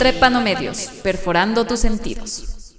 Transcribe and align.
Trépano 0.00 0.40
Medios, 0.40 0.98
perforando 1.02 1.66
tus 1.66 1.80
sentidos. 1.80 2.74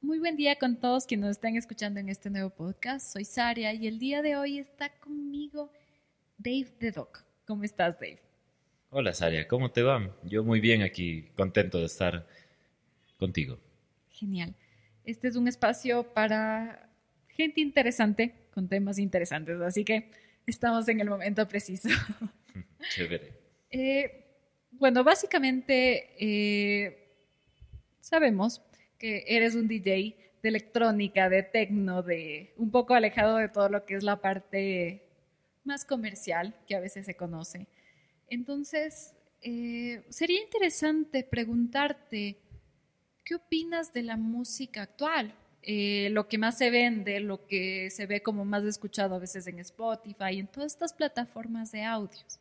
Muy 0.00 0.18
buen 0.18 0.34
día 0.38 0.56
con 0.56 0.80
todos 0.80 1.04
quienes 1.04 1.26
nos 1.26 1.36
están 1.36 1.56
escuchando 1.56 2.00
en 2.00 2.08
este 2.08 2.30
nuevo 2.30 2.48
podcast. 2.48 3.12
Soy 3.12 3.26
Saria 3.26 3.74
y 3.74 3.86
el 3.86 3.98
día 3.98 4.22
de 4.22 4.34
hoy 4.34 4.58
está 4.58 4.98
conmigo 4.98 5.70
Dave 6.38 6.72
the 6.78 6.90
Doc. 6.90 7.22
¿Cómo 7.44 7.64
estás, 7.64 8.00
Dave? 8.00 8.22
Hola, 8.88 9.12
Saria, 9.12 9.46
¿cómo 9.46 9.70
te 9.70 9.82
va? 9.82 10.10
Yo 10.22 10.42
muy 10.42 10.60
bien 10.60 10.80
aquí, 10.80 11.28
contento 11.36 11.80
de 11.80 11.84
estar 11.84 12.26
contigo. 13.18 13.58
Genial. 14.08 14.54
Este 15.04 15.28
es 15.28 15.36
un 15.36 15.48
espacio 15.48 16.14
para 16.14 16.88
gente 17.28 17.60
interesante, 17.60 18.48
con 18.54 18.68
temas 18.68 18.98
interesantes, 18.98 19.60
así 19.60 19.84
que 19.84 20.10
estamos 20.46 20.88
en 20.88 21.00
el 21.00 21.10
momento 21.10 21.46
preciso. 21.46 21.88
Chévere. 22.90 23.32
Eh, 23.70 24.24
bueno, 24.72 25.04
básicamente 25.04 26.14
eh, 26.18 27.12
sabemos 28.00 28.62
que 28.98 29.24
eres 29.26 29.54
un 29.54 29.68
DJ 29.68 30.16
de 30.42 30.48
electrónica, 30.48 31.28
de 31.28 31.42
techno, 31.42 32.02
de 32.02 32.54
un 32.56 32.70
poco 32.70 32.94
alejado 32.94 33.36
de 33.36 33.48
todo 33.48 33.68
lo 33.68 33.84
que 33.84 33.94
es 33.94 34.02
la 34.02 34.20
parte 34.20 35.02
más 35.64 35.84
comercial 35.84 36.54
que 36.66 36.76
a 36.76 36.80
veces 36.80 37.06
se 37.06 37.16
conoce. 37.16 37.66
Entonces, 38.28 39.14
eh, 39.42 40.04
sería 40.08 40.40
interesante 40.42 41.24
preguntarte, 41.24 42.38
¿qué 43.24 43.34
opinas 43.34 43.92
de 43.92 44.02
la 44.02 44.16
música 44.16 44.82
actual? 44.82 45.34
Eh, 45.68 46.10
lo 46.12 46.28
que 46.28 46.38
más 46.38 46.56
se 46.56 46.70
vende, 46.70 47.18
lo 47.18 47.44
que 47.44 47.90
se 47.90 48.06
ve 48.06 48.22
como 48.22 48.44
más 48.44 48.62
escuchado 48.62 49.16
a 49.16 49.18
veces 49.18 49.48
en 49.48 49.58
Spotify, 49.58 50.38
en 50.38 50.46
todas 50.46 50.72
estas 50.72 50.92
plataformas 50.92 51.72
de 51.72 51.82
audios, 51.82 52.38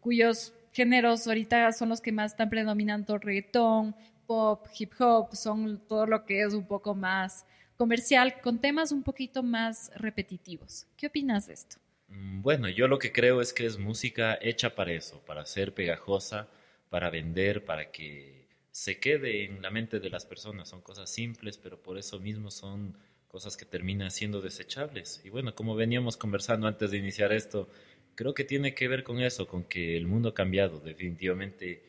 cuyos 0.00 0.52
géneros 0.72 1.28
ahorita 1.28 1.70
son 1.70 1.90
los 1.90 2.00
que 2.00 2.10
más 2.10 2.32
están 2.32 2.50
predominando, 2.50 3.18
reggaetón, 3.18 3.94
pop, 4.26 4.66
hip 4.76 4.92
hop, 4.98 5.36
son 5.36 5.80
todo 5.86 6.06
lo 6.06 6.24
que 6.24 6.42
es 6.42 6.54
un 6.54 6.66
poco 6.66 6.92
más 6.96 7.46
comercial, 7.76 8.40
con 8.40 8.60
temas 8.60 8.90
un 8.90 9.04
poquito 9.04 9.44
más 9.44 9.92
repetitivos. 9.94 10.88
¿Qué 10.96 11.06
opinas 11.06 11.46
de 11.46 11.54
esto? 11.54 11.76
Mm, 12.08 12.42
bueno, 12.42 12.68
yo 12.68 12.88
lo 12.88 12.98
que 12.98 13.12
creo 13.12 13.40
es 13.40 13.52
que 13.52 13.64
es 13.64 13.78
música 13.78 14.36
hecha 14.42 14.74
para 14.74 14.90
eso, 14.90 15.20
para 15.24 15.46
ser 15.46 15.72
pegajosa, 15.72 16.48
para 16.90 17.10
vender, 17.10 17.64
para 17.64 17.92
que 17.92 18.48
se 18.72 18.98
quede 18.98 19.44
en 19.44 19.62
la 19.62 19.70
mente 19.70 20.00
de 20.00 20.10
las 20.10 20.26
personas. 20.26 20.70
Son 20.70 20.80
cosas 20.80 21.10
simples, 21.10 21.58
pero 21.58 21.80
por 21.80 21.98
eso 21.98 22.18
mismo 22.18 22.50
son 22.50 22.96
cosas 23.28 23.56
que 23.56 23.66
terminan 23.66 24.10
siendo 24.10 24.40
desechables. 24.40 25.20
Y 25.24 25.30
bueno, 25.30 25.54
como 25.54 25.76
veníamos 25.76 26.16
conversando 26.16 26.66
antes 26.66 26.90
de 26.90 26.98
iniciar 26.98 27.32
esto, 27.32 27.68
creo 28.14 28.34
que 28.34 28.44
tiene 28.44 28.74
que 28.74 28.88
ver 28.88 29.04
con 29.04 29.20
eso, 29.20 29.46
con 29.46 29.64
que 29.64 29.96
el 29.96 30.06
mundo 30.06 30.30
ha 30.30 30.34
cambiado. 30.34 30.80
Definitivamente 30.80 31.82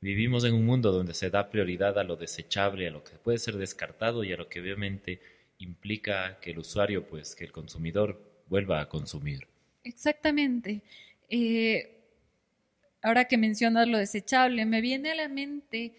vivimos 0.00 0.44
en 0.44 0.54
un 0.54 0.64
mundo 0.64 0.92
donde 0.92 1.12
se 1.12 1.28
da 1.28 1.50
prioridad 1.50 1.98
a 1.98 2.04
lo 2.04 2.16
desechable, 2.16 2.86
a 2.86 2.92
lo 2.92 3.02
que 3.02 3.18
puede 3.18 3.38
ser 3.38 3.56
descartado 3.56 4.22
y 4.22 4.32
a 4.32 4.36
lo 4.36 4.48
que 4.48 4.60
obviamente 4.60 5.20
implica 5.58 6.38
que 6.40 6.52
el 6.52 6.58
usuario, 6.58 7.06
pues 7.06 7.34
que 7.34 7.44
el 7.44 7.52
consumidor 7.52 8.44
vuelva 8.46 8.80
a 8.80 8.88
consumir. 8.88 9.48
Exactamente. 9.82 10.82
Eh, 11.28 11.96
ahora 13.02 13.26
que 13.26 13.36
mencionas 13.36 13.88
lo 13.88 13.98
desechable, 13.98 14.64
me 14.66 14.80
viene 14.80 15.10
a 15.10 15.16
la 15.16 15.28
mente 15.28 15.94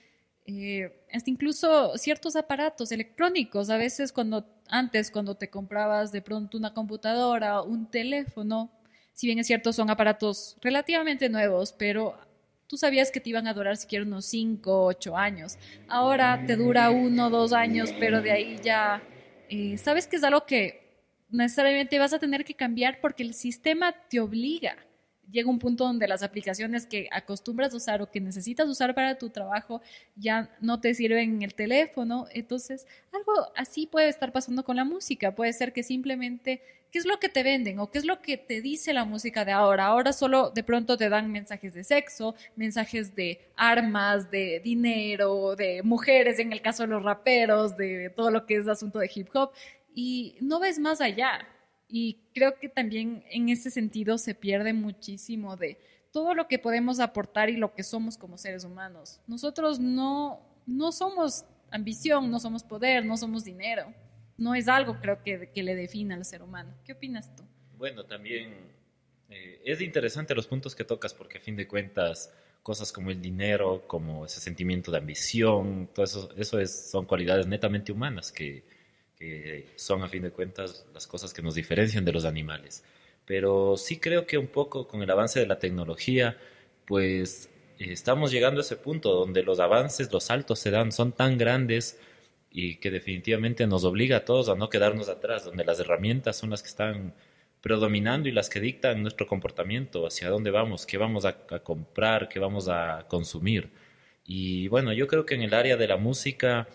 eh, 0.52 0.92
hasta 1.14 1.30
incluso 1.30 1.96
ciertos 1.98 2.36
aparatos 2.36 2.92
electrónicos. 2.92 3.70
A 3.70 3.78
veces 3.78 4.12
cuando 4.12 4.48
antes, 4.68 5.12
cuando 5.12 5.36
te 5.36 5.52
comprabas 5.52 6.12
de 6.12 6.24
pronto 6.24 6.58
una 6.58 6.74
computadora, 6.74 7.62
un 7.62 7.86
teléfono, 7.86 8.72
si 9.14 9.28
bien 9.28 9.38
es 9.38 9.46
cierto, 9.46 9.72
son 9.74 9.92
aparatos 9.92 10.58
relativamente 10.62 11.30
nuevos, 11.30 11.72
pero 11.78 12.18
tú 12.66 12.78
sabías 12.78 13.12
que 13.12 13.20
te 13.20 13.30
iban 13.30 13.48
a 13.48 13.54
durar 13.54 13.78
siquiera 13.78 14.04
unos 14.04 14.26
5, 14.26 14.86
8 14.86 15.16
años. 15.16 15.60
Ahora 15.88 16.44
te 16.48 16.56
dura 16.56 16.90
uno, 16.90 17.30
dos 17.30 17.54
años, 17.54 17.94
pero 18.00 18.22
de 18.22 18.32
ahí 18.32 18.60
ya 18.64 19.04
eh, 19.50 19.78
sabes 19.78 20.08
que 20.08 20.16
es 20.16 20.24
algo 20.24 20.48
que 20.48 20.82
necesariamente 21.30 22.00
vas 22.00 22.14
a 22.14 22.18
tener 22.20 22.44
que 22.44 22.56
cambiar 22.56 23.00
porque 23.02 23.22
el 23.22 23.36
sistema 23.36 23.94
te 24.10 24.20
obliga 24.20 24.78
llega 25.32 25.50
un 25.50 25.60
punto 25.60 25.86
donde 25.86 26.08
las 26.08 26.24
aplicaciones 26.24 26.86
que 26.86 27.08
acostumbras 27.12 27.74
usar 27.74 28.02
o 28.02 28.10
que 28.10 28.20
necesitas 28.20 28.68
usar 28.68 28.96
para 28.96 29.18
tu 29.18 29.30
trabajo 29.30 29.82
ya 30.16 30.50
no 30.62 30.80
te 30.80 30.94
sirven 30.94 31.36
en 31.36 31.42
el 31.44 31.54
teléfono. 31.54 32.28
Entonces, 32.32 32.88
algo 33.12 33.34
así 33.56 33.88
puede 33.88 34.10
estar 34.10 34.32
pasando 34.32 34.64
con 34.64 34.76
la 34.76 34.84
música. 34.84 35.36
Puede 35.36 35.54
ser 35.54 35.74
que 35.74 35.84
simplemente, 35.84 36.62
¿qué 36.92 37.00
es 37.00 37.06
lo 37.06 37.20
que 37.20 37.30
te 37.30 37.44
venden 37.44 37.80
o 37.80 37.92
qué 37.92 38.00
es 38.00 38.06
lo 38.06 38.22
que 38.22 38.38
te 38.38 38.62
dice 38.62 38.94
la 38.94 39.06
música 39.06 39.46
de 39.46 39.52
ahora? 39.52 39.88
Ahora 39.88 40.14
solo 40.14 40.52
de 40.52 40.64
pronto 40.64 40.98
te 40.98 41.10
dan 41.10 41.32
mensajes 41.32 41.74
de 41.74 41.84
sexo, 41.84 42.36
mensajes 42.56 43.16
de 43.16 43.40
armas, 43.56 44.32
de 44.32 44.62
dinero, 44.64 45.56
de 45.56 45.84
mujeres, 45.84 46.40
en 46.40 46.54
el 46.54 46.62
caso 46.62 46.84
de 46.84 46.90
los 46.90 47.04
raperos, 47.04 47.78
de 47.78 48.10
todo 48.16 48.32
lo 48.32 48.46
que 48.46 48.56
es 48.56 48.68
asunto 48.68 49.00
de 49.00 49.12
hip 49.14 49.30
hop. 49.34 49.52
Y 49.94 50.38
no 50.40 50.60
ves 50.60 50.80
más 50.80 51.02
allá 51.02 51.48
y 51.90 52.20
creo 52.36 52.60
que 52.60 52.70
también 52.70 53.24
en 53.32 53.50
ese 53.50 53.72
sentido 53.72 54.20
se 54.20 54.36
pierde 54.36 54.74
muchísimo 54.74 55.58
de 55.58 55.80
todo 56.12 56.36
lo 56.36 56.48
que 56.48 56.60
podemos 56.60 57.00
aportar 57.00 57.50
y 57.50 57.58
lo 57.58 57.74
que 57.74 57.84
somos 57.84 58.16
como 58.16 58.38
seres 58.38 58.64
humanos. 58.64 59.20
Nosotros 59.28 59.80
no, 59.80 60.40
no 60.68 60.92
somos 60.92 61.46
ambición, 61.72 62.30
no 62.30 62.40
somos 62.40 62.64
poder, 62.64 63.06
no 63.06 63.18
somos 63.18 63.44
dinero. 63.44 63.92
No 64.38 64.54
es 64.54 64.68
algo, 64.68 65.00
creo 65.02 65.22
que, 65.24 65.50
que 65.54 65.64
le 65.64 65.76
define 65.76 66.14
al 66.14 66.26
ser 66.26 66.44
humano. 66.44 66.74
¿Qué 66.86 66.94
opinas 66.94 67.36
tú? 67.36 67.44
Bueno, 67.78 68.06
también 68.06 68.54
eh, 69.30 69.60
es 69.66 69.82
interesante 69.82 70.36
los 70.36 70.46
puntos 70.46 70.76
que 70.76 70.84
tocas 70.84 71.14
porque 71.14 71.40
a 71.40 71.42
fin 71.42 71.56
de 71.56 71.68
cuentas 71.68 72.32
cosas 72.62 72.92
como 72.92 73.10
el 73.10 73.20
dinero, 73.20 73.84
como 73.88 74.26
ese 74.26 74.40
sentimiento 74.40 74.92
de 74.92 75.00
ambición, 75.00 75.90
todo 75.94 76.06
eso, 76.06 76.30
eso 76.38 76.60
es, 76.60 76.92
son 76.92 77.06
cualidades 77.06 77.48
netamente 77.48 77.92
humanas 77.92 78.32
que, 78.32 78.64
que 79.20 79.68
son 79.76 80.02
a 80.02 80.08
fin 80.08 80.24
de 80.24 80.32
cuentas 80.32 80.86
las 80.94 81.06
cosas 81.06 81.34
que 81.34 81.42
nos 81.42 81.56
diferencian 81.56 82.06
de 82.06 82.14
los 82.14 82.26
animales. 82.26 82.84
Pero 83.26 83.76
sí 83.78 84.00
creo 84.00 84.26
que 84.26 84.38
un 84.38 84.48
poco 84.48 84.88
con 84.88 85.04
el 85.04 85.12
avance 85.12 85.40
de 85.40 85.46
la 85.46 85.60
tecnología, 85.60 86.38
pues 86.86 87.50
estamos 87.78 88.32
llegando 88.32 88.62
a 88.62 88.64
ese 88.64 88.78
punto 88.78 89.14
donde 89.14 89.44
los 89.44 89.60
avances, 89.60 90.12
los 90.12 90.24
saltos 90.24 90.60
se 90.60 90.72
dan, 90.72 90.92
son 90.92 91.12
tan 91.12 91.38
grandes 91.38 92.00
y 92.50 92.78
que 92.78 92.92
definitivamente 92.92 93.68
nos 93.68 93.84
obliga 93.84 94.18
a 94.18 94.26
todos 94.26 94.50
a 94.50 94.56
no 94.56 94.70
quedarnos 94.70 95.10
atrás, 95.10 95.46
donde 95.46 95.66
las 95.66 95.80
herramientas 95.80 96.38
son 96.38 96.50
las 96.50 96.64
que 96.64 96.70
están 96.70 97.14
predominando 97.62 98.30
y 98.30 98.32
las 98.32 98.50
que 98.50 98.62
dictan 98.62 99.02
nuestro 99.02 99.28
comportamiento, 99.28 100.08
hacia 100.08 100.30
dónde 100.30 100.50
vamos, 100.50 100.86
qué 100.86 100.98
vamos 100.98 101.26
a, 101.26 101.38
a 101.52 101.60
comprar, 101.60 102.30
qué 102.30 102.40
vamos 102.40 102.70
a 102.70 103.06
consumir. 103.10 103.70
Y 104.26 104.70
bueno, 104.70 104.94
yo 104.94 105.08
creo 105.08 105.26
que 105.26 105.36
en 105.36 105.42
el 105.42 105.54
área 105.54 105.76
de 105.76 105.88
la 105.88 105.98
música 105.98 106.68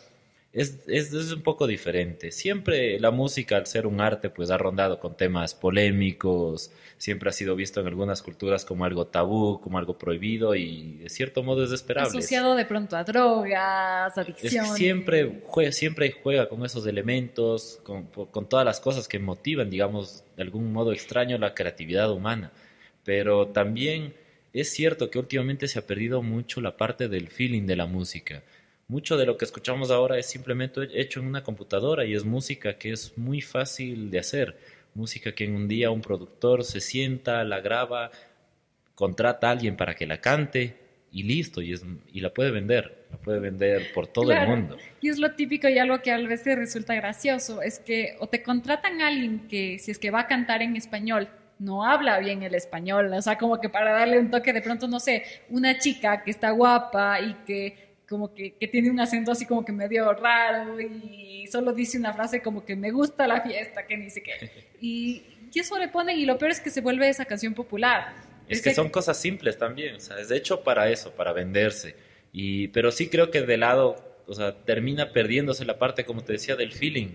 es, 0.55 0.85
es, 0.87 1.13
es, 1.13 1.33
un 1.33 1.43
poco 1.43 1.67
diferente. 1.67 2.31
Siempre 2.31 3.01
la 3.01 3.11
música, 3.11 3.57
al 3.57 3.67
ser 3.67 3.89
un 3.89 4.01
arte, 4.01 4.31
pues 4.31 4.51
ha 4.51 4.57
rondado 4.57 5.01
con 5.01 5.17
temas 5.17 5.53
polémicos, 5.53 6.71
siempre 6.97 7.29
ha 7.29 7.33
sido 7.33 7.57
visto 7.57 7.81
en 7.81 7.89
algunas 7.89 8.23
culturas 8.23 8.65
como 8.65 8.85
algo 8.85 9.09
tabú, 9.09 9.61
como 9.61 9.79
algo 9.79 9.99
prohibido 9.99 10.55
y 10.55 10.99
de 10.99 11.11
cierto 11.11 11.43
modo 11.43 11.65
es 11.65 11.71
desesperable. 11.71 12.09
Asociado 12.09 12.55
de 12.55 12.65
pronto 12.67 12.97
a 12.97 13.03
drogas, 13.03 14.17
adicción. 14.17 14.67
siempre, 14.77 15.43
juega, 15.45 15.73
siempre 15.73 16.15
juega 16.23 16.49
con 16.49 16.65
esos 16.65 16.87
elementos, 16.87 17.81
con, 17.83 18.07
con 18.07 18.49
todas 18.49 18.65
las 18.65 18.79
cosas 18.79 19.09
que 19.09 19.19
motivan, 19.19 19.71
digamos, 19.71 20.23
de 20.37 20.43
algún 20.45 20.73
modo 20.73 20.93
extraño 20.93 21.37
la 21.37 21.53
creatividad 21.55 22.13
humana. 22.13 22.53
Pero 23.03 23.49
también 23.49 24.15
es 24.53 24.71
cierto 24.71 25.11
que 25.11 25.19
últimamente 25.19 25.67
se 25.67 25.81
ha 25.81 25.87
perdido 25.87 26.23
mucho 26.23 26.61
la 26.61 26.77
parte 26.77 27.09
del 27.09 27.27
feeling 27.27 27.67
de 27.67 27.75
la 27.75 27.87
música 27.87 28.45
mucho 28.89 29.17
de 29.17 29.27
lo 29.27 29.37
que 29.37 29.45
escuchamos 29.45 29.91
ahora 29.91 30.19
es 30.19 30.27
simplemente 30.27 30.89
hecho 30.93 31.21
en 31.21 31.27
una 31.27 31.43
computadora 31.43 32.05
y 32.05 32.15
es 32.15 32.25
música 32.25 32.77
que 32.79 32.93
es 32.93 33.17
muy 33.17 33.41
fácil 33.41 34.11
de 34.11 34.19
hacer. 34.19 34.57
Música 34.95 35.33
que 35.33 35.45
en 35.45 35.57
un 35.57 35.69
día 35.69 35.91
un 35.91 36.01
productor 36.01 36.65
se 36.65 36.81
sienta, 36.81 37.43
la 37.45 37.61
graba, 37.61 38.11
contrata 38.95 39.49
a 39.49 39.51
alguien 39.53 39.77
para 39.77 39.95
que 39.95 40.07
la 40.07 40.21
cante 40.21 40.77
y 41.11 41.23
listo, 41.23 41.63
y, 41.63 41.73
es, 41.73 41.85
y 42.13 42.21
la 42.21 42.35
puede 42.35 42.51
vender, 42.51 43.07
la 43.11 43.17
puede 43.19 43.39
vender 43.39 43.93
por 43.93 44.09
todo 44.09 44.33
el 44.33 44.49
mundo. 44.49 44.77
Y 45.01 45.09
es 45.09 45.19
lo 45.19 45.33
típico 45.33 45.69
y 45.69 45.79
algo 45.79 46.03
que 46.03 46.11
a 46.11 46.19
veces 46.19 46.57
resulta 46.59 46.95
gracioso, 46.95 47.63
es 47.63 47.79
que 47.79 48.17
o 48.19 48.27
te 48.27 48.43
contratan 48.43 49.01
a 49.01 49.09
alguien 49.09 49.47
que 49.49 49.79
si 49.79 49.93
es 49.93 49.99
que 49.99 50.11
va 50.11 50.21
a 50.21 50.27
cantar 50.27 50.61
en 50.61 50.75
español, 50.75 51.29
no 51.61 51.85
habla 51.85 52.19
bien 52.19 52.43
el 52.43 52.57
español, 52.57 53.13
o 53.13 53.23
sea, 53.23 53.39
como 53.39 53.61
que 53.61 53.69
para 53.69 53.93
darle 53.93 54.19
un 54.19 54.31
toque 54.31 54.53
de 54.53 54.61
pronto, 54.61 54.89
no 54.89 54.99
sé, 54.99 55.23
una 55.51 55.79
chica 55.79 56.23
que 56.25 56.33
está 56.33 56.51
guapa 56.51 57.21
y 57.21 57.35
que 57.47 57.84
como 58.09 58.35
que, 58.35 58.55
que, 58.55 58.69
tiene 58.69 58.91
un 58.91 59.01
acento 59.01 59.33
así 59.33 59.47
como 59.47 59.65
que 59.65 59.73
medio 59.73 60.13
raro 60.13 60.81
y 60.81 61.47
solo 61.51 61.73
dice 61.73 61.99
una 61.99 62.13
frase 62.13 62.43
como 62.43 62.65
que 62.65 62.77
me 62.77 62.91
gusta 62.91 63.27
la 63.27 63.41
fiesta, 63.41 63.87
que 63.87 63.97
ni 63.97 64.11
sé 64.11 64.23
qué. 64.23 64.33
Y, 64.81 65.23
y 65.53 65.59
eso 65.59 65.79
le 65.79 65.89
ponen 65.89 66.19
y 66.19 66.27
lo 66.27 66.37
peor 66.37 66.51
es 66.51 66.61
que 66.61 66.69
se 66.69 66.83
vuelve 66.83 67.09
esa 67.09 67.25
canción 67.25 67.55
popular. 67.55 68.15
Es, 68.49 68.61
que, 68.61 68.75
son 68.75 68.91
cosas 68.91 69.19
simples 69.19 69.57
también, 69.57 69.97
o 69.97 70.01
sea, 70.01 70.19
es 70.19 70.29
de 70.29 70.37
hecho 70.37 70.63
para 70.63 70.91
eso, 70.91 71.13
para 71.13 71.33
venderse. 71.33 71.97
Y, 72.33 72.69
pero 72.69 72.91
sí 72.91 73.09
creo 73.09 73.31
que 73.31 73.43
de 73.43 73.57
lado, 73.57 73.97
o 74.27 74.35
sea, 74.35 74.65
termina 74.65 75.13
perdiéndose 75.13 75.65
la 75.65 75.79
parte, 75.79 76.05
como 76.05 76.23
te 76.23 76.35
decía, 76.35 76.57
del 76.57 76.73
feeling. 76.73 77.13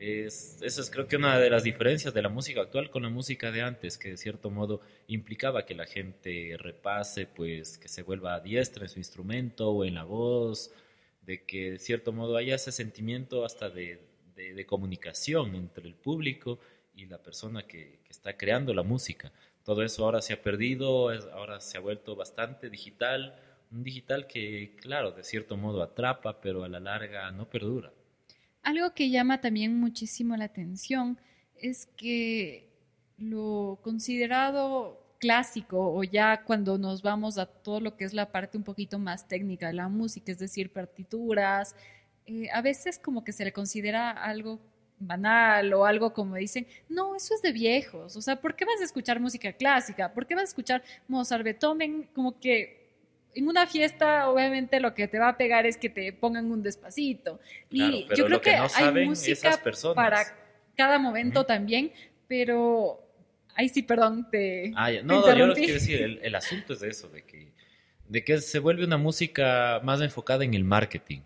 Es, 0.00 0.56
esa 0.62 0.80
es 0.80 0.90
creo 0.90 1.06
que 1.06 1.16
una 1.16 1.38
de 1.38 1.50
las 1.50 1.62
diferencias 1.62 2.14
de 2.14 2.22
la 2.22 2.30
música 2.30 2.62
actual 2.62 2.88
con 2.88 3.02
la 3.02 3.10
música 3.10 3.52
de 3.52 3.60
antes, 3.60 3.98
que 3.98 4.08
de 4.08 4.16
cierto 4.16 4.48
modo 4.48 4.80
implicaba 5.08 5.66
que 5.66 5.74
la 5.74 5.84
gente 5.84 6.56
repase, 6.58 7.26
pues 7.26 7.76
que 7.76 7.88
se 7.88 8.02
vuelva 8.02 8.40
diestra 8.40 8.84
en 8.84 8.88
su 8.88 8.98
instrumento 8.98 9.70
o 9.70 9.84
en 9.84 9.96
la 9.96 10.04
voz, 10.04 10.72
de 11.20 11.44
que 11.44 11.72
de 11.72 11.78
cierto 11.78 12.12
modo 12.12 12.38
haya 12.38 12.54
ese 12.54 12.72
sentimiento 12.72 13.44
hasta 13.44 13.68
de, 13.68 14.00
de, 14.34 14.64
comunicación 14.64 15.54
entre 15.54 15.86
el 15.86 15.94
público 15.94 16.60
y 16.94 17.04
la 17.04 17.18
persona 17.18 17.66
que, 17.66 18.00
que, 18.02 18.10
está 18.10 18.38
creando 18.38 18.72
la 18.72 18.82
música. 18.82 19.30
Todo 19.66 19.82
eso 19.82 20.06
ahora 20.06 20.22
se 20.22 20.32
ha 20.32 20.40
perdido, 20.40 21.10
ahora 21.34 21.60
se 21.60 21.76
ha 21.76 21.80
vuelto 21.80 22.16
bastante 22.16 22.70
digital, 22.70 23.38
un 23.70 23.82
digital 23.82 24.26
que, 24.26 24.76
claro, 24.80 25.12
de 25.12 25.24
cierto 25.24 25.58
modo 25.58 25.82
atrapa, 25.82 26.40
pero 26.40 26.64
a 26.64 26.68
la 26.70 26.80
larga 26.80 27.30
no 27.32 27.50
perdura. 27.50 27.92
Algo 28.62 28.94
que 28.94 29.10
llama 29.10 29.40
también 29.40 29.78
muchísimo 29.78 30.36
la 30.36 30.44
atención 30.46 31.18
es 31.56 31.86
que 31.96 32.68
lo 33.18 33.78
considerado 33.82 35.00
clásico 35.18 35.92
o 35.94 36.02
ya 36.02 36.42
cuando 36.44 36.78
nos 36.78 37.02
vamos 37.02 37.38
a 37.38 37.46
todo 37.46 37.80
lo 37.80 37.96
que 37.96 38.04
es 38.04 38.14
la 38.14 38.32
parte 38.32 38.56
un 38.56 38.64
poquito 38.64 38.98
más 38.98 39.28
técnica 39.28 39.68
de 39.68 39.74
la 39.74 39.88
música, 39.88 40.32
es 40.32 40.38
decir, 40.38 40.72
partituras, 40.72 41.76
eh, 42.26 42.48
a 42.52 42.62
veces 42.62 42.98
como 42.98 43.22
que 43.22 43.32
se 43.32 43.44
le 43.44 43.52
considera 43.52 44.10
algo 44.10 44.58
banal 44.98 45.72
o 45.74 45.84
algo 45.84 46.12
como 46.12 46.36
dicen, 46.36 46.66
no, 46.88 47.14
eso 47.14 47.34
es 47.34 47.42
de 47.42 47.52
viejos, 47.52 48.16
o 48.16 48.22
sea, 48.22 48.40
¿por 48.40 48.56
qué 48.56 48.64
vas 48.64 48.80
a 48.80 48.84
escuchar 48.84 49.20
música 49.20 49.52
clásica? 49.52 50.12
¿Por 50.12 50.26
qué 50.26 50.34
vas 50.34 50.42
a 50.42 50.48
escuchar 50.48 50.82
Mozart, 51.08 51.44
Beethoven? 51.44 52.08
Como 52.14 52.38
que 52.40 52.79
en 53.34 53.48
una 53.48 53.66
fiesta, 53.66 54.28
obviamente, 54.28 54.80
lo 54.80 54.94
que 54.94 55.08
te 55.08 55.18
va 55.18 55.28
a 55.28 55.36
pegar 55.36 55.66
es 55.66 55.76
que 55.76 55.88
te 55.88 56.12
pongan 56.12 56.50
un 56.50 56.62
despacito. 56.62 57.40
y 57.70 58.06
yo 58.14 58.26
creo 58.26 58.40
que, 58.40 58.50
hay 58.50 59.06
música 59.06 59.60
para 59.94 60.24
cada 60.76 60.98
momento 60.98 61.44
también, 61.44 61.92
pero 62.26 63.06
ahí 63.54 63.68
sí, 63.68 63.82
perdón, 63.82 64.28
te. 64.30 64.72
Ah, 64.76 64.90
no, 65.04 65.26
yo 65.36 65.46
lo 65.46 65.54
que 65.54 65.60
quiero 65.60 65.74
decir, 65.74 66.20
el, 66.22 66.34
asunto 66.34 66.72
es 66.72 66.80
de 66.80 66.88
eso, 66.88 67.08
de 67.08 67.22
que, 67.22 67.52
de 68.08 68.24
que 68.24 68.40
se 68.40 68.58
vuelve 68.58 68.84
una 68.84 68.98
música 68.98 69.80
más 69.84 70.00
enfocada 70.00 70.44
en 70.44 70.54
el 70.54 70.64
marketing. 70.64 71.20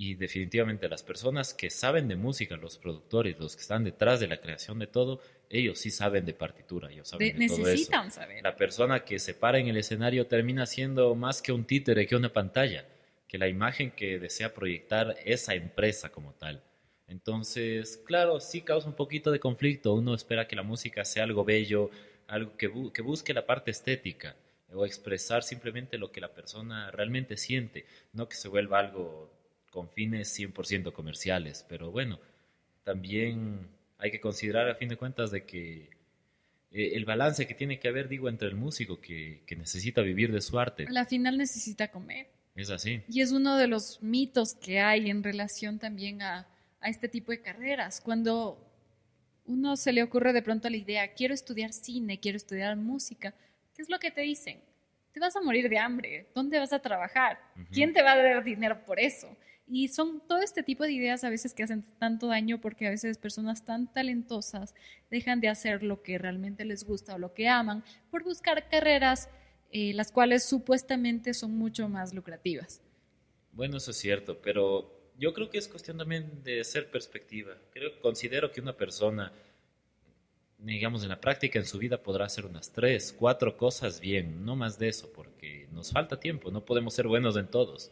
Y 0.00 0.14
definitivamente 0.14 0.88
las 0.88 1.02
personas 1.02 1.52
que 1.54 1.70
saben 1.70 2.06
de 2.06 2.14
música, 2.14 2.56
los 2.56 2.78
productores, 2.78 3.36
los 3.40 3.56
que 3.56 3.62
están 3.62 3.82
detrás 3.82 4.20
de 4.20 4.28
la 4.28 4.40
creación 4.40 4.78
de 4.78 4.86
todo, 4.86 5.20
ellos 5.50 5.78
sí 5.78 5.90
saben 5.90 6.26
de 6.26 6.34
partitura, 6.34 6.90
ellos 6.90 7.08
saben 7.08 7.32
de, 7.32 7.38
necesitan 7.38 8.08
todo 8.08 8.08
eso. 8.08 8.20
saber. 8.20 8.42
La 8.42 8.56
persona 8.56 9.04
que 9.04 9.18
se 9.18 9.34
para 9.34 9.58
en 9.58 9.68
el 9.68 9.76
escenario 9.76 10.26
termina 10.26 10.66
siendo 10.66 11.14
más 11.14 11.40
que 11.40 11.52
un 11.52 11.64
títere, 11.64 12.06
que 12.06 12.16
una 12.16 12.32
pantalla, 12.32 12.84
que 13.26 13.38
la 13.38 13.48
imagen 13.48 13.90
que 13.90 14.18
desea 14.18 14.52
proyectar 14.52 15.16
esa 15.24 15.54
empresa 15.54 16.10
como 16.10 16.32
tal. 16.32 16.62
Entonces, 17.06 17.96
claro, 18.04 18.40
sí 18.40 18.60
causa 18.60 18.88
un 18.88 18.94
poquito 18.94 19.30
de 19.30 19.40
conflicto. 19.40 19.94
Uno 19.94 20.14
espera 20.14 20.46
que 20.46 20.56
la 20.56 20.62
música 20.62 21.04
sea 21.04 21.24
algo 21.24 21.44
bello, 21.44 21.90
algo 22.26 22.56
que, 22.56 22.70
que 22.92 23.02
busque 23.02 23.32
la 23.32 23.46
parte 23.46 23.70
estética 23.70 24.36
o 24.72 24.84
expresar 24.84 25.42
simplemente 25.42 25.96
lo 25.96 26.12
que 26.12 26.20
la 26.20 26.34
persona 26.34 26.90
realmente 26.90 27.38
siente, 27.38 27.86
no 28.12 28.28
que 28.28 28.36
se 28.36 28.48
vuelva 28.48 28.78
algo 28.78 29.32
con 29.70 29.88
fines 29.88 30.38
100% 30.38 30.92
comerciales. 30.92 31.64
Pero 31.66 31.90
bueno, 31.90 32.20
también 32.84 33.68
hay 33.98 34.10
que 34.10 34.20
considerar 34.20 34.68
a 34.68 34.76
fin 34.76 34.88
de 34.88 34.96
cuentas 34.96 35.30
de 35.30 35.44
que 35.44 35.90
eh, 36.70 36.92
el 36.94 37.04
balance 37.04 37.46
que 37.46 37.54
tiene 37.54 37.78
que 37.78 37.88
haber, 37.88 38.08
digo, 38.08 38.28
entre 38.28 38.48
el 38.48 38.54
músico 38.54 39.00
que, 39.00 39.42
necesita 39.56 40.02
vivir 40.02 40.32
de 40.32 40.40
su 40.40 40.58
arte. 40.58 40.86
A 40.88 40.92
la 40.92 41.04
final 41.04 41.36
necesita 41.36 41.88
comer. 41.88 42.28
Es 42.54 42.70
así. 42.70 43.02
Y 43.08 43.20
es 43.20 43.32
uno 43.32 43.56
de 43.56 43.68
los 43.68 44.02
mitos 44.02 44.54
que 44.54 44.80
hay 44.80 45.10
en 45.10 45.22
relación 45.22 45.78
también 45.78 46.22
a, 46.22 46.46
a 46.80 46.88
este 46.88 47.08
tipo 47.08 47.32
de 47.32 47.40
carreras. 47.40 48.00
Cuando 48.00 48.64
uno 49.46 49.76
se 49.76 49.92
le 49.92 50.02
ocurre 50.02 50.32
de 50.32 50.42
pronto 50.42 50.68
la 50.68 50.76
idea, 50.76 51.14
quiero 51.14 51.34
estudiar 51.34 51.72
cine, 51.72 52.20
quiero 52.20 52.36
estudiar 52.36 52.76
música, 52.76 53.34
¿qué 53.74 53.82
es 53.82 53.88
lo 53.88 53.98
que 53.98 54.10
te 54.10 54.20
dicen? 54.20 54.60
Te 55.12 55.20
vas 55.20 55.34
a 55.36 55.40
morir 55.40 55.68
de 55.68 55.78
hambre, 55.78 56.26
¿dónde 56.34 56.58
vas 56.58 56.72
a 56.72 56.80
trabajar? 56.80 57.40
¿Quién 57.72 57.92
te 57.92 58.02
va 58.02 58.12
a 58.12 58.22
dar 58.22 58.44
dinero 58.44 58.84
por 58.84 59.00
eso? 59.00 59.34
Y 59.70 59.88
son 59.88 60.20
todo 60.26 60.40
este 60.40 60.62
tipo 60.62 60.84
de 60.84 60.92
ideas 60.92 61.24
a 61.24 61.30
veces 61.30 61.54
que 61.54 61.62
hacen 61.62 61.84
tanto 61.98 62.28
daño 62.28 62.60
porque 62.60 62.86
a 62.86 62.90
veces 62.90 63.18
personas 63.18 63.64
tan 63.64 63.92
talentosas 63.92 64.74
dejan 65.10 65.40
de 65.40 65.48
hacer 65.48 65.82
lo 65.82 66.02
que 66.02 66.16
realmente 66.16 66.64
les 66.64 66.84
gusta 66.84 67.14
o 67.14 67.18
lo 67.18 67.34
que 67.34 67.48
aman 67.48 67.84
por 68.10 68.24
buscar 68.24 68.68
carreras 68.68 69.28
eh, 69.70 69.92
las 69.92 70.10
cuales 70.10 70.44
supuestamente 70.44 71.34
son 71.34 71.52
mucho 71.52 71.88
más 71.88 72.14
lucrativas. 72.14 72.80
Bueno, 73.52 73.76
eso 73.76 73.90
es 73.90 73.98
cierto, 73.98 74.40
pero 74.40 75.12
yo 75.18 75.34
creo 75.34 75.50
que 75.50 75.58
es 75.58 75.68
cuestión 75.68 75.98
también 75.98 76.42
de 76.42 76.64
ser 76.64 76.90
perspectiva. 76.90 77.54
Creo, 77.72 78.00
considero 78.00 78.50
que 78.50 78.62
una 78.62 78.74
persona, 78.74 79.30
digamos, 80.56 81.02
en 81.02 81.10
la 81.10 81.20
práctica 81.20 81.58
en 81.58 81.66
su 81.66 81.76
vida 81.76 82.02
podrá 82.02 82.24
hacer 82.24 82.46
unas 82.46 82.72
tres, 82.72 83.12
cuatro 83.12 83.58
cosas 83.58 84.00
bien, 84.00 84.42
no 84.46 84.56
más 84.56 84.78
de 84.78 84.88
eso, 84.88 85.12
porque 85.12 85.68
nos 85.70 85.92
falta 85.92 86.18
tiempo, 86.18 86.50
no 86.50 86.64
podemos 86.64 86.94
ser 86.94 87.06
buenos 87.06 87.36
en 87.36 87.48
todos. 87.48 87.90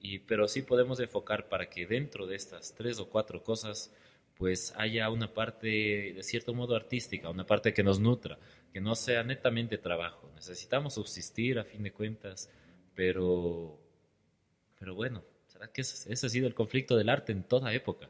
Y, 0.00 0.20
pero 0.20 0.46
sí 0.46 0.62
podemos 0.62 1.00
enfocar 1.00 1.48
para 1.48 1.68
que 1.68 1.86
dentro 1.86 2.26
de 2.26 2.36
estas 2.36 2.74
tres 2.74 3.00
o 3.00 3.08
cuatro 3.08 3.42
cosas 3.42 3.92
pues 4.38 4.72
haya 4.76 5.10
una 5.10 5.34
parte 5.34 5.66
de 5.66 6.22
cierto 6.22 6.54
modo 6.54 6.76
artística, 6.76 7.28
una 7.28 7.44
parte 7.44 7.74
que 7.74 7.82
nos 7.82 7.98
nutra, 7.98 8.38
que 8.72 8.80
no 8.80 8.94
sea 8.94 9.24
netamente 9.24 9.78
trabajo. 9.78 10.30
Necesitamos 10.36 10.94
subsistir 10.94 11.58
a 11.58 11.64
fin 11.64 11.82
de 11.82 11.92
cuentas, 11.92 12.48
pero, 12.94 13.76
pero 14.78 14.94
bueno, 14.94 15.24
¿será 15.48 15.72
que 15.72 15.80
ese, 15.80 16.12
ha 16.12 16.28
sido 16.28 16.46
el 16.46 16.54
conflicto 16.54 16.96
del 16.96 17.08
arte 17.08 17.32
en 17.32 17.42
toda 17.42 17.74
época? 17.74 18.08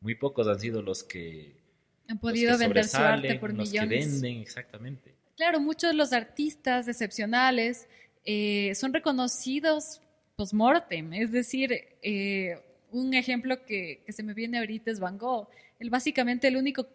Muy 0.00 0.16
pocos 0.16 0.48
han 0.48 0.58
sido 0.58 0.82
los 0.82 1.04
que 1.04 1.56
han 2.08 2.18
podido 2.18 2.58
vender 2.58 2.84
su 2.84 2.96
arte 2.96 3.38
por 3.38 3.54
los 3.54 3.68
millones. 3.68 4.04
Que 4.06 4.10
venden, 4.10 4.40
exactamente. 4.40 5.14
Claro, 5.36 5.60
muchos 5.60 5.90
de 5.90 5.96
los 5.96 6.12
artistas 6.12 6.88
excepcionales 6.88 7.86
eh, 8.24 8.74
son 8.74 8.92
reconocidos 8.92 10.00
post-mortem. 10.38 11.12
Es 11.14 11.32
decir, 11.32 11.72
eh, 12.00 12.56
un 12.92 13.12
ejemplo 13.12 13.66
que, 13.66 14.04
se 14.08 14.22
me 14.22 14.34
viene 14.34 14.58
ahorita 14.58 14.90
es 14.92 15.00
Van 15.00 15.18
Gogh. 15.18 15.48
Él 15.80 15.90
básicamente 15.90 16.46
el 16.46 16.56
único, 16.56 16.86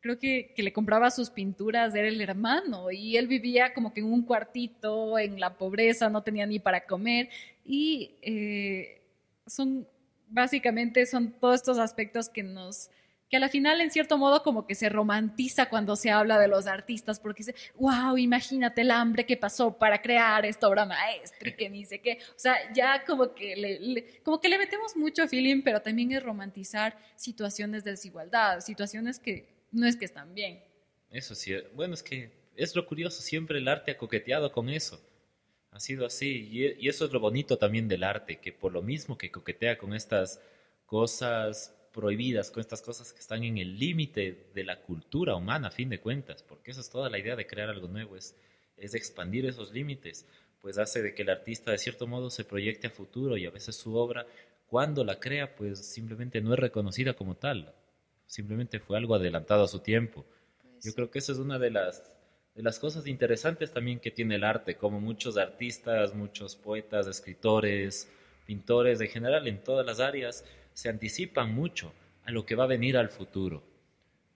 creo 0.00 0.18
que, 0.18 0.52
que 0.54 0.62
le 0.62 0.72
compraba 0.72 1.10
sus 1.10 1.30
pinturas 1.30 1.94
era 1.94 2.08
el 2.08 2.20
hermano 2.20 2.90
y 2.90 3.16
él 3.16 3.26
vivía 3.26 3.72
como 3.72 3.94
que 3.94 4.00
en 4.00 4.12
un 4.12 4.22
cuartito, 4.22 5.18
en 5.18 5.40
la 5.40 5.56
pobreza, 5.56 6.10
no 6.10 6.22
tenía 6.22 6.46
ni 6.46 6.58
para 6.58 6.86
comer 6.86 7.30
y 7.64 8.16
eh, 8.20 9.00
son, 9.46 9.88
básicamente 10.28 11.06
son 11.06 11.32
todos 11.32 11.54
estos 11.54 11.78
aspectos 11.78 12.28
que 12.28 12.42
nos 12.42 12.90
que 13.30 13.36
a 13.36 13.40
la 13.40 13.48
final 13.48 13.80
en 13.80 13.92
cierto 13.92 14.18
modo 14.18 14.42
como 14.42 14.66
que 14.66 14.74
se 14.74 14.88
romantiza 14.88 15.68
cuando 15.68 15.94
se 15.94 16.10
habla 16.10 16.36
de 16.38 16.48
los 16.48 16.66
artistas 16.66 17.20
porque 17.20 17.44
dice, 17.44 17.54
wow, 17.76 18.18
imagínate 18.18 18.80
el 18.80 18.90
hambre 18.90 19.24
que 19.24 19.36
pasó 19.36 19.78
para 19.78 20.02
crear 20.02 20.44
esta 20.44 20.68
obra 20.68 20.84
maestra 20.84 21.54
que 21.54 21.70
dice 21.70 22.00
que, 22.00 22.18
o 22.34 22.38
sea, 22.38 22.56
ya 22.74 23.04
como 23.04 23.32
que 23.32 23.54
le, 23.56 24.20
como 24.24 24.40
que 24.40 24.48
le 24.48 24.58
metemos 24.58 24.96
mucho 24.96 25.28
feeling, 25.28 25.62
pero 25.62 25.80
también 25.80 26.10
es 26.10 26.22
romantizar 26.24 26.98
situaciones 27.14 27.84
de 27.84 27.92
desigualdad, 27.92 28.60
situaciones 28.60 29.20
que 29.20 29.46
no 29.70 29.86
es 29.86 29.96
que 29.96 30.06
están 30.06 30.34
bien. 30.34 30.60
Eso 31.08 31.36
sí, 31.36 31.54
bueno, 31.74 31.94
es 31.94 32.02
que 32.02 32.32
es 32.56 32.74
lo 32.74 32.84
curioso, 32.84 33.22
siempre 33.22 33.58
el 33.58 33.68
arte 33.68 33.92
ha 33.92 33.96
coqueteado 33.96 34.50
con 34.50 34.68
eso. 34.68 35.00
Ha 35.70 35.78
sido 35.78 36.04
así, 36.04 36.48
y, 36.50 36.84
y 36.84 36.88
eso 36.88 37.04
es 37.04 37.12
lo 37.12 37.20
bonito 37.20 37.58
también 37.58 37.86
del 37.86 38.02
arte, 38.02 38.40
que 38.40 38.52
por 38.52 38.72
lo 38.72 38.82
mismo 38.82 39.16
que 39.16 39.30
coquetea 39.30 39.78
con 39.78 39.94
estas 39.94 40.40
cosas 40.84 41.76
prohibidas, 41.92 42.50
con 42.50 42.60
estas 42.60 42.82
cosas 42.82 43.12
que 43.12 43.20
están 43.20 43.42
en 43.44 43.58
el 43.58 43.78
límite 43.78 44.50
de 44.54 44.64
la 44.64 44.80
cultura 44.80 45.34
humana, 45.34 45.68
a 45.68 45.72
fin 45.72 45.88
de 45.88 46.00
cuentas, 46.00 46.42
porque 46.42 46.70
esa 46.70 46.80
es 46.80 46.90
toda 46.90 47.10
la 47.10 47.18
idea 47.18 47.36
de 47.36 47.46
crear 47.46 47.68
algo 47.68 47.88
nuevo, 47.88 48.16
es, 48.16 48.36
es 48.76 48.94
expandir 48.94 49.46
esos 49.46 49.72
límites, 49.72 50.26
pues 50.60 50.78
hace 50.78 51.02
de 51.02 51.14
que 51.14 51.22
el 51.22 51.30
artista 51.30 51.70
de 51.70 51.78
cierto 51.78 52.06
modo 52.06 52.30
se 52.30 52.44
proyecte 52.44 52.86
a 52.86 52.90
futuro 52.90 53.36
y 53.36 53.46
a 53.46 53.50
veces 53.50 53.76
su 53.76 53.96
obra, 53.96 54.26
cuando 54.66 55.04
la 55.04 55.18
crea, 55.18 55.56
pues 55.56 55.84
simplemente 55.84 56.40
no 56.40 56.52
es 56.52 56.58
reconocida 56.58 57.14
como 57.14 57.36
tal, 57.36 57.74
simplemente 58.26 58.78
fue 58.78 58.96
algo 58.96 59.14
adelantado 59.16 59.64
a 59.64 59.68
su 59.68 59.80
tiempo. 59.80 60.24
Pues 60.62 60.84
Yo 60.84 60.94
creo 60.94 61.10
que 61.10 61.18
esa 61.18 61.32
es 61.32 61.38
una 61.38 61.58
de 61.58 61.70
las, 61.70 62.04
de 62.54 62.62
las 62.62 62.78
cosas 62.78 63.06
interesantes 63.08 63.72
también 63.72 63.98
que 63.98 64.12
tiene 64.12 64.36
el 64.36 64.44
arte, 64.44 64.76
como 64.76 65.00
muchos 65.00 65.36
artistas, 65.36 66.14
muchos 66.14 66.54
poetas, 66.54 67.08
escritores, 67.08 68.08
pintores, 68.46 69.00
en 69.00 69.08
general 69.08 69.48
en 69.48 69.62
todas 69.62 69.84
las 69.84 69.98
áreas, 69.98 70.44
se 70.74 70.88
anticipan 70.88 71.54
mucho 71.54 71.92
a 72.24 72.30
lo 72.30 72.44
que 72.46 72.54
va 72.54 72.64
a 72.64 72.66
venir 72.66 72.96
al 72.96 73.08
futuro. 73.08 73.62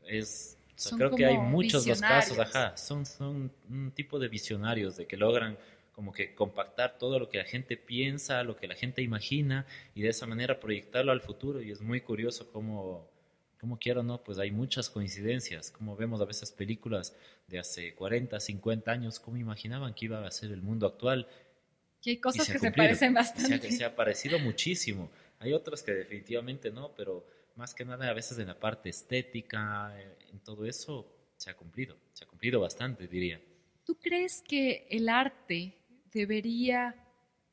Es, 0.06 0.58
creo 0.96 1.14
que 1.14 1.26
hay 1.26 1.38
muchos 1.38 1.86
los 1.86 2.00
casos, 2.00 2.38
ajá, 2.38 2.76
son, 2.76 3.06
son 3.06 3.50
un 3.70 3.90
tipo 3.92 4.18
de 4.18 4.28
visionarios 4.28 4.96
de 4.96 5.06
que 5.06 5.16
logran 5.16 5.56
como 5.94 6.12
que 6.12 6.34
compactar 6.34 6.98
todo 6.98 7.18
lo 7.18 7.28
que 7.28 7.38
la 7.38 7.44
gente 7.44 7.76
piensa, 7.76 8.42
lo 8.42 8.56
que 8.56 8.66
la 8.66 8.74
gente 8.74 9.00
imagina 9.00 9.64
y 9.94 10.02
de 10.02 10.08
esa 10.08 10.26
manera 10.26 10.58
proyectarlo 10.58 11.12
al 11.12 11.20
futuro 11.20 11.62
y 11.62 11.70
es 11.70 11.80
muy 11.80 12.00
curioso 12.00 12.50
cómo, 12.50 13.08
cómo 13.60 13.78
quiero 13.78 14.02
no, 14.02 14.22
pues 14.22 14.38
hay 14.38 14.50
muchas 14.50 14.90
coincidencias, 14.90 15.70
como 15.70 15.96
vemos 15.96 16.20
a 16.20 16.24
veces 16.24 16.50
películas 16.50 17.14
de 17.46 17.60
hace 17.60 17.94
40, 17.94 18.40
50 18.40 18.90
años, 18.90 19.20
cómo 19.20 19.36
imaginaban 19.36 19.94
que 19.94 20.06
iba 20.06 20.26
a 20.26 20.30
ser 20.32 20.50
el 20.50 20.62
mundo 20.62 20.86
actual. 20.86 21.28
Y 22.02 22.10
hay 22.10 22.16
cosas 22.16 22.50
que 22.50 22.58
se 22.58 22.72
parecen 22.72 23.14
bastante. 23.14 23.70
Se 23.70 23.74
ha, 23.74 23.78
se 23.78 23.84
ha 23.84 23.94
parecido 23.94 24.38
muchísimo. 24.40 25.10
Hay 25.44 25.52
otras 25.52 25.82
que 25.82 25.92
definitivamente 25.92 26.70
no, 26.70 26.94
pero 26.94 27.26
más 27.54 27.74
que 27.74 27.84
nada 27.84 28.08
a 28.08 28.14
veces 28.14 28.38
en 28.38 28.46
la 28.46 28.58
parte 28.58 28.88
estética, 28.88 29.94
eh, 30.00 30.16
en 30.32 30.40
todo 30.40 30.64
eso, 30.64 31.06
se 31.36 31.50
ha 31.50 31.54
cumplido, 31.54 31.98
se 32.14 32.24
ha 32.24 32.26
cumplido 32.26 32.60
bastante, 32.60 33.06
diría. 33.06 33.38
¿Tú 33.84 33.94
crees 33.96 34.40
que 34.40 34.86
el 34.88 35.10
arte 35.10 35.76
debería 36.14 36.94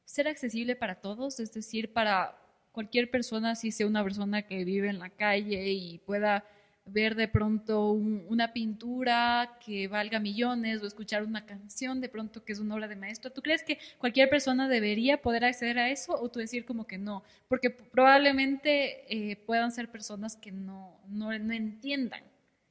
ser 0.06 0.30
accesible 0.30 0.78
para 0.78 1.02
todos? 1.02 1.42
Es 1.42 1.54
decir, 1.54 1.92
para 1.92 2.42
cualquier 2.72 3.12
persona, 3.12 3.56
si 3.56 3.74
sea 3.74 3.88
una 3.88 4.06
persona 4.06 4.44
que 4.44 4.64
vive 4.64 4.88
en 4.88 5.00
la 5.00 5.10
calle 5.10 5.74
y 5.74 5.98
pueda 5.98 6.46
ver 6.86 7.16
de 7.16 7.28
pronto 7.28 7.92
una 7.92 8.54
pintura 8.54 9.58
que 9.64 9.88
valga 9.88 10.20
millones 10.20 10.82
o 10.82 10.88
escuchar 10.88 11.24
una 11.24 11.46
canción 11.46 12.02
de 12.02 12.10
pronto 12.10 12.44
que 12.44 12.54
es 12.54 12.60
una 12.60 12.76
obra 12.76 12.88
de 12.88 12.96
maestro. 12.96 13.32
¿Tú 13.32 13.42
crees 13.42 13.64
que 13.64 13.80
cualquier 13.98 14.30
persona 14.30 14.68
debería 14.68 15.22
poder 15.22 15.46
acceder 15.46 15.80
a 15.80 15.90
eso 15.90 16.14
o 16.14 16.30
tú 16.30 16.40
decir 16.40 16.66
como 16.66 16.88
que 16.88 16.98
no? 16.98 17.24
Porque 17.48 17.70
probablemente 17.70 19.06
eh, 19.10 19.36
puedan 19.36 19.72
ser 19.72 19.90
personas 19.90 20.36
que 20.36 20.52
no, 20.52 21.00
no, 21.08 21.38
no 21.38 21.54
entiendan 21.54 22.24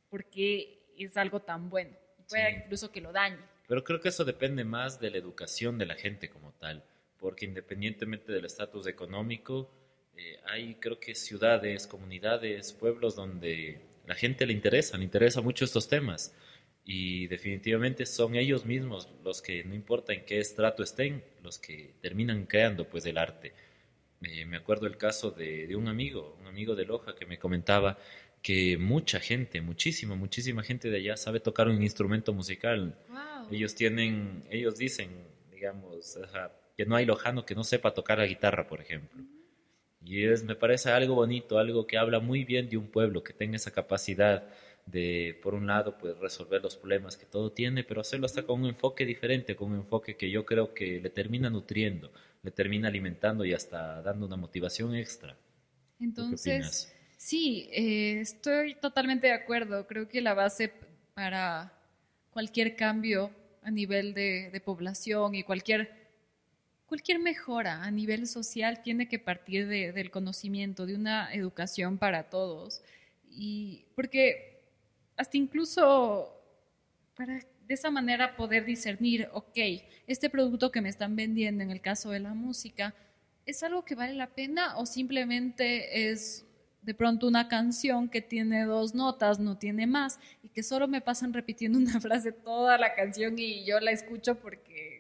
por 0.08 0.24
qué 0.24 0.80
es 0.98 1.16
algo 1.16 1.40
tan 1.40 1.70
bueno. 1.70 1.96
Puede 2.28 2.64
incluso 2.64 2.90
que 2.90 3.00
lo 3.00 3.12
dañe. 3.12 3.38
Pero 3.66 3.84
creo 3.84 4.00
que 4.00 4.08
eso 4.08 4.24
depende 4.24 4.64
más 4.64 5.00
de 5.00 5.10
la 5.10 5.18
educación 5.18 5.78
de 5.78 5.86
la 5.86 5.94
gente 5.94 6.28
como 6.28 6.52
tal, 6.52 6.84
porque 7.18 7.44
independientemente 7.44 8.32
del 8.32 8.44
estatus 8.44 8.86
económico, 8.86 9.70
eh, 10.16 10.40
hay 10.44 10.74
creo 10.74 10.98
que 10.98 11.14
ciudades, 11.14 11.86
comunidades, 11.86 12.72
pueblos 12.72 13.14
donde 13.14 13.80
la 14.10 14.16
gente 14.16 14.44
le 14.44 14.52
interesa, 14.52 14.98
le 14.98 15.04
interesa 15.04 15.40
mucho 15.40 15.64
estos 15.64 15.86
temas 15.86 16.34
y 16.84 17.28
definitivamente 17.28 18.06
son 18.06 18.34
ellos 18.34 18.66
mismos 18.66 19.08
los 19.22 19.40
que, 19.40 19.62
no 19.62 19.72
importa 19.72 20.12
en 20.12 20.24
qué 20.24 20.40
estrato 20.40 20.82
estén, 20.82 21.22
los 21.44 21.60
que 21.60 21.94
terminan 22.00 22.46
creando 22.46 22.88
pues 22.88 23.06
el 23.06 23.18
arte. 23.18 23.52
me 24.18 24.56
acuerdo 24.56 24.88
el 24.88 24.96
caso 24.96 25.30
de, 25.30 25.68
de, 25.68 25.76
un 25.76 25.86
amigo, 25.86 26.36
un 26.40 26.48
amigo 26.48 26.74
de 26.74 26.86
Loja 26.86 27.14
que 27.14 27.24
me 27.24 27.38
comentaba 27.38 27.98
que 28.42 28.76
mucha 28.78 29.20
gente, 29.20 29.60
muchísima, 29.60 30.16
muchísima 30.16 30.64
gente 30.64 30.90
de 30.90 30.96
allá 30.96 31.16
sabe 31.16 31.38
tocar 31.38 31.68
un 31.68 31.80
instrumento 31.80 32.32
musical. 32.32 32.98
Ellos 33.52 33.76
tienen, 33.76 34.42
ellos 34.50 34.76
dicen, 34.76 35.08
digamos, 35.52 36.18
que 36.76 36.84
no 36.84 36.96
hay 36.96 37.06
lojano 37.06 37.46
que 37.46 37.54
no 37.54 37.62
sepa 37.62 37.94
tocar 37.94 38.18
la 38.18 38.26
guitarra, 38.26 38.66
por 38.66 38.80
ejemplo. 38.80 39.22
Y 40.02 40.24
es, 40.24 40.44
me 40.44 40.54
parece 40.54 40.90
algo 40.90 41.14
bonito, 41.14 41.58
algo 41.58 41.86
que 41.86 41.98
habla 41.98 42.20
muy 42.20 42.44
bien 42.44 42.68
de 42.68 42.76
un 42.76 42.88
pueblo, 42.88 43.22
que 43.22 43.32
tenga 43.32 43.56
esa 43.56 43.70
capacidad 43.70 44.44
de, 44.86 45.38
por 45.42 45.54
un 45.54 45.66
lado, 45.66 45.98
pues 45.98 46.18
resolver 46.18 46.62
los 46.62 46.76
problemas 46.76 47.16
que 47.16 47.26
todo 47.26 47.52
tiene, 47.52 47.84
pero 47.84 48.00
hacerlo 48.00 48.26
hasta 48.26 48.44
con 48.44 48.62
un 48.62 48.68
enfoque 48.68 49.04
diferente, 49.04 49.54
con 49.56 49.72
un 49.72 49.78
enfoque 49.78 50.16
que 50.16 50.30
yo 50.30 50.46
creo 50.46 50.72
que 50.72 51.00
le 51.00 51.10
termina 51.10 51.50
nutriendo, 51.50 52.10
le 52.42 52.50
termina 52.50 52.88
alimentando 52.88 53.44
y 53.44 53.52
hasta 53.52 54.00
dando 54.02 54.26
una 54.26 54.36
motivación 54.36 54.94
extra. 54.94 55.36
Entonces, 56.00 56.94
Sí, 57.20 57.68
eh, 57.70 58.18
estoy 58.20 58.76
totalmente 58.76 59.26
de 59.26 59.34
acuerdo. 59.34 59.86
Creo 59.86 60.08
que 60.08 60.22
la 60.22 60.32
base 60.32 60.72
para 61.12 61.70
cualquier 62.30 62.76
cambio 62.76 63.30
a 63.62 63.70
nivel 63.70 64.14
de, 64.14 64.58
población 64.64 65.34
y 65.34 65.42
cualquier, 65.42 65.99
cualquier 66.90 67.20
mejora 67.20 67.84
a 67.84 67.90
nivel 67.92 68.26
social 68.26 68.82
tiene 68.82 69.06
que 69.06 69.20
partir 69.20 69.68
del 69.68 70.10
conocimiento, 70.10 70.86
de 70.86 70.96
una 70.96 71.32
educación 71.32 71.98
para 71.98 72.24
todos. 72.24 72.82
Y 73.30 73.84
porque 73.94 74.60
hasta 75.16 75.36
incluso 75.36 76.36
para 77.14 77.38
de 77.68 77.74
esa 77.74 77.92
manera 77.92 78.34
poder 78.34 78.64
discernir, 78.64 79.28
ok, 79.32 79.56
este 80.08 80.28
producto 80.28 80.72
que 80.72 80.80
me 80.80 80.88
están 80.88 81.14
vendiendo 81.14 81.62
en 81.62 81.70
el 81.70 81.80
caso 81.80 82.10
de 82.10 82.18
la 82.18 82.34
música, 82.34 82.92
¿es 83.46 83.62
algo 83.62 83.84
que 83.84 83.94
vale 83.94 84.14
la 84.14 84.26
pena 84.26 84.76
o 84.76 84.84
simplemente 84.84 86.10
es 86.10 86.44
de 86.82 86.94
pronto 86.94 87.28
una 87.28 87.46
canción 87.46 88.08
que 88.08 88.20
tiene 88.20 88.64
dos 88.64 88.96
notas, 88.96 89.38
no 89.38 89.56
tiene 89.56 89.86
más, 89.86 90.18
y 90.42 90.48
que 90.48 90.64
solo 90.64 90.88
me 90.88 91.00
pasan 91.00 91.32
repitiendo 91.32 91.78
una 91.78 92.00
frase 92.00 92.32
toda 92.32 92.76
la 92.78 92.96
canción 92.96 93.38
y 93.38 93.64
yo 93.64 93.78
la 93.78 93.92
escucho 93.92 94.40
porque, 94.40 94.99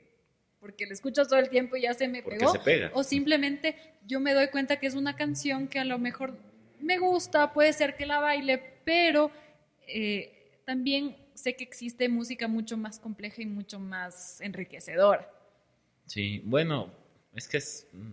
porque 0.60 0.86
la 0.86 0.92
escucho 0.92 1.24
todo 1.26 1.38
el 1.38 1.48
tiempo 1.48 1.76
y 1.76 1.82
ya 1.82 1.94
se 1.94 2.06
me 2.06 2.22
pegó. 2.22 2.52
O 2.92 3.02
simplemente 3.02 3.76
yo 4.06 4.20
me 4.20 4.34
doy 4.34 4.48
cuenta 4.48 4.78
que 4.78 4.86
es 4.86 4.94
una 4.94 5.16
canción 5.16 5.68
que 5.68 5.78
a 5.78 5.84
lo 5.84 5.98
mejor 5.98 6.36
me 6.80 6.98
gusta, 6.98 7.52
puede 7.52 7.72
ser 7.72 7.96
que 7.96 8.06
la 8.06 8.20
baile, 8.20 8.62
pero 8.84 9.30
eh, 9.86 10.60
también 10.64 11.16
sé 11.34 11.56
que 11.56 11.64
existe 11.64 12.08
música 12.08 12.46
mucho 12.46 12.76
más 12.76 12.98
compleja 12.98 13.42
y 13.42 13.46
mucho 13.46 13.78
más 13.80 14.40
enriquecedora. 14.40 15.30
Sí, 16.06 16.42
bueno, 16.44 16.92
es 17.34 17.48
que 17.48 17.56
es... 17.56 17.86
Mm, 17.92 18.12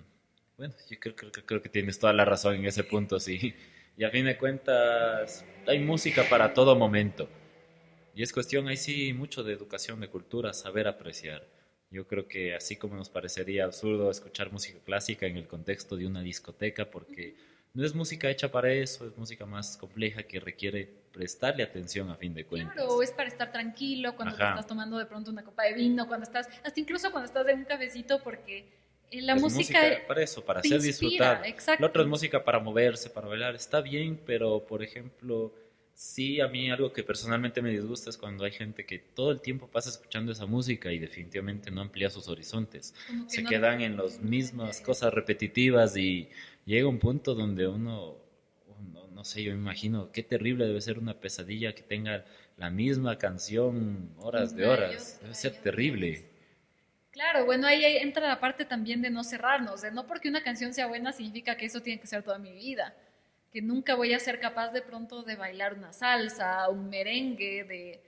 bueno, 0.57 0.73
yo 0.89 0.99
creo, 0.99 1.15
creo, 1.15 1.31
creo, 1.31 1.61
que 1.61 1.69
tienes 1.69 1.99
toda 1.99 2.13
la 2.13 2.25
razón 2.25 2.55
en 2.55 2.65
ese 2.65 2.83
punto, 2.83 3.19
sí. 3.19 3.53
Y 3.95 4.03
a 4.03 4.09
fin 4.09 4.25
de 4.25 4.37
cuentas, 4.37 5.45
hay 5.67 5.79
música 5.79 6.23
para 6.29 6.53
todo 6.53 6.75
momento. 6.75 7.29
Y 8.15 8.23
es 8.23 8.33
cuestión 8.33 8.67
ahí 8.67 8.77
sí 8.77 9.13
mucho 9.13 9.43
de 9.43 9.53
educación, 9.53 9.99
de 9.99 10.07
cultura, 10.07 10.53
saber 10.53 10.87
apreciar. 10.87 11.45
Yo 11.89 12.05
creo 12.05 12.27
que 12.27 12.53
así 12.53 12.75
como 12.75 12.95
nos 12.95 13.09
parecería 13.09 13.65
absurdo 13.65 14.11
escuchar 14.11 14.51
música 14.51 14.79
clásica 14.83 15.25
en 15.25 15.37
el 15.37 15.47
contexto 15.47 15.95
de 15.95 16.05
una 16.05 16.21
discoteca, 16.21 16.89
porque 16.89 17.35
no 17.73 17.85
es 17.85 17.95
música 17.95 18.29
hecha 18.29 18.51
para 18.51 18.71
eso, 18.73 19.07
es 19.07 19.17
música 19.17 19.45
más 19.45 19.77
compleja 19.77 20.23
que 20.23 20.39
requiere 20.39 20.89
prestarle 21.13 21.63
atención 21.63 22.09
a 22.09 22.15
fin 22.15 22.33
de 22.33 22.45
cuentas. 22.45 22.75
Claro, 22.75 23.01
es 23.01 23.11
para 23.11 23.29
estar 23.29 23.51
tranquilo 23.51 24.15
cuando 24.15 24.33
estás 24.35 24.67
tomando 24.67 24.97
de 24.97 25.05
pronto 25.05 25.31
una 25.31 25.43
copa 25.43 25.63
de 25.63 25.73
vino, 25.73 26.07
cuando 26.07 26.25
estás, 26.25 26.49
hasta 26.63 26.79
incluso 26.79 27.11
cuando 27.11 27.27
estás 27.27 27.47
en 27.47 27.59
un 27.59 27.65
cafecito, 27.65 28.21
porque 28.21 28.65
la 29.11 29.35
música, 29.35 29.79
para 30.07 30.21
eso, 30.21 30.43
para 30.43 30.59
hacer 30.59 30.81
disfrutar. 30.81 31.41
La 31.79 31.87
otra 31.87 32.01
es 32.01 32.07
música 32.07 32.43
para 32.43 32.59
moverse, 32.59 33.09
para 33.09 33.27
bailar. 33.27 33.55
Está 33.55 33.79
bien, 33.79 34.19
pero 34.25 34.65
por 34.65 34.83
ejemplo, 34.83 35.53
sí, 35.97 36.39
a 36.41 36.47
mí 36.47 36.69
algo 36.69 36.93
que 36.93 37.03
personalmente 37.03 37.59
me 37.59 37.71
disgusta 37.71 38.11
es 38.11 38.17
cuando 38.17 38.45
hay 38.45 38.51
gente 38.51 38.85
que 38.85 38.99
todo 38.99 39.31
el 39.31 39.41
tiempo 39.41 39.67
pasa 39.67 39.89
escuchando 39.89 40.31
esa 40.31 40.45
música 40.45 40.91
y 40.91 40.99
definitivamente 40.99 41.71
no 41.71 41.81
amplía 41.81 42.11
sus 42.11 42.27
horizontes. 42.27 42.93
Se 43.25 43.43
quedan 43.43 43.81
en 43.81 43.97
las 43.97 44.21
mismas 44.21 44.79
cosas 44.79 45.11
repetitivas 45.11 45.97
y 45.97 46.29
llega 46.65 46.87
un 46.87 46.99
punto 46.99 47.33
donde 47.33 47.67
uno, 47.67 48.15
uno, 48.79 49.07
no 49.07 49.23
sé, 49.23 49.41
yo 49.41 49.51
me 49.53 49.57
imagino 49.57 50.11
qué 50.11 50.21
terrible 50.21 50.67
debe 50.67 50.81
ser 50.81 50.99
una 50.99 51.19
pesadilla 51.19 51.73
que 51.73 51.81
tenga 51.81 52.25
la 52.57 52.69
misma 52.69 53.17
canción 53.17 54.11
horas 54.19 54.55
de 54.55 54.67
horas. 54.67 55.19
Debe 55.19 55.33
ser 55.33 55.55
terrible. 55.63 56.29
Claro, 57.09 57.45
bueno, 57.45 57.65
ahí 57.65 57.83
entra 57.97 58.27
la 58.27 58.39
parte 58.39 58.65
también 58.65 59.01
de 59.01 59.09
no 59.09 59.23
cerrarnos, 59.23 59.81
de 59.81 59.89
no 59.89 60.05
porque 60.05 60.29
una 60.29 60.43
canción 60.43 60.75
sea 60.75 60.85
buena 60.85 61.11
significa 61.11 61.57
que 61.57 61.65
eso 61.65 61.81
tiene 61.81 61.99
que 61.99 62.05
ser 62.05 62.21
toda 62.21 62.37
mi 62.37 62.51
vida, 62.53 62.95
que 63.51 63.61
nunca 63.61 63.95
voy 63.95 64.13
a 64.13 64.19
ser 64.19 64.39
capaz 64.39 64.71
de 64.71 64.81
pronto 64.81 65.23
de 65.23 65.35
bailar 65.35 65.73
una 65.73 65.93
salsa, 65.93 66.69
un 66.69 66.89
merengue, 66.89 67.63
de... 67.63 68.03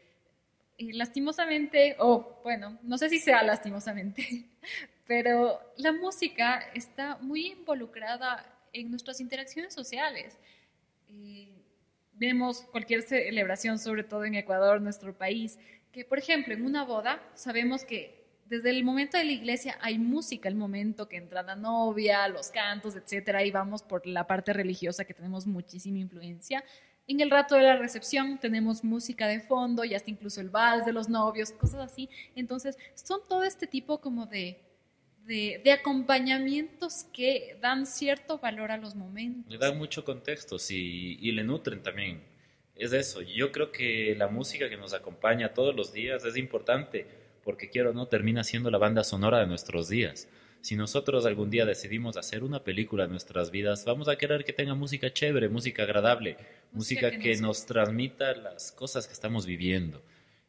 Y 0.77 0.93
lastimosamente, 0.93 1.95
o 1.99 2.39
bueno, 2.43 2.79
no 2.83 2.97
sé 2.97 3.09
si 3.09 3.19
sea 3.19 3.43
lastimosamente, 3.43 4.45
pero 5.07 5.59
la 5.77 5.91
música 5.91 6.69
está 6.73 7.17
muy 7.17 7.47
involucrada 7.47 8.45
en 8.71 8.89
nuestras 8.89 9.19
interacciones 9.19 9.73
sociales. 9.73 10.37
vemos 12.13 12.61
cualquier 12.71 13.01
celebración, 13.01 13.79
sobre 13.79 14.03
todo 14.03 14.25
en 14.25 14.35
Ecuador, 14.35 14.81
nuestro 14.81 15.17
país, 15.17 15.57
que 15.91 16.05
por 16.05 16.19
ejemplo 16.19 16.53
en 16.53 16.65
una 16.65 16.83
boda 16.83 17.21
sabemos 17.33 17.83
que 17.83 18.18
desde 18.49 18.71
el 18.71 18.83
momento 18.83 19.17
de 19.17 19.25
la 19.25 19.31
iglesia 19.31 19.77
hay 19.79 19.99
música, 19.99 20.49
el 20.49 20.55
momento 20.55 21.07
que 21.07 21.17
entra 21.17 21.43
la 21.43 21.55
novia, 21.55 22.27
los 22.27 22.49
cantos, 22.49 22.95
etcétera, 22.95 23.45
y 23.45 23.51
vamos 23.51 23.83
por 23.83 24.05
la 24.07 24.25
parte 24.25 24.53
religiosa 24.53 25.05
que 25.05 25.13
tenemos 25.13 25.45
muchísima 25.45 25.99
influencia. 25.99 26.63
En 27.07 27.19
el 27.19 27.29
rato 27.29 27.55
de 27.55 27.61
la 27.61 27.77
recepción 27.77 28.39
tenemos 28.39 28.83
música 28.83 29.27
de 29.27 29.39
fondo 29.39 29.83
y 29.83 29.93
hasta 29.93 30.09
incluso 30.09 30.41
el 30.41 30.49
vals 30.49 30.85
de 30.85 30.93
los 30.93 31.09
novios, 31.09 31.51
cosas 31.51 31.91
así. 31.91 32.09
Entonces, 32.35 32.75
son 32.95 33.21
todo 33.29 33.43
este 33.43 33.67
tipo 33.67 34.01
como 34.01 34.25
de, 34.25 34.59
de, 35.25 35.71
acompañamientos 35.71 37.05
que 37.13 37.55
dan 37.61 37.85
cierto 37.85 38.39
valor 38.39 38.71
a 38.71 38.77
los 38.77 38.95
momentos. 38.95 39.51
Le 39.51 39.59
dan 39.59 39.77
mucho 39.77 40.03
contexto 40.03 40.57
sí, 40.57 41.19
y 41.21 41.31
le 41.33 41.43
nutren 41.43 41.83
también. 41.83 42.23
Es 42.75 42.93
eso. 42.93 43.21
Yo 43.21 43.51
creo 43.51 43.71
que 43.71 44.15
la 44.17 44.27
música 44.27 44.69
que 44.69 44.77
nos 44.77 44.93
acompaña 44.93 45.53
todos 45.53 45.75
los 45.75 45.93
días 45.93 46.25
es 46.25 46.35
importante 46.35 47.18
porque 47.43 47.69
quiero 47.69 47.91
o 47.91 47.93
no 47.93 48.07
termina 48.07 48.43
siendo 48.43 48.69
la 48.71 48.77
banda 48.77 49.03
sonora 49.03 49.39
de 49.39 49.47
nuestros 49.47 49.89
días. 49.89 50.27
Si 50.61 50.75
nosotros 50.75 51.25
algún 51.25 51.49
día 51.49 51.65
decidimos 51.65 52.17
hacer 52.17 52.43
una 52.43 52.63
película 52.63 53.05
de 53.05 53.11
nuestras 53.11 53.49
vidas, 53.49 53.85
vamos 53.85 54.09
a 54.09 54.17
querer 54.17 54.43
que 54.43 54.51
tenga 54.51 54.75
música 54.75 55.11
chévere, 55.13 55.47
música 55.47 55.83
agradable, 55.83 56.35
música, 56.73 57.11
que, 57.11 57.37
nos... 57.37 57.65
transmita 57.65 58.35
las 58.35 58.71
cosas 58.73 59.07
que 59.07 59.13
estamos 59.13 59.45
viviendo. 59.45 60.01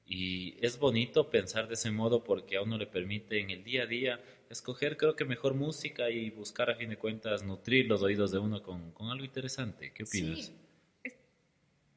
Y 0.07 0.57
es 0.61 0.81
bonito 0.81 1.31
pensar 1.31 1.69
de 1.69 1.75
ese 1.75 1.93
modo 1.93 2.25
porque 2.25 2.57
a 2.57 2.63
uno 2.63 2.77
le 2.77 2.87
permite 2.87 3.39
en 3.39 3.51
el 3.51 3.63
día 3.63 3.85
a 3.85 3.87
día 3.87 4.21
escoger 4.51 4.97
creo 4.97 5.15
que 5.15 5.25
mejor 5.25 5.55
música 5.55 6.11
y 6.11 6.31
buscar 6.31 6.71
a 6.71 6.75
fin 6.75 6.91
de 6.91 6.97
cuentas 6.97 7.45
nutrir 7.45 7.87
los 7.87 8.03
oídos 8.03 8.33
de 8.33 8.41
uno 8.41 8.61
con, 8.65 8.93
algo 8.99 9.25
interesante. 9.25 9.93
¿Qué 9.93 10.03
opinas? 10.03 10.53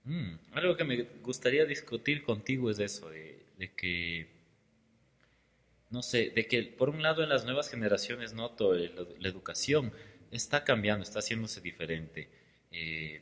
Mm, 0.04 0.36
algo 0.52 0.78
que 0.78 0.84
me 0.84 1.02
gustaría 1.24 1.66
discutir 1.66 2.22
contigo 2.22 2.70
es 2.70 2.78
eso, 2.78 3.10
de 3.10 3.72
que 3.76 4.43
no 5.94 6.02
sé, 6.02 6.32
de 6.36 6.48
que 6.48 6.64
por 6.64 6.90
un 6.90 7.02
lado 7.04 7.24
en 7.24 7.30
las 7.30 7.46
nuevas 7.46 7.70
generaciones 7.70 8.34
noto 8.34 8.74
la 8.74 9.30
educación 9.30 9.94
está 10.32 10.64
cambiando, 10.64 11.04
está 11.04 11.20
haciéndose 11.20 11.62
diferente. 11.62 12.30
Eh, 12.72 13.22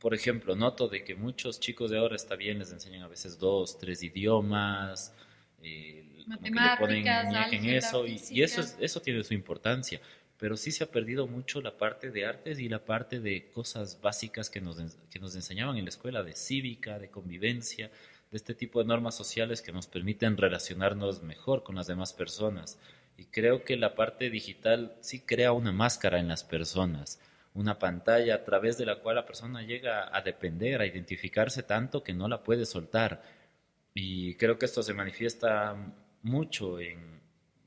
por 0.00 0.12
ejemplo, 0.14 0.54
noto 0.56 0.88
de 0.88 1.04
que 1.04 1.14
muchos 1.14 1.58
chicos 1.60 1.90
de 1.90 1.98
ahora 1.98 2.16
está 2.16 2.36
bien, 2.36 2.58
les 2.58 2.72
enseñan 2.72 3.02
a 3.02 3.08
veces 3.08 3.38
dos, 3.38 3.78
tres 3.78 4.02
idiomas, 4.02 5.14
eh, 5.62 6.24
como 6.26 6.38
que 6.52 6.60
le 6.60 6.76
ponen 6.76 7.04
Matemáticas, 7.04 7.52
en 7.64 7.70
eso, 7.70 8.06
y, 8.06 8.42
eso, 8.42 8.60
es- 8.60 8.76
eso 8.80 9.00
tiene 9.00 9.22
su 9.24 9.34
importancia. 9.34 10.00
Pero 10.38 10.56
sí 10.56 10.70
se 10.70 10.84
ha 10.84 10.90
perdido 10.90 11.26
mucho 11.26 11.62
la 11.62 11.78
parte 11.78 12.10
de 12.10 12.26
artes 12.26 12.58
y 12.58 12.68
la 12.68 12.84
parte 12.84 13.20
de 13.20 13.48
cosas 13.50 14.00
básicas 14.02 14.50
que 14.50 14.60
nos, 14.60 14.76
que 15.10 15.18
nos 15.18 15.34
enseñaban 15.34 15.76
en 15.78 15.84
la 15.84 15.90
escuela, 15.90 16.22
de 16.22 16.34
cívica, 16.34 16.98
de 16.98 17.08
convivencia, 17.10 17.90
este 18.36 18.54
tipo 18.54 18.80
de 18.80 18.86
normas 18.86 19.16
sociales 19.16 19.62
que 19.62 19.72
nos 19.72 19.86
permiten 19.86 20.36
relacionarnos 20.36 21.22
mejor 21.22 21.62
con 21.62 21.74
las 21.76 21.86
demás 21.86 22.12
personas. 22.12 22.78
Y 23.16 23.26
creo 23.26 23.64
que 23.64 23.76
la 23.76 23.94
parte 23.94 24.30
digital 24.30 24.96
sí 25.00 25.20
crea 25.20 25.52
una 25.52 25.72
máscara 25.72 26.20
en 26.20 26.28
las 26.28 26.44
personas, 26.44 27.20
una 27.54 27.78
pantalla 27.78 28.34
a 28.34 28.44
través 28.44 28.76
de 28.78 28.86
la 28.86 29.00
cual 29.00 29.16
la 29.16 29.26
persona 29.26 29.62
llega 29.62 30.14
a 30.14 30.20
depender, 30.20 30.80
a 30.80 30.86
identificarse 30.86 31.62
tanto 31.62 32.02
que 32.02 32.12
no 32.12 32.28
la 32.28 32.42
puede 32.42 32.66
soltar. 32.66 33.22
Y 33.94 34.34
creo 34.34 34.58
que 34.58 34.66
esto 34.66 34.82
se 34.82 34.92
manifiesta 34.92 35.74
mucho 36.22 36.78
en 36.80 37.20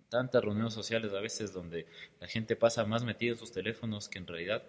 tantas 0.10 0.44
reuniones 0.44 0.74
sociales 0.74 1.14
a 1.14 1.20
veces 1.20 1.54
donde 1.54 1.88
la 2.20 2.28
gente 2.28 2.56
pasa 2.56 2.86
más 2.86 3.04
metida 3.04 3.32
en 3.32 3.38
sus 3.38 3.52
teléfonos 3.52 4.10
que 4.10 4.20
en 4.20 4.28
realidad, 4.28 4.64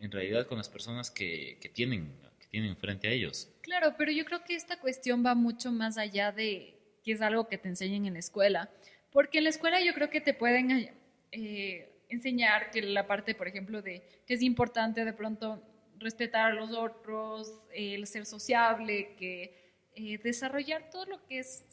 en 0.00 0.10
realidad 0.10 0.46
con 0.46 0.58
las 0.58 0.68
personas 0.68 1.10
que, 1.10 1.58
que 1.60 1.68
tienen, 1.68 2.12
tienen 2.54 2.76
frente 2.76 3.08
a 3.08 3.10
ellos. 3.10 3.50
Claro, 3.62 3.96
pero 3.98 4.12
yo 4.12 4.24
creo 4.24 4.44
que 4.44 4.54
esta 4.54 4.78
cuestión 4.78 5.26
va 5.26 5.34
mucho 5.34 5.72
más 5.72 5.98
allá 5.98 6.30
de 6.30 6.78
que 7.02 7.10
es 7.10 7.20
algo 7.20 7.48
que 7.48 7.58
te 7.58 7.66
enseñen 7.66 8.06
en 8.06 8.12
la 8.12 8.20
escuela. 8.20 8.70
Porque 9.10 9.38
en 9.38 9.44
la 9.44 9.50
escuela 9.50 9.82
yo 9.82 9.92
creo 9.92 10.08
que 10.08 10.20
te 10.20 10.34
pueden 10.34 10.94
eh, 11.32 11.90
enseñar 12.08 12.70
que 12.70 12.80
la 12.82 13.08
parte, 13.08 13.34
por 13.34 13.48
ejemplo, 13.48 13.82
de 13.82 14.06
que 14.24 14.34
es 14.34 14.42
importante 14.42 15.04
de 15.04 15.12
pronto 15.12 15.64
respetar 15.98 16.52
a 16.52 16.54
los 16.54 16.70
otros, 16.70 17.52
eh, 17.72 17.96
el 17.96 18.06
ser 18.06 18.24
sociable, 18.24 19.16
que 19.18 19.74
eh, 19.96 20.18
desarrollar 20.18 20.90
todo 20.90 21.06
lo 21.06 21.26
que 21.26 21.40
es 21.40 21.64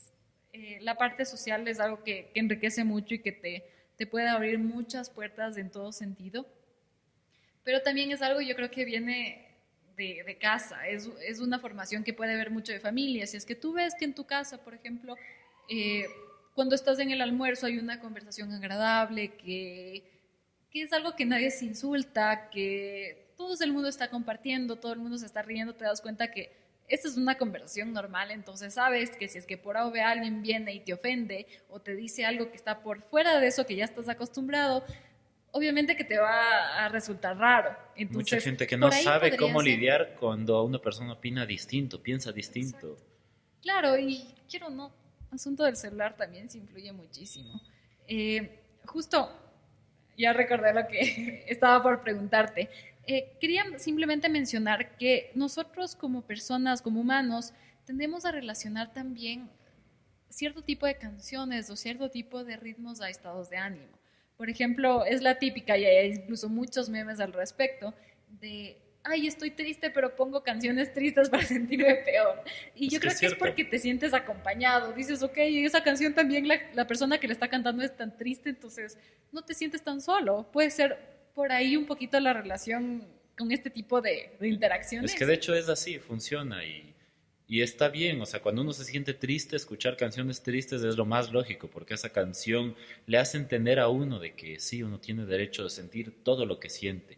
eh, 0.52 0.80
la 0.82 0.96
parte 0.96 1.26
social 1.26 1.68
es 1.68 1.80
algo 1.80 2.04
que, 2.04 2.32
que 2.34 2.40
enriquece 2.40 2.84
mucho 2.84 3.14
y 3.14 3.20
que 3.20 3.32
te, 3.32 3.66
te 3.98 4.08
puede 4.08 4.30
abrir 4.30 4.58
muchas 4.58 5.12
puertas 5.12 5.58
en 5.58 5.70
todo 5.70 5.92
sentido. 5.92 6.48
Pero 7.64 7.84
también 7.84 8.12
es 8.12 8.24
algo 8.24 8.42
yo 8.42 8.56
creo 8.56 8.72
que 8.72 8.84
viene 8.84 9.51
de, 10.02 10.38
casa, 10.38 10.88
es, 10.88 11.10
es, 11.26 11.40
una 11.40 11.60
formación 11.60 12.04
que 12.04 12.14
puede 12.14 12.36
ver 12.36 12.52
mucho 12.52 12.72
de 12.72 12.80
familia. 12.80 13.28
Si 13.28 13.38
es 13.38 13.46
que 13.46 13.56
tú 13.56 13.74
ves 13.74 13.94
que 13.98 14.06
en 14.06 14.16
tu 14.16 14.26
casa, 14.26 14.58
por 14.64 14.74
ejemplo, 14.74 15.16
eh, 15.70 16.06
cuando 16.56 16.76
estás 16.76 17.00
en 17.00 17.12
el 17.12 17.22
almuerzo 17.22 17.68
hay 17.68 17.78
una 17.78 18.00
conversación 18.00 18.52
agradable, 18.52 19.36
que, 19.36 20.04
que 20.72 20.82
es 20.82 20.94
algo 20.94 21.16
que 21.16 21.26
nadie 21.26 21.52
se 21.52 21.66
insulta, 21.66 22.50
que 22.50 23.34
todo 23.38 23.56
el 23.64 23.74
mundo 23.74 23.90
está 23.90 24.10
compartiendo, 24.10 24.78
todo 24.78 24.94
el 24.94 25.00
mundo 25.00 25.18
se 25.18 25.26
está 25.26 25.42
riendo, 25.42 25.76
te 25.76 25.86
das 25.86 26.02
cuenta 26.02 26.32
que 26.32 26.52
esta 26.88 27.08
es 27.08 27.16
una 27.16 27.38
conversación 27.38 27.94
normal, 27.94 28.32
entonces 28.32 28.74
sabes 28.74 29.12
que 29.12 29.30
si 29.30 29.38
es 29.38 29.46
que 29.46 29.58
por 29.58 29.78
A 29.78 29.88
o 29.88 29.94
alguien 29.96 30.42
viene 30.42 30.74
y 30.74 30.82
te 30.82 30.94
ofende 30.94 31.48
o 31.70 31.80
te 31.80 31.96
dice 31.96 32.26
algo 32.26 32.50
que 32.50 32.58
está 32.58 32.82
por 32.82 33.02
fuera 33.04 33.40
de 33.40 33.48
eso 33.48 33.66
que 33.66 33.78
ya 33.78 33.86
estás 33.86 34.10
acostumbrado, 34.10 34.84
obviamente 35.52 35.96
que 35.96 36.04
te 36.04 36.18
va 36.18 36.84
a 36.84 36.90
resultar 36.90 37.38
raro. 37.38 37.76
Entonces, 37.96 38.34
Mucha 38.34 38.42
gente 38.42 38.68
que 38.68 38.78
no 38.78 38.92
sabe 38.92 39.38
cómo 39.38 39.62
ser... 39.62 39.72
lidiar 39.72 40.16
cuando 40.20 40.64
una 40.64 40.80
persona 40.80 41.14
opina 41.14 41.46
distinto, 41.46 42.02
piensa 42.02 42.32
distinto. 42.32 42.94
Exacto. 42.94 43.12
Claro, 43.62 43.98
y 43.98 44.26
quiero 44.50 44.70
no, 44.70 44.92
asunto 45.32 45.64
del 45.64 45.76
celular 45.76 46.16
también 46.18 46.50
se 46.50 46.58
influye 46.58 46.92
muchísimo. 46.92 47.62
Eh, 48.08 48.60
justo, 48.86 49.30
ya 50.18 50.34
recordé 50.34 50.74
lo 50.74 50.88
que 50.88 51.46
estaba 51.48 51.82
por 51.82 52.02
preguntarte. 52.02 52.70
Eh, 53.08 53.38
quería 53.40 53.66
simplemente 53.78 54.30
mencionar 54.30 54.96
que 54.98 55.32
nosotros 55.36 55.96
como 55.96 56.22
personas, 56.22 56.82
como 56.82 57.02
humanos, 57.02 57.54
tendemos 57.86 58.26
a 58.26 58.32
relacionar 58.32 58.94
también 58.94 59.50
cierto 60.30 60.62
tipo 60.62 60.86
de 60.86 60.98
canciones 60.98 61.70
o 61.70 61.76
cierto 61.76 62.10
tipo 62.10 62.44
de 62.44 62.58
ritmos 62.58 63.02
a 63.02 63.10
estados 63.10 63.50
de 63.50 63.58
ánimo. 63.58 64.01
Por 64.42 64.50
ejemplo, 64.50 65.06
es 65.06 65.22
la 65.22 65.38
típica, 65.38 65.78
y 65.78 65.86
hay 65.86 66.14
incluso 66.14 66.50
muchos 66.50 66.90
memes 66.90 67.20
al 67.20 67.32
respecto, 67.32 67.94
de, 68.40 68.76
ay, 69.04 69.28
estoy 69.28 69.52
triste, 69.52 69.92
pero 69.92 70.16
pongo 70.16 70.42
canciones 70.42 70.92
tristes 70.92 71.30
para 71.30 71.44
sentirme 71.46 71.94
peor. 71.98 72.42
Y 72.74 72.88
es 72.88 72.94
yo 72.94 73.00
creo 73.00 73.14
que 73.20 73.28
es 73.28 73.36
porque 73.36 73.64
te 73.64 73.78
sientes 73.78 74.16
acompañado. 74.16 74.94
Dices, 74.94 75.22
ok, 75.22 75.38
esa 75.38 75.84
canción 75.84 76.16
también 76.16 76.48
la, 76.48 76.60
la 76.74 76.88
persona 76.88 77.20
que 77.20 77.28
le 77.28 77.34
está 77.34 77.50
cantando 77.50 77.84
es 77.84 77.96
tan 77.96 78.18
triste, 78.18 78.50
entonces 78.50 78.98
no 79.32 79.44
te 79.44 79.54
sientes 79.54 79.84
tan 79.84 80.02
solo. 80.02 80.50
Puede 80.52 80.72
ser 80.72 80.98
por 81.36 81.52
ahí 81.52 81.78
un 81.78 81.86
poquito 81.86 82.20
la 82.20 82.34
relación 82.34 83.08
con 83.38 83.52
este 83.52 83.70
tipo 83.70 84.02
de, 84.02 84.38
de 84.40 84.48
interacciones. 84.48 85.12
Es 85.12 85.20
que 85.20 85.28
de 85.28 85.36
hecho 85.36 85.54
es 85.54 85.70
así, 85.70 86.00
funciona 86.00 86.66
y, 86.66 86.91
y, 87.52 87.62
está 87.62 87.90
bien. 87.90 88.22
O 88.22 88.26
sea, 88.26 88.42
cuando 88.42 88.62
uno 88.62 88.74
se 88.74 88.86
siente 88.86 89.14
triste, 89.14 89.56
escuchar 89.56 89.98
canciones 89.98 90.42
tristes 90.42 90.84
es 90.84 90.96
lo 90.96 91.06
más 91.06 91.32
lógico, 91.32 91.70
porque 91.70 91.94
esa 91.96 92.10
canción 92.10 92.76
le 93.08 93.18
hace 93.18 93.38
entender 93.38 93.80
a 93.80 93.90
uno 93.90 94.20
de 94.20 94.36
que 94.36 94.60
sí, 94.60 94.84
uno 94.84 95.00
tiene 95.00 95.26
derecho 95.26 95.64
de 95.64 95.70
sentir 95.70 96.24
todo 96.24 96.46
lo 96.46 96.60
que 96.60 96.70
siente. 96.70 97.18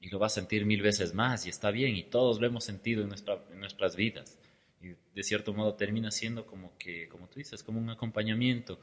Y 0.00 0.10
lo 0.10 0.18
va 0.18 0.26
a 0.26 0.30
sentir 0.30 0.66
mil 0.66 0.82
veces 0.82 1.14
más, 1.14 1.46
y 1.46 1.48
está 1.48 1.70
bien, 1.70 1.96
y 1.96 2.02
todos 2.02 2.40
lo 2.40 2.46
hemos 2.46 2.64
sentido 2.64 3.02
en, 3.02 3.08
nuestra, 3.08 3.42
en 3.52 3.60
nuestras 3.60 3.96
vidas. 3.96 4.38
Y 4.82 4.88
de 5.14 5.22
cierto 5.22 5.54
modo 5.54 5.74
termina 5.74 6.10
siendo 6.10 6.44
como 6.44 6.76
que, 6.76 7.08
como 7.08 7.28
tú 7.28 7.38
dices, 7.38 7.62
como 7.62 7.80
un 7.80 7.88
acompañamiento. 7.88 8.78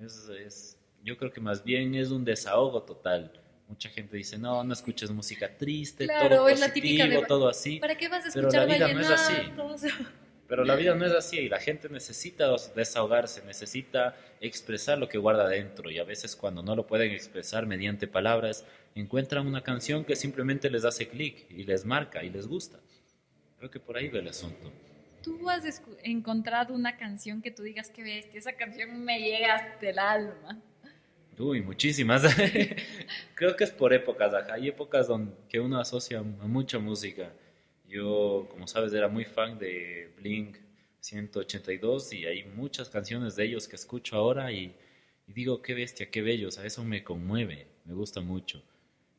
Es, 0.00 0.28
es, 0.28 0.78
yo 1.02 1.18
creo 1.18 1.32
que 1.32 1.40
más 1.40 1.64
bien 1.64 1.94
es 1.94 2.10
un 2.10 2.24
desahogo 2.24 2.82
total. 2.82 3.32
Mucha 3.68 3.88
gente 3.88 4.16
dice, 4.16 4.38
no, 4.38 4.62
no 4.62 4.72
escuches 4.72 5.10
música 5.10 5.56
triste, 5.56 6.04
claro, 6.04 6.36
todo 6.36 6.48
es 6.48 6.60
positivo, 6.60 6.66
la 6.66 6.72
típica 6.72 7.20
de, 7.20 7.26
todo 7.26 7.48
así. 7.48 7.80
¿Para 7.80 7.96
qué 7.96 8.08
vas 8.08 8.24
a 8.26 8.30
Pero 8.32 8.48
escuchar 8.48 8.68
la 8.68 8.74
vida 8.74 8.92
no 8.92 9.00
es 9.00 9.10
así. 9.10 9.34
Pero 10.48 10.64
la 10.64 10.76
vida 10.76 10.94
no 10.94 11.04
es 11.04 11.12
así 11.12 11.38
y 11.38 11.48
la 11.48 11.58
gente 11.58 11.88
necesita 11.88 12.48
desahogarse, 12.74 13.44
necesita 13.44 14.16
expresar 14.40 14.96
lo 14.98 15.08
que 15.08 15.18
guarda 15.18 15.48
dentro 15.48 15.90
y 15.90 15.98
a 15.98 16.04
veces 16.04 16.36
cuando 16.36 16.62
no 16.62 16.76
lo 16.76 16.86
pueden 16.86 17.10
expresar 17.10 17.66
mediante 17.66 18.06
palabras, 18.06 18.64
encuentran 18.94 19.46
una 19.46 19.62
canción 19.62 20.04
que 20.04 20.14
simplemente 20.14 20.70
les 20.70 20.84
hace 20.84 21.08
clic 21.08 21.46
y 21.50 21.64
les 21.64 21.84
marca 21.84 22.22
y 22.22 22.30
les 22.30 22.46
gusta. 22.46 22.78
Creo 23.58 23.70
que 23.70 23.80
por 23.80 23.96
ahí 23.96 24.08
va 24.08 24.20
el 24.20 24.28
asunto. 24.28 24.70
¿Tú 25.22 25.50
has 25.50 25.82
encontrado 26.04 26.72
una 26.72 26.96
canción 26.96 27.42
que 27.42 27.50
tú 27.50 27.64
digas 27.64 27.90
que 27.90 28.04
bestia, 28.04 28.38
esa 28.38 28.52
canción 28.52 29.04
me 29.04 29.18
llega 29.18 29.56
hasta 29.56 29.88
el 29.88 29.98
alma? 29.98 30.62
Uy, 31.38 31.60
muchísimas. 31.60 32.22
Creo 33.34 33.56
que 33.56 33.64
es 33.64 33.70
por 33.70 33.92
épocas, 33.92 34.32
ajá. 34.32 34.54
Hay 34.54 34.68
épocas 34.68 35.08
donde 35.08 35.32
que 35.48 35.60
uno 35.60 35.78
asocia 35.78 36.18
a 36.18 36.22
mucha 36.22 36.78
música. 36.78 37.32
Yo, 37.88 38.46
como 38.50 38.66
sabes, 38.66 38.92
era 38.92 39.08
muy 39.08 39.24
fan 39.24 39.58
de 39.58 40.12
Blink 40.16 40.56
182 41.00 42.12
y 42.14 42.26
hay 42.26 42.44
muchas 42.44 42.88
canciones 42.88 43.36
de 43.36 43.44
ellos 43.44 43.68
que 43.68 43.76
escucho 43.76 44.16
ahora 44.16 44.50
y, 44.50 44.74
digo, 45.26 45.62
qué 45.62 45.74
bestia, 45.74 46.10
qué 46.10 46.22
bello, 46.22 46.48
o 46.48 46.50
sea, 46.50 46.64
eso 46.64 46.82
me 46.84 47.04
conmueve, 47.04 47.66
me 47.84 47.94
gusta 47.94 48.20
mucho. 48.20 48.62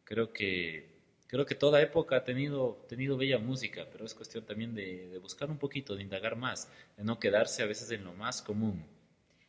Creo 0.04 0.34
que, 0.34 0.90
creo 1.28 1.46
que 1.46 1.56
toda 1.56 1.82
época 1.82 2.18
ha 2.18 2.24
tenido, 2.24 2.84
tenido 2.90 3.16
bella 3.16 3.38
música, 3.38 3.86
pero 3.92 4.06
es 4.06 4.14
cuestión 4.14 4.46
también 4.46 4.74
de, 4.76 5.08
de 5.08 5.18
buscar 5.20 5.50
un 5.50 5.58
poquito, 5.58 5.96
de 5.96 6.04
indagar 6.04 6.36
más, 6.36 6.70
de 6.98 7.04
no 7.04 7.20
quedarse 7.20 7.64
a 7.64 7.68
veces 7.68 7.92
en 7.92 8.04
lo 8.04 8.14
más 8.14 8.42
común. 8.42 8.84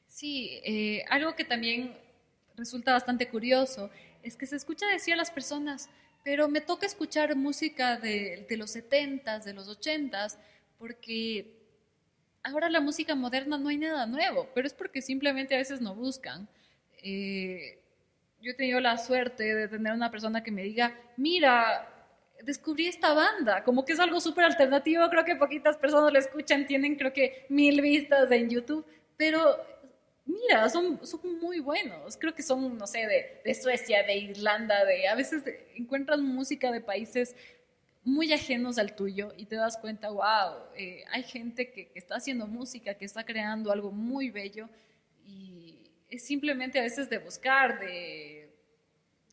Sí, 0.06 0.60
eh, 0.64 1.04
algo 1.08 1.34
que 1.34 1.44
también 1.44 1.96
resulta 2.58 2.92
bastante 2.92 3.28
curioso 3.28 3.90
es 4.22 4.36
que 4.36 4.46
se 4.46 4.56
escucha 4.56 4.86
decir 4.88 5.14
a 5.14 5.16
las 5.16 5.30
personas, 5.30 5.88
pero 6.24 6.48
me 6.48 6.60
toca 6.60 6.86
escuchar 6.86 7.34
música 7.36 7.96
de, 7.96 8.46
de 8.48 8.56
los 8.56 8.74
70s, 8.74 9.44
de 9.44 9.54
los 9.54 9.68
80s, 9.68 10.36
porque 10.78 11.58
ahora 12.42 12.68
la 12.68 12.80
música 12.80 13.14
moderna 13.14 13.58
no 13.58 13.68
hay 13.68 13.78
nada 13.78 14.06
nuevo, 14.06 14.48
pero 14.54 14.66
es 14.66 14.74
porque 14.74 15.02
simplemente 15.02 15.54
a 15.54 15.58
veces 15.58 15.80
no 15.80 15.94
buscan. 15.94 16.48
Eh, 17.02 17.78
yo 18.40 18.52
he 18.52 18.54
tenido 18.54 18.80
la 18.80 18.98
suerte 18.98 19.54
de 19.54 19.68
tener 19.68 19.92
una 19.92 20.10
persona 20.10 20.42
que 20.42 20.50
me 20.50 20.62
diga, 20.62 20.94
mira, 21.16 21.88
descubrí 22.42 22.86
esta 22.86 23.12
banda, 23.14 23.64
como 23.64 23.84
que 23.84 23.92
es 23.92 24.00
algo 24.00 24.20
súper 24.20 24.44
alternativo, 24.44 25.08
creo 25.10 25.24
que 25.24 25.36
poquitas 25.36 25.76
personas 25.76 26.12
lo 26.12 26.18
escuchan, 26.18 26.66
tienen 26.66 26.96
creo 26.96 27.12
que 27.12 27.46
mil 27.48 27.80
vistas 27.80 28.30
en 28.30 28.48
YouTube, 28.48 28.86
pero 29.16 29.56
mira, 30.28 30.68
son, 30.68 31.04
son 31.06 31.40
muy 31.40 31.58
buenos. 31.60 32.16
Creo 32.16 32.34
que 32.34 32.42
son, 32.42 32.76
no 32.76 32.86
sé, 32.86 33.06
de, 33.06 33.40
de 33.44 33.54
Suecia, 33.54 34.02
de 34.02 34.16
Irlanda, 34.16 34.84
de 34.84 35.08
a 35.08 35.14
veces 35.14 35.44
de, 35.44 35.66
encuentras 35.74 36.20
música 36.20 36.70
de 36.70 36.80
países 36.80 37.34
muy 38.04 38.32
ajenos 38.32 38.78
al 38.78 38.94
tuyo 38.94 39.32
y 39.36 39.46
te 39.46 39.56
das 39.56 39.76
cuenta, 39.76 40.10
wow, 40.10 40.64
eh, 40.76 41.04
hay 41.10 41.22
gente 41.22 41.70
que, 41.70 41.88
que, 41.88 41.98
está 41.98 42.16
haciendo 42.16 42.46
música, 42.46 42.94
que 42.94 43.04
está 43.04 43.24
creando 43.24 43.72
algo 43.72 43.90
muy 43.90 44.30
bello 44.30 44.68
y 45.26 45.90
es 46.08 46.24
simplemente 46.24 46.78
a 46.78 46.82
veces 46.82 47.10
de 47.10 47.18
buscar, 47.18 47.80
de, 47.80 48.50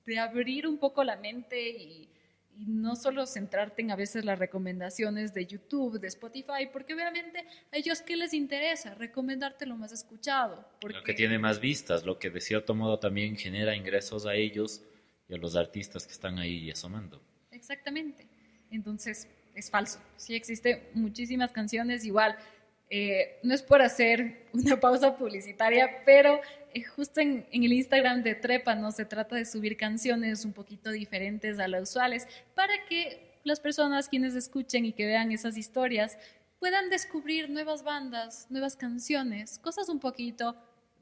de 0.05 0.19
abrir 0.19 0.67
un 0.67 0.77
poco 0.77 1.03
la 1.03 1.15
mente 1.15 1.69
y, 1.69 2.09
y 2.57 2.65
no 2.67 2.95
solo 2.95 3.25
centrarte 3.25 3.81
en 3.81 3.91
a 3.91 3.95
veces 3.95 4.23
las 4.23 4.39
recomendaciones 4.39 5.33
de 5.33 5.45
YouTube, 5.45 5.99
de 5.99 6.07
Spotify, 6.07 6.69
porque 6.71 6.93
obviamente 6.93 7.39
a 7.71 7.77
ellos 7.77 8.01
qué 8.01 8.15
les 8.15 8.33
interesa, 8.33 8.93
recomendarte 8.95 9.65
lo 9.65 9.75
más 9.75 9.91
escuchado. 9.91 10.65
Porque... 10.79 10.97
Lo 10.97 11.03
que 11.03 11.13
tiene 11.13 11.37
más 11.37 11.59
vistas, 11.59 12.05
lo 12.05 12.17
que 12.17 12.29
de 12.29 12.41
cierto 12.41 12.73
modo 12.73 12.99
también 12.99 13.35
genera 13.35 13.75
ingresos 13.75 14.25
a 14.25 14.35
ellos 14.35 14.83
y 15.27 15.33
a 15.33 15.37
los 15.37 15.55
artistas 15.55 16.05
que 16.05 16.13
están 16.13 16.39
ahí 16.39 16.71
asomando. 16.71 17.21
Exactamente. 17.51 18.27
Entonces, 18.71 19.27
es 19.55 19.69
falso. 19.69 19.99
Sí 20.17 20.35
existe 20.35 20.89
muchísimas 20.93 21.51
canciones 21.51 22.05
igual. 22.05 22.37
Eh, 22.89 23.39
no 23.41 23.53
es 23.53 23.63
por 23.63 23.81
hacer 23.81 24.45
una 24.53 24.79
pausa 24.79 25.17
publicitaria, 25.17 26.03
pero 26.05 26.39
eh, 26.73 26.83
justo 26.83 27.19
en, 27.19 27.47
el 27.51 27.73
Instagram 27.73 28.21
de 28.21 28.35
Trepa 28.35 28.75
no 28.75 28.91
se 28.91 29.05
trata 29.05 29.35
de 29.35 29.45
subir 29.45 29.75
canciones 29.75 30.45
un 30.45 30.53
poquito 30.53 30.91
diferentes 30.91 31.59
a 31.59 31.67
las 31.67 31.89
usuales 31.89 32.27
para 32.53 32.73
que 32.87 33.39
las 33.43 33.59
personas 33.59 34.07
quienes 34.07 34.35
escuchen 34.35 34.85
y 34.85 34.93
que 34.93 35.05
vean 35.05 35.31
esas 35.31 35.57
historias 35.57 36.17
puedan 36.59 36.89
descubrir 36.89 37.49
nuevas 37.49 37.83
bandas, 37.83 38.47
nuevas 38.49 38.75
canciones, 38.75 39.59
cosas 39.59 39.89
un 39.89 39.99
poquito 39.99 40.55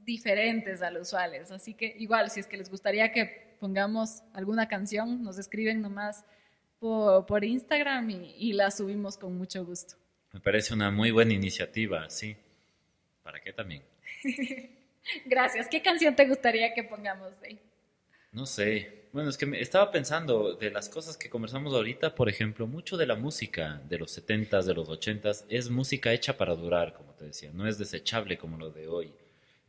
diferentes 0.03 0.81
a 0.81 0.91
las 0.91 1.03
usuales. 1.03 1.51
Así 1.51 1.73
que 1.73 1.95
igual, 1.99 2.29
si 2.29 2.39
es 2.39 2.47
que 2.47 2.57
les 2.57 2.69
gustaría 2.69 3.11
que 3.11 3.55
pongamos 3.59 4.23
alguna 4.33 4.67
canción, 4.67 5.23
nos 5.23 5.37
escriben 5.37 5.81
nomás 5.81 6.25
por, 6.79 7.45
Instagram 7.45 8.09
y 8.09 8.51
la 8.51 8.71
subimos 8.71 9.17
con 9.17 9.37
mucho 9.37 9.65
gusto. 9.65 10.02
Me 10.33 10.39
parece 10.39 10.73
una 10.73 10.89
muy 10.89 11.11
buena 11.11 11.33
iniciativa, 11.33 12.09
sí. 12.09 12.35
¿Para 13.21 13.39
qué 13.39 13.53
también? 13.53 13.83
Gracias. 15.25 15.67
¿Qué 15.69 15.81
canción 15.81 16.15
te 16.15 16.27
gustaría 16.27 16.73
que 16.73 16.83
pongamos? 16.83 17.33
No 18.31 18.47
sé. 18.47 19.03
Bueno, 19.13 19.29
es 19.29 19.37
que 19.37 19.45
me 19.45 19.61
estaba 19.61 19.91
pensando 19.91 20.55
de 20.55 20.71
las 20.71 20.89
cosas 20.89 21.17
que 21.17 21.29
conversamos 21.29 21.71
ahorita, 21.75 22.15
por 22.15 22.29
ejemplo, 22.29 22.65
mucho 22.65 22.97
de 22.97 23.05
la 23.05 23.15
música 23.15 23.79
de 23.87 23.99
los 23.99 24.17
70s, 24.17 24.63
de 24.63 24.73
los 24.73 24.89
80s, 24.89 25.45
es 25.49 25.69
música 25.69 26.11
hecha 26.11 26.35
para 26.35 26.55
durar, 26.55 26.93
como 26.93 27.13
te 27.13 27.25
decía, 27.25 27.51
no 27.53 27.67
es 27.67 27.77
desechable 27.77 28.39
como 28.39 28.57
lo 28.57 28.71
de 28.71 28.87
hoy. 28.87 29.13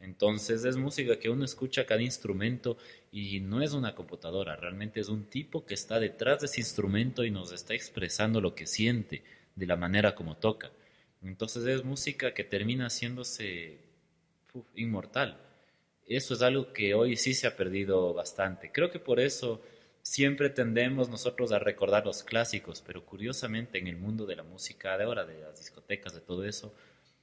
Entonces 0.00 0.64
es 0.64 0.78
música 0.78 1.18
que 1.18 1.28
uno 1.28 1.44
escucha 1.44 1.84
cada 1.84 2.00
instrumento 2.00 2.78
y 3.12 3.40
no 3.40 3.60
es 3.60 3.74
una 3.74 3.94
computadora, 3.94 4.56
realmente 4.56 5.00
es 5.00 5.10
un 5.10 5.24
tipo 5.26 5.66
que 5.66 5.74
está 5.74 6.00
detrás 6.00 6.40
de 6.40 6.46
ese 6.46 6.62
instrumento 6.62 7.22
y 7.22 7.30
nos 7.30 7.52
está 7.52 7.74
expresando 7.74 8.40
lo 8.40 8.54
que 8.54 8.66
siente 8.66 9.22
de 9.54 9.66
la 9.66 9.76
manera 9.76 10.14
como 10.14 10.36
toca. 10.36 10.70
Entonces 11.22 11.66
es 11.66 11.84
música 11.84 12.34
que 12.34 12.44
termina 12.44 12.86
haciéndose 12.86 13.78
inmortal. 14.74 15.40
Eso 16.06 16.34
es 16.34 16.42
algo 16.42 16.72
que 16.72 16.94
hoy 16.94 17.16
sí 17.16 17.32
se 17.34 17.46
ha 17.46 17.56
perdido 17.56 18.12
bastante. 18.12 18.70
Creo 18.70 18.90
que 18.90 18.98
por 18.98 19.20
eso 19.20 19.62
siempre 20.02 20.50
tendemos 20.50 21.08
nosotros 21.08 21.50
a 21.52 21.58
recordar 21.58 22.04
los 22.04 22.22
clásicos, 22.22 22.82
pero 22.86 23.06
curiosamente 23.06 23.78
en 23.78 23.86
el 23.86 23.96
mundo 23.96 24.26
de 24.26 24.36
la 24.36 24.42
música 24.42 24.98
de 24.98 25.04
ahora, 25.04 25.24
de 25.24 25.40
las 25.40 25.58
discotecas, 25.58 26.12
de 26.12 26.20
todo 26.20 26.44
eso, 26.44 26.74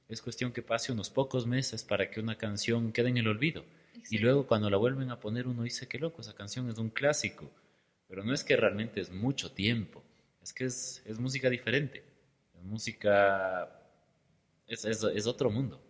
es 0.08 0.20
cuestión 0.20 0.52
que 0.52 0.62
pase 0.62 0.90
unos 0.90 1.08
pocos 1.08 1.46
meses 1.46 1.84
para 1.84 2.10
que 2.10 2.18
una 2.18 2.36
canción 2.36 2.92
quede 2.92 3.10
en 3.10 3.18
el 3.18 3.28
olvido. 3.28 3.64
Y 4.10 4.18
luego 4.18 4.48
cuando 4.48 4.68
la 4.68 4.78
vuelven 4.78 5.10
a 5.10 5.20
poner 5.20 5.46
uno 5.46 5.62
dice 5.62 5.86
que 5.86 5.98
loco, 5.98 6.22
esa 6.22 6.34
canción 6.34 6.68
es 6.68 6.78
un 6.78 6.90
clásico. 6.90 7.48
Pero 8.08 8.24
no 8.24 8.34
es 8.34 8.42
que 8.42 8.56
realmente 8.56 9.00
es 9.00 9.10
mucho 9.10 9.52
tiempo, 9.52 10.02
es 10.42 10.52
que 10.52 10.64
es, 10.64 11.02
es 11.06 11.18
música 11.20 11.48
diferente 11.48 12.02
música 12.62 13.68
es, 14.66 14.84
es, 14.84 15.26
otro 15.26 15.50
mundo. 15.50 15.80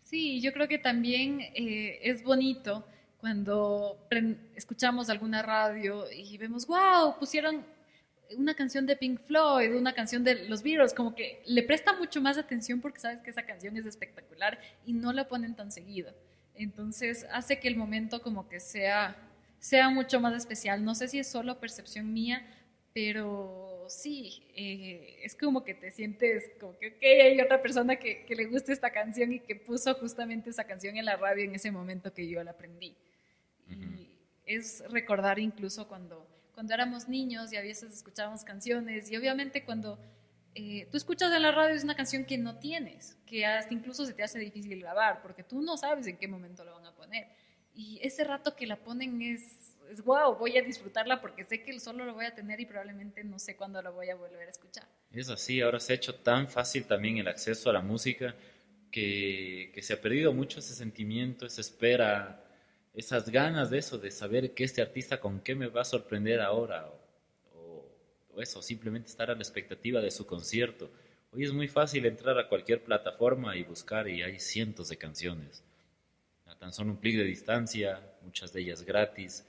Sí, 0.00 0.40
yo 0.40 0.52
creo 0.52 0.68
que 0.68 0.78
también 0.78 1.40
eh, 1.40 1.98
es 2.02 2.22
bonito 2.22 2.86
cuando 3.18 4.06
escuchamos 4.54 5.08
alguna 5.08 5.42
radio 5.42 6.04
y 6.12 6.36
vemos, 6.38 6.66
wow, 6.66 7.18
pusieron 7.18 7.64
una 8.36 8.54
canción 8.54 8.86
de 8.86 8.96
Pink 8.96 9.20
Floyd, 9.20 9.74
una 9.74 9.94
canción 9.94 10.24
de 10.24 10.48
los 10.48 10.62
Beatles, 10.62 10.94
como 10.94 11.14
que 11.14 11.42
le 11.46 11.62
presta 11.62 11.92
mucho 11.92 12.20
más 12.20 12.38
atención 12.38 12.80
porque 12.80 13.00
sabes 13.00 13.22
que 13.22 13.30
esa 13.30 13.44
canción 13.44 13.76
es 13.76 13.86
espectacular 13.86 14.58
y 14.84 14.92
no 14.92 15.12
la 15.12 15.28
ponen 15.28 15.54
tan 15.54 15.70
seguido. 15.70 16.12
Entonces 16.54 17.26
hace 17.32 17.58
que 17.60 17.68
el 17.68 17.76
momento 17.76 18.22
como 18.22 18.48
que 18.48 18.60
sea, 18.60 19.16
sea 19.58 19.90
mucho 19.90 20.20
más 20.20 20.34
especial. 20.34 20.84
No 20.84 20.94
sé 20.94 21.08
si 21.08 21.18
es 21.18 21.28
solo 21.28 21.60
percepción 21.60 22.12
mía, 22.12 22.46
pero 22.92 23.75
sí, 23.88 24.42
eh, 24.54 25.20
es 25.22 25.34
como 25.34 25.64
que 25.64 25.74
te 25.74 25.90
sientes 25.90 26.50
como 26.60 26.76
que, 26.78 26.88
ok, 26.88 27.02
hay 27.02 27.40
otra 27.40 27.60
persona 27.62 27.96
que, 27.96 28.24
que, 28.24 28.34
le 28.34 28.46
gusta 28.46 28.72
esta 28.72 28.90
canción 28.90 29.32
y 29.32 29.40
que 29.40 29.56
puso 29.56 29.94
justamente 29.94 30.50
esa 30.50 30.64
canción 30.64 30.96
en 30.96 31.04
la 31.04 31.16
radio 31.16 31.44
en 31.44 31.54
ese 31.54 31.70
momento 31.70 32.12
que 32.12 32.28
yo 32.28 32.42
la 32.42 32.52
aprendí. 32.52 32.96
Y 33.68 34.10
es 34.44 34.82
recordar 34.90 35.38
incluso 35.38 35.88
cuando, 35.88 36.26
cuando 36.54 36.72
éramos 36.72 37.08
niños 37.08 37.52
y 37.52 37.56
a 37.56 37.62
veces 37.62 37.92
escuchábamos 37.92 38.44
canciones 38.44 39.10
y 39.10 39.16
obviamente 39.16 39.64
cuando 39.64 39.98
eh, 40.54 40.88
tú 40.90 40.96
escuchas 40.96 41.32
en 41.34 41.42
la 41.42 41.52
radio 41.52 41.74
es 41.74 41.84
una 41.84 41.96
canción 41.96 42.24
que 42.24 42.38
no 42.38 42.58
tienes, 42.58 43.16
que 43.26 43.44
hasta 43.44 43.74
incluso 43.74 44.06
se 44.06 44.14
te 44.14 44.22
hace 44.22 44.38
difícil 44.38 44.80
grabar 44.80 45.20
porque 45.20 45.42
tú 45.42 45.60
no 45.60 45.76
sabes 45.76 46.06
en 46.06 46.16
qué 46.16 46.28
momento 46.28 46.64
la 46.64 46.72
van 46.72 46.86
a 46.86 46.94
poner. 46.94 47.28
Y 47.74 48.00
ese 48.02 48.24
rato 48.24 48.56
que 48.56 48.66
la 48.66 48.76
ponen 48.76 49.20
es 49.20 49.75
es 49.90 50.02
wow, 50.04 50.36
voy 50.36 50.56
a 50.56 50.62
disfrutarla 50.62 51.20
porque 51.20 51.44
sé 51.44 51.62
que 51.62 51.78
solo 51.80 52.04
lo 52.04 52.14
voy 52.14 52.26
a 52.26 52.34
tener 52.34 52.60
y 52.60 52.66
probablemente 52.66 53.22
no 53.24 53.38
sé 53.38 53.56
cuándo 53.56 53.80
lo 53.82 53.92
voy 53.92 54.10
a 54.10 54.16
volver 54.16 54.46
a 54.46 54.50
escuchar. 54.50 54.86
Es 55.10 55.30
así, 55.30 55.60
ahora 55.60 55.80
se 55.80 55.92
ha 55.92 55.96
hecho 55.96 56.14
tan 56.14 56.48
fácil 56.48 56.84
también 56.84 57.18
el 57.18 57.28
acceso 57.28 57.70
a 57.70 57.72
la 57.72 57.80
música 57.80 58.34
que, 58.90 59.70
que 59.74 59.82
se 59.82 59.94
ha 59.94 60.00
perdido 60.00 60.32
mucho 60.32 60.60
ese 60.60 60.74
sentimiento, 60.74 61.46
esa 61.46 61.60
espera, 61.60 62.44
esas 62.94 63.28
ganas 63.28 63.70
de 63.70 63.78
eso, 63.78 63.98
de 63.98 64.10
saber 64.10 64.52
que 64.54 64.64
este 64.64 64.82
artista 64.82 65.20
con 65.20 65.40
qué 65.40 65.54
me 65.54 65.68
va 65.68 65.82
a 65.82 65.84
sorprender 65.84 66.40
ahora 66.40 66.88
o, 67.54 67.84
o 68.34 68.40
eso, 68.42 68.62
simplemente 68.62 69.08
estar 69.08 69.30
a 69.30 69.34
la 69.34 69.42
expectativa 69.42 70.00
de 70.00 70.10
su 70.10 70.26
concierto. 70.26 70.90
Hoy 71.32 71.44
es 71.44 71.52
muy 71.52 71.68
fácil 71.68 72.06
entrar 72.06 72.38
a 72.38 72.48
cualquier 72.48 72.82
plataforma 72.82 73.56
y 73.56 73.64
buscar 73.64 74.08
y 74.08 74.22
hay 74.22 74.38
cientos 74.38 74.88
de 74.88 74.96
canciones. 74.96 75.62
A 76.46 76.56
tan 76.56 76.72
solo 76.72 76.92
un 76.92 76.96
clic 76.96 77.16
de 77.16 77.24
distancia, 77.24 78.00
muchas 78.22 78.52
de 78.52 78.60
ellas 78.60 78.82
gratis 78.82 79.44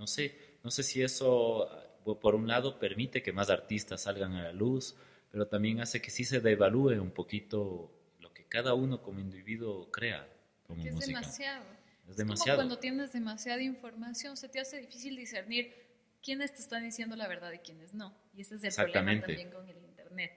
no 0.00 0.06
sé, 0.06 0.34
no 0.64 0.70
sé 0.70 0.82
si 0.82 1.02
eso, 1.02 1.68
por 2.22 2.34
un 2.34 2.48
lado, 2.48 2.78
permite 2.78 3.22
que 3.22 3.32
más 3.32 3.50
artistas 3.50 4.00
salgan 4.00 4.32
a 4.32 4.44
la 4.44 4.52
luz, 4.52 4.96
pero 5.30 5.46
también 5.46 5.80
hace 5.80 6.00
que 6.00 6.10
sí 6.10 6.24
se 6.24 6.40
devalúe 6.40 6.98
un 7.00 7.10
poquito 7.10 7.92
lo 8.18 8.32
que 8.32 8.46
cada 8.46 8.72
uno 8.72 9.02
como 9.02 9.20
individuo 9.20 9.90
crea 9.92 10.26
como 10.66 10.82
es 10.82 10.94
música. 10.94 11.20
Demasiado. 11.20 11.64
Es 12.08 12.16
demasiado. 12.16 12.56
Como 12.56 12.68
cuando 12.68 12.80
tienes 12.80 13.12
demasiada 13.12 13.60
información, 13.62 14.38
se 14.38 14.48
te 14.48 14.58
hace 14.58 14.80
difícil 14.80 15.16
discernir 15.16 15.74
quiénes 16.22 16.54
te 16.54 16.62
están 16.62 16.82
diciendo 16.82 17.14
la 17.14 17.28
verdad 17.28 17.52
y 17.52 17.58
quiénes 17.58 17.92
no. 17.92 18.16
Y 18.34 18.40
ese 18.40 18.54
es 18.54 18.64
el 18.64 18.90
problema 18.90 19.20
también 19.20 19.50
con 19.50 19.68
el 19.68 19.76
Internet. 19.84 20.32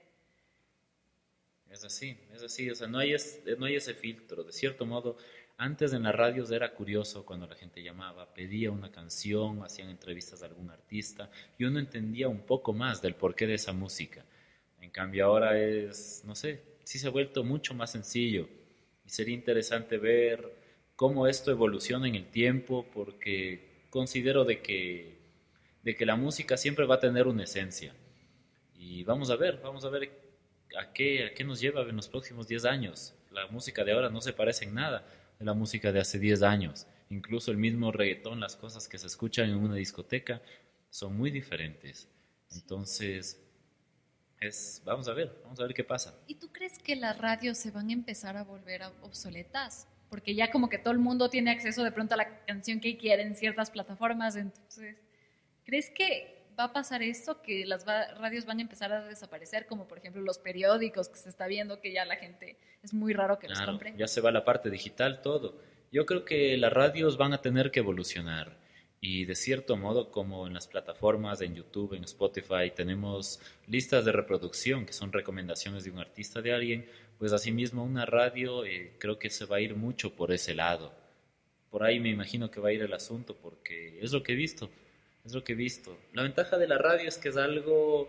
Es 1.70 1.84
así, 1.84 2.18
es 2.34 2.42
así. 2.42 2.70
O 2.70 2.74
sea, 2.74 2.86
no 2.86 2.98
hay, 2.98 3.16
no 3.58 3.64
hay 3.64 3.76
ese 3.76 3.94
filtro. 3.94 4.44
De 4.44 4.52
cierto 4.52 4.84
modo, 4.84 5.16
antes 5.56 5.92
en 5.92 6.02
las 6.02 6.14
radios 6.14 6.50
era 6.50 6.74
curioso 6.74 7.24
cuando 7.24 7.46
la 7.46 7.54
gente 7.54 7.82
llamaba, 7.82 8.34
pedía 8.34 8.70
una 8.70 8.90
canción, 8.90 9.62
hacían 9.62 9.88
entrevistas 9.88 10.42
a 10.42 10.46
algún 10.46 10.70
artista 10.70 11.30
y 11.58 11.64
uno 11.64 11.78
entendía 11.78 12.28
un 12.28 12.40
poco 12.40 12.72
más 12.72 13.00
del 13.00 13.14
porqué 13.14 13.46
de 13.46 13.54
esa 13.54 13.72
música. 13.72 14.24
En 14.80 14.90
cambio 14.90 15.26
ahora 15.26 15.58
es, 15.58 16.22
no 16.26 16.34
sé, 16.34 16.62
sí 16.82 16.98
se 16.98 17.06
ha 17.06 17.10
vuelto 17.10 17.44
mucho 17.44 17.72
más 17.72 17.92
sencillo 17.92 18.48
y 19.06 19.10
sería 19.10 19.34
interesante 19.34 19.96
ver 19.96 20.52
cómo 20.96 21.26
esto 21.28 21.50
evoluciona 21.50 22.08
en 22.08 22.16
el 22.16 22.26
tiempo 22.26 22.86
porque 22.92 23.86
considero 23.90 24.44
de 24.44 24.60
que, 24.60 25.18
de 25.84 25.94
que 25.94 26.04
la 26.04 26.16
música 26.16 26.56
siempre 26.56 26.84
va 26.84 26.96
a 26.96 27.00
tener 27.00 27.28
una 27.28 27.44
esencia. 27.44 27.94
Y 28.76 29.04
vamos 29.04 29.30
a 29.30 29.36
ver, 29.36 29.60
vamos 29.62 29.84
a 29.84 29.88
ver 29.88 30.10
a 30.76 30.92
qué, 30.92 31.26
a 31.26 31.34
qué 31.34 31.44
nos 31.44 31.60
lleva 31.60 31.82
en 31.82 31.96
los 31.96 32.08
próximos 32.08 32.48
10 32.48 32.64
años. 32.64 33.14
La 33.30 33.46
música 33.46 33.84
de 33.84 33.92
ahora 33.92 34.10
no 34.10 34.20
se 34.20 34.32
parece 34.32 34.64
en 34.64 34.74
nada 34.74 35.06
de 35.38 35.44
la 35.44 35.54
música 35.54 35.92
de 35.92 36.00
hace 36.00 36.18
10 36.18 36.42
años. 36.42 36.86
Incluso 37.10 37.50
el 37.50 37.56
mismo 37.56 37.92
reggaetón, 37.92 38.40
las 38.40 38.56
cosas 38.56 38.88
que 38.88 38.98
se 38.98 39.06
escuchan 39.06 39.50
en 39.50 39.56
una 39.56 39.74
discoteca 39.74 40.40
son 40.90 41.16
muy 41.16 41.30
diferentes. 41.30 42.08
Entonces, 42.52 43.40
es, 44.40 44.82
vamos 44.84 45.08
a 45.08 45.14
ver, 45.14 45.36
vamos 45.42 45.58
a 45.60 45.64
ver 45.64 45.74
qué 45.74 45.84
pasa. 45.84 46.14
¿Y 46.26 46.36
tú 46.36 46.52
crees 46.52 46.78
que 46.78 46.96
las 46.96 47.18
radios 47.18 47.58
se 47.58 47.70
van 47.70 47.88
a 47.90 47.92
empezar 47.92 48.36
a 48.36 48.44
volver 48.44 48.82
obsoletas? 49.02 49.88
Porque 50.08 50.34
ya 50.34 50.50
como 50.50 50.68
que 50.68 50.78
todo 50.78 50.92
el 50.92 50.98
mundo 50.98 51.30
tiene 51.30 51.50
acceso 51.50 51.82
de 51.82 51.92
pronto 51.92 52.14
a 52.14 52.18
la 52.18 52.44
canción 52.44 52.80
que 52.80 52.96
quiere 52.96 53.22
en 53.22 53.34
ciertas 53.36 53.70
plataformas, 53.70 54.36
entonces, 54.36 54.96
¿crees 55.64 55.90
que 55.90 56.43
va 56.58 56.64
a 56.64 56.72
pasar 56.72 57.02
esto, 57.02 57.42
que 57.42 57.64
las 57.66 57.84
radios 57.84 58.44
van 58.44 58.58
a 58.58 58.62
empezar 58.62 58.92
a 58.92 59.04
desaparecer, 59.04 59.66
como 59.66 59.86
por 59.86 59.98
ejemplo 59.98 60.22
los 60.22 60.38
periódicos, 60.38 61.08
que 61.08 61.18
se 61.18 61.28
está 61.28 61.46
viendo 61.46 61.80
que 61.80 61.92
ya 61.92 62.04
la 62.04 62.16
gente 62.16 62.58
es 62.82 62.92
muy 62.92 63.12
raro 63.12 63.38
que 63.38 63.48
los 63.48 63.60
compre. 63.60 63.94
Ya 63.96 64.06
se 64.06 64.20
va 64.20 64.30
la 64.30 64.44
parte 64.44 64.70
digital, 64.70 65.22
todo. 65.22 65.60
Yo 65.92 66.06
creo 66.06 66.24
que 66.24 66.56
las 66.56 66.72
radios 66.72 67.16
van 67.16 67.32
a 67.32 67.40
tener 67.40 67.70
que 67.70 67.80
evolucionar 67.80 68.56
y 69.00 69.26
de 69.26 69.34
cierto 69.34 69.76
modo 69.76 70.10
como 70.10 70.46
en 70.46 70.54
las 70.54 70.66
plataformas, 70.66 71.42
en 71.42 71.54
YouTube, 71.54 71.92
en 71.92 72.04
Spotify, 72.04 72.72
tenemos 72.74 73.38
listas 73.66 74.04
de 74.06 74.12
reproducción 74.12 74.86
que 74.86 74.94
son 74.94 75.12
recomendaciones 75.12 75.84
de 75.84 75.90
un 75.90 75.98
artista 75.98 76.40
de 76.40 76.54
alguien, 76.54 76.86
pues 77.18 77.32
asimismo 77.34 77.84
una 77.84 78.06
radio 78.06 78.64
eh, 78.64 78.94
creo 78.98 79.18
que 79.18 79.28
se 79.28 79.44
va 79.44 79.56
a 79.56 79.60
ir 79.60 79.76
mucho 79.76 80.14
por 80.14 80.32
ese 80.32 80.54
lado. 80.54 80.94
Por 81.70 81.84
ahí 81.84 82.00
me 82.00 82.08
imagino 82.08 82.50
que 82.50 82.60
va 82.60 82.70
a 82.70 82.72
ir 82.72 82.80
el 82.80 82.94
asunto 82.94 83.36
porque 83.36 83.98
es 84.00 84.10
lo 84.12 84.22
que 84.22 84.32
he 84.32 84.36
visto 84.36 84.70
es 85.24 85.32
lo 85.32 85.42
que 85.42 85.52
he 85.52 85.56
visto. 85.56 85.96
La 86.12 86.22
ventaja 86.22 86.58
de 86.58 86.68
la 86.68 86.78
radio 86.78 87.08
es 87.08 87.18
que 87.18 87.30
es 87.30 87.36
algo 87.36 88.08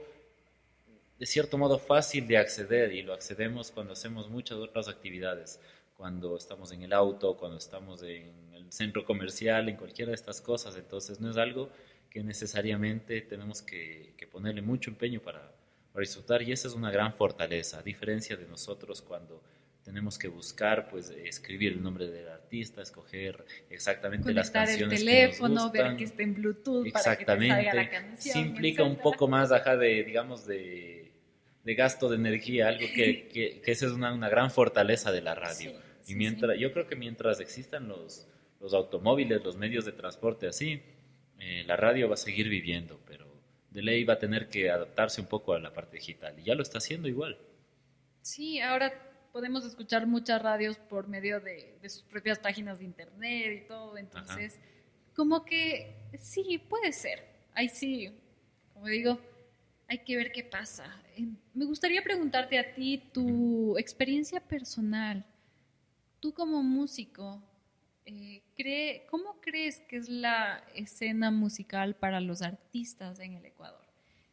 de 1.18 1.26
cierto 1.26 1.58
modo 1.58 1.80
fácil 1.80 2.28
de 2.28 2.38
acceder 2.38 2.92
y 2.92 3.02
lo 3.02 3.14
accedemos 3.14 3.72
cuando 3.72 3.94
hacemos 3.94 4.30
muchas 4.30 4.58
otras 4.58 4.90
actividades, 4.90 5.60
cuando 5.98 6.36
estamos 6.36 6.74
en 6.74 6.84
el 6.84 6.92
auto, 6.92 7.38
cuando 7.38 7.58
estamos 7.58 8.04
en 8.04 8.34
el 8.54 8.72
centro 8.72 9.06
comercial, 9.06 9.70
en 9.70 9.78
cualquiera 9.78 10.10
de 10.10 10.16
estas 10.16 10.42
cosas. 10.42 10.76
Entonces 10.76 11.22
no 11.22 11.32
es 11.32 11.38
algo 11.38 11.70
que 12.10 12.22
necesariamente 12.22 13.22
tenemos 13.22 13.62
que, 13.62 14.14
que 14.18 14.28
ponerle 14.28 14.62
mucho 14.62 14.90
empeño 14.90 15.22
para, 15.22 15.52
para 15.94 16.02
disfrutar 16.02 16.42
y 16.42 16.52
esa 16.52 16.68
es 16.68 16.74
una 16.74 16.92
gran 16.92 17.14
fortaleza, 17.14 17.80
a 17.80 17.82
diferencia 17.82 18.36
de 18.36 18.46
nosotros 18.46 19.02
cuando 19.02 19.42
tenemos 19.86 20.18
que 20.18 20.28
buscar, 20.28 20.90
pues, 20.90 21.12
escribir 21.12 21.74
el 21.74 21.84
nombre 21.84 22.08
del 22.08 22.28
artista, 22.28 22.82
escoger 22.82 23.46
exactamente 23.70 24.34
las 24.34 24.50
canciones 24.50 25.00
el 25.00 25.06
teléfono, 25.06 25.48
que 25.48 25.54
nos 25.54 25.64
gustan. 25.66 25.88
ver 25.90 25.98
que 25.98 26.04
esté 26.04 26.24
en 26.24 26.34
Bluetooth 26.34 26.88
Exactamente. 26.88 27.50
para 27.50 27.62
que 27.62 27.66
te 27.66 27.72
salga 27.72 27.84
la 27.84 27.90
canción. 27.90 28.34
Sí 28.34 28.40
implica 28.40 28.82
un 28.82 28.94
etcétera. 28.94 29.04
poco 29.04 29.28
más, 29.28 29.52
ajá, 29.52 29.78
de, 29.78 30.04
digamos, 30.04 30.48
de, 30.48 31.12
de 31.64 31.76
gasto 31.76 32.10
de 32.10 32.16
energía, 32.16 32.70
algo 32.70 32.88
que, 32.96 33.28
que, 33.34 33.62
que 33.62 33.72
esa 33.72 33.86
es 33.86 33.92
una, 33.92 34.12
una 34.12 34.28
gran 34.28 34.50
fortaleza 34.50 35.12
de 35.12 35.22
la 35.22 35.36
radio. 35.36 35.70
Sí, 35.70 35.78
y 36.02 36.08
sí, 36.08 36.16
mientras, 36.16 36.58
yo 36.58 36.74
creo 36.74 36.88
que 36.88 36.96
mientras 36.96 37.40
existan 37.40 37.88
los, 37.88 38.28
los 38.60 38.74
automóviles, 38.74 39.44
los 39.44 39.56
medios 39.56 39.86
de 39.86 39.92
transporte 39.92 40.48
así, 40.48 40.82
eh, 41.40 41.64
la 41.68 41.78
radio 41.78 42.08
va 42.08 42.16
a 42.16 42.18
seguir 42.18 42.50
viviendo, 42.50 43.00
pero 43.06 43.28
de 43.70 43.84
ley 43.84 44.04
va 44.04 44.14
a 44.14 44.20
tener 44.20 44.50
que 44.50 44.72
adaptarse 44.72 45.22
un 45.22 45.28
poco 45.28 45.54
a 45.54 45.60
la 45.60 45.74
parte 45.74 45.98
digital. 45.98 46.40
Y 46.40 46.44
ya 46.46 46.56
lo 46.56 46.64
está 46.64 46.80
haciendo 46.80 47.08
igual. 47.08 47.38
Sí, 48.24 48.60
ahora 48.60 48.92
podemos 49.36 49.66
escuchar 49.66 50.08
muchas 50.08 50.42
radios 50.42 50.78
por 50.78 51.10
medio 51.10 51.42
de, 51.42 51.78
de 51.82 51.90
sus 51.90 52.04
propias 52.04 52.40
páginas 52.40 52.80
de 52.80 52.86
internet 52.86 53.64
y 53.64 53.68
todo, 53.68 53.98
entonces, 53.98 54.58
como 55.14 55.44
que 55.44 55.94
sí, 56.18 56.58
puede 56.58 56.94
ser. 56.94 57.22
Ahí 57.54 57.68
sí, 57.68 58.18
como 58.74 58.86
digo, 58.86 59.20
hay 59.90 59.98
que 60.06 60.16
ver 60.16 60.32
qué 60.32 60.42
pasa. 60.46 60.86
Eh, 61.18 61.28
Me 61.54 61.66
gustaría 61.66 62.02
preguntarte 62.02 62.58
a 62.58 62.74
ti 62.74 63.10
tu 63.12 63.78
experiencia 63.78 64.40
personal. 64.40 65.26
Tú 66.22 66.34
como 66.34 66.64
músico, 66.64 67.44
eh, 68.06 68.42
cree, 68.56 69.06
¿cómo 69.12 69.42
crees 69.42 69.82
que 69.82 69.98
es 69.98 70.08
la 70.08 70.64
escena 70.76 71.30
musical 71.30 71.94
para 71.98 72.22
los 72.22 72.42
artistas 72.42 73.20
en 73.20 73.34
el 73.34 73.46
Ecuador? 73.46 73.86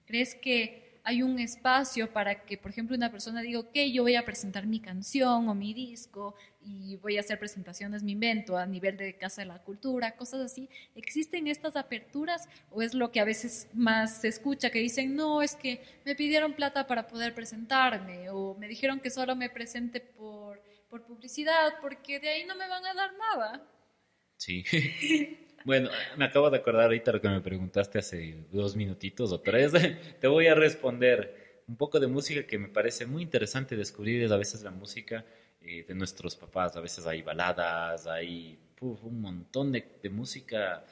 ¿Crees 0.07 0.37
que 0.37 0.92
hay 1.05 1.23
un 1.23 1.39
espacio 1.39 2.13
para 2.13 2.45
que, 2.45 2.57
por 2.57 2.71
ejemplo, 2.71 2.97
una 2.97 3.11
persona 3.11 3.41
diga, 3.41 3.61
ok, 3.61 3.75
yo 3.93 4.03
voy 4.03 4.15
a 4.15 4.25
presentar 4.25 4.67
mi 4.67 4.81
canción 4.81 5.49
o 5.49 5.55
mi 5.55 5.75
disco 5.75 6.35
y 6.61 6.97
voy 6.97 7.17
a 7.17 7.21
hacer 7.21 7.39
presentaciones, 7.39 8.05
me 8.05 8.13
invento, 8.13 8.57
a 8.57 8.67
nivel 8.67 8.97
de 8.97 9.17
Casa 9.17 9.43
de 9.43 9.49
la 9.49 9.59
Cultura, 9.59 10.15
cosas 10.17 10.41
así? 10.41 10.69
¿Existen 10.95 11.49
estas 11.49 11.75
aperturas 11.75 12.49
o 12.71 12.83
es 12.83 12.95
lo 12.95 13.11
que 13.11 13.21
a 13.21 13.25
veces 13.25 13.69
más 13.75 14.21
se 14.21 14.29
escucha, 14.29 14.71
que 14.71 14.79
dicen, 14.79 15.17
no, 15.17 15.43
es 15.43 15.57
que 15.57 15.83
me 16.05 16.15
pidieron 16.15 16.53
plata 16.53 16.87
para 16.87 17.09
poder 17.09 17.35
presentarme 17.35 18.31
o 18.31 18.55
me 18.55 18.69
dijeron 18.69 19.01
que 19.01 19.11
solo 19.11 19.35
me 19.35 19.51
presente 19.51 20.01
por, 20.01 20.63
por 20.89 21.05
publicidad 21.05 21.75
porque 21.81 22.21
de 22.21 22.29
ahí 22.29 22.45
no 22.45 22.55
me 22.55 22.69
van 22.69 22.87
a 22.87 22.95
dar 22.95 23.11
nada? 23.17 23.67
Sí. 24.37 24.65
Bueno, 25.65 25.91
me 26.17 26.25
acabo 26.25 26.51
de 26.51 26.57
acordar 26.57 26.85
ahorita 26.85 27.13
lo 27.13 27.21
que 27.21 27.29
me 27.29 27.41
preguntaste 27.41 27.99
hace 27.99 28.45
dos 28.51 28.75
minutitos 28.75 29.31
o 29.33 29.41
tres. 29.41 29.73
Te 30.21 30.27
voy 30.27 30.49
a 30.49 30.55
responder 30.55 31.63
un 31.69 31.77
poco 31.77 32.01
de 32.01 32.09
música 32.09 32.45
que 32.47 32.59
me 32.59 32.69
parece 32.69 33.07
muy 33.07 33.23
interesante 33.23 33.77
descubrir. 33.77 34.25
Es 34.25 34.33
a 34.33 34.37
veces 34.37 34.63
la 34.63 34.73
música 34.73 35.25
eh, 35.61 35.85
de 35.87 35.95
nuestros 35.95 36.35
papás. 36.35 36.77
A 36.77 36.81
veces 36.81 37.07
hay 37.07 37.23
baladas, 37.23 38.09
hay 38.09 38.59
un 38.81 39.21
montón 39.21 39.71
de, 39.71 39.85
música 40.11 40.85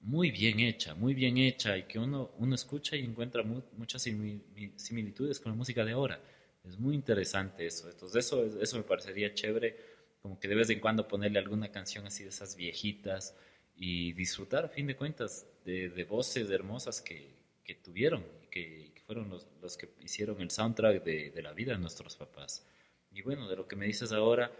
muy 0.00 0.30
bien 0.30 0.60
hecha, 0.60 0.94
muy 0.94 1.12
bien 1.12 1.36
hecha 1.36 1.76
y 1.76 1.82
que 1.82 1.98
uno, 1.98 2.30
uno 2.38 2.54
escucha 2.54 2.96
y 2.96 3.04
encuentra 3.04 3.42
mu 3.42 3.62
muchas 3.76 4.02
similitudes 4.02 5.40
con 5.40 5.52
la 5.52 5.56
música 5.56 5.84
de 5.84 5.92
ahora. 5.92 6.18
Es 6.64 6.78
muy 6.78 6.94
interesante 6.94 7.66
eso. 7.66 7.90
Entonces, 7.90 8.24
eso, 8.24 8.62
eso 8.62 8.78
me 8.78 8.82
parecería 8.82 9.34
chévere, 9.34 9.76
como 10.22 10.40
que 10.40 10.48
de 10.48 10.54
vez 10.54 10.70
en 10.70 10.80
cuando 10.80 11.06
ponerle 11.06 11.38
alguna 11.38 11.70
canción 11.70 12.06
así 12.06 12.22
de 12.22 12.30
esas 12.30 12.56
viejitas 12.56 13.36
y 13.76 14.12
disfrutar, 14.12 14.64
a 14.64 14.68
fin 14.68 14.86
de 14.86 14.96
cuentas, 14.96 15.46
de, 15.64 15.90
de 15.90 16.04
voces 16.04 16.50
hermosas 16.50 17.00
que, 17.00 17.28
que 17.64 17.74
tuvieron, 17.74 18.24
que, 18.50 18.92
que 18.94 19.02
fueron 19.02 19.28
los, 19.28 19.46
los, 19.60 19.76
que 19.76 19.90
hicieron 20.02 20.40
el 20.40 20.50
soundtrack 20.50 21.04
de, 21.04 21.30
de, 21.30 21.42
la 21.42 21.52
vida 21.52 21.72
de 21.72 21.78
nuestros 21.78 22.16
papás. 22.16 22.66
Y 23.12 23.22
bueno, 23.22 23.48
de 23.48 23.56
lo 23.56 23.68
que 23.68 23.76
me 23.76 23.86
dices 23.86 24.12
ahora, 24.12 24.50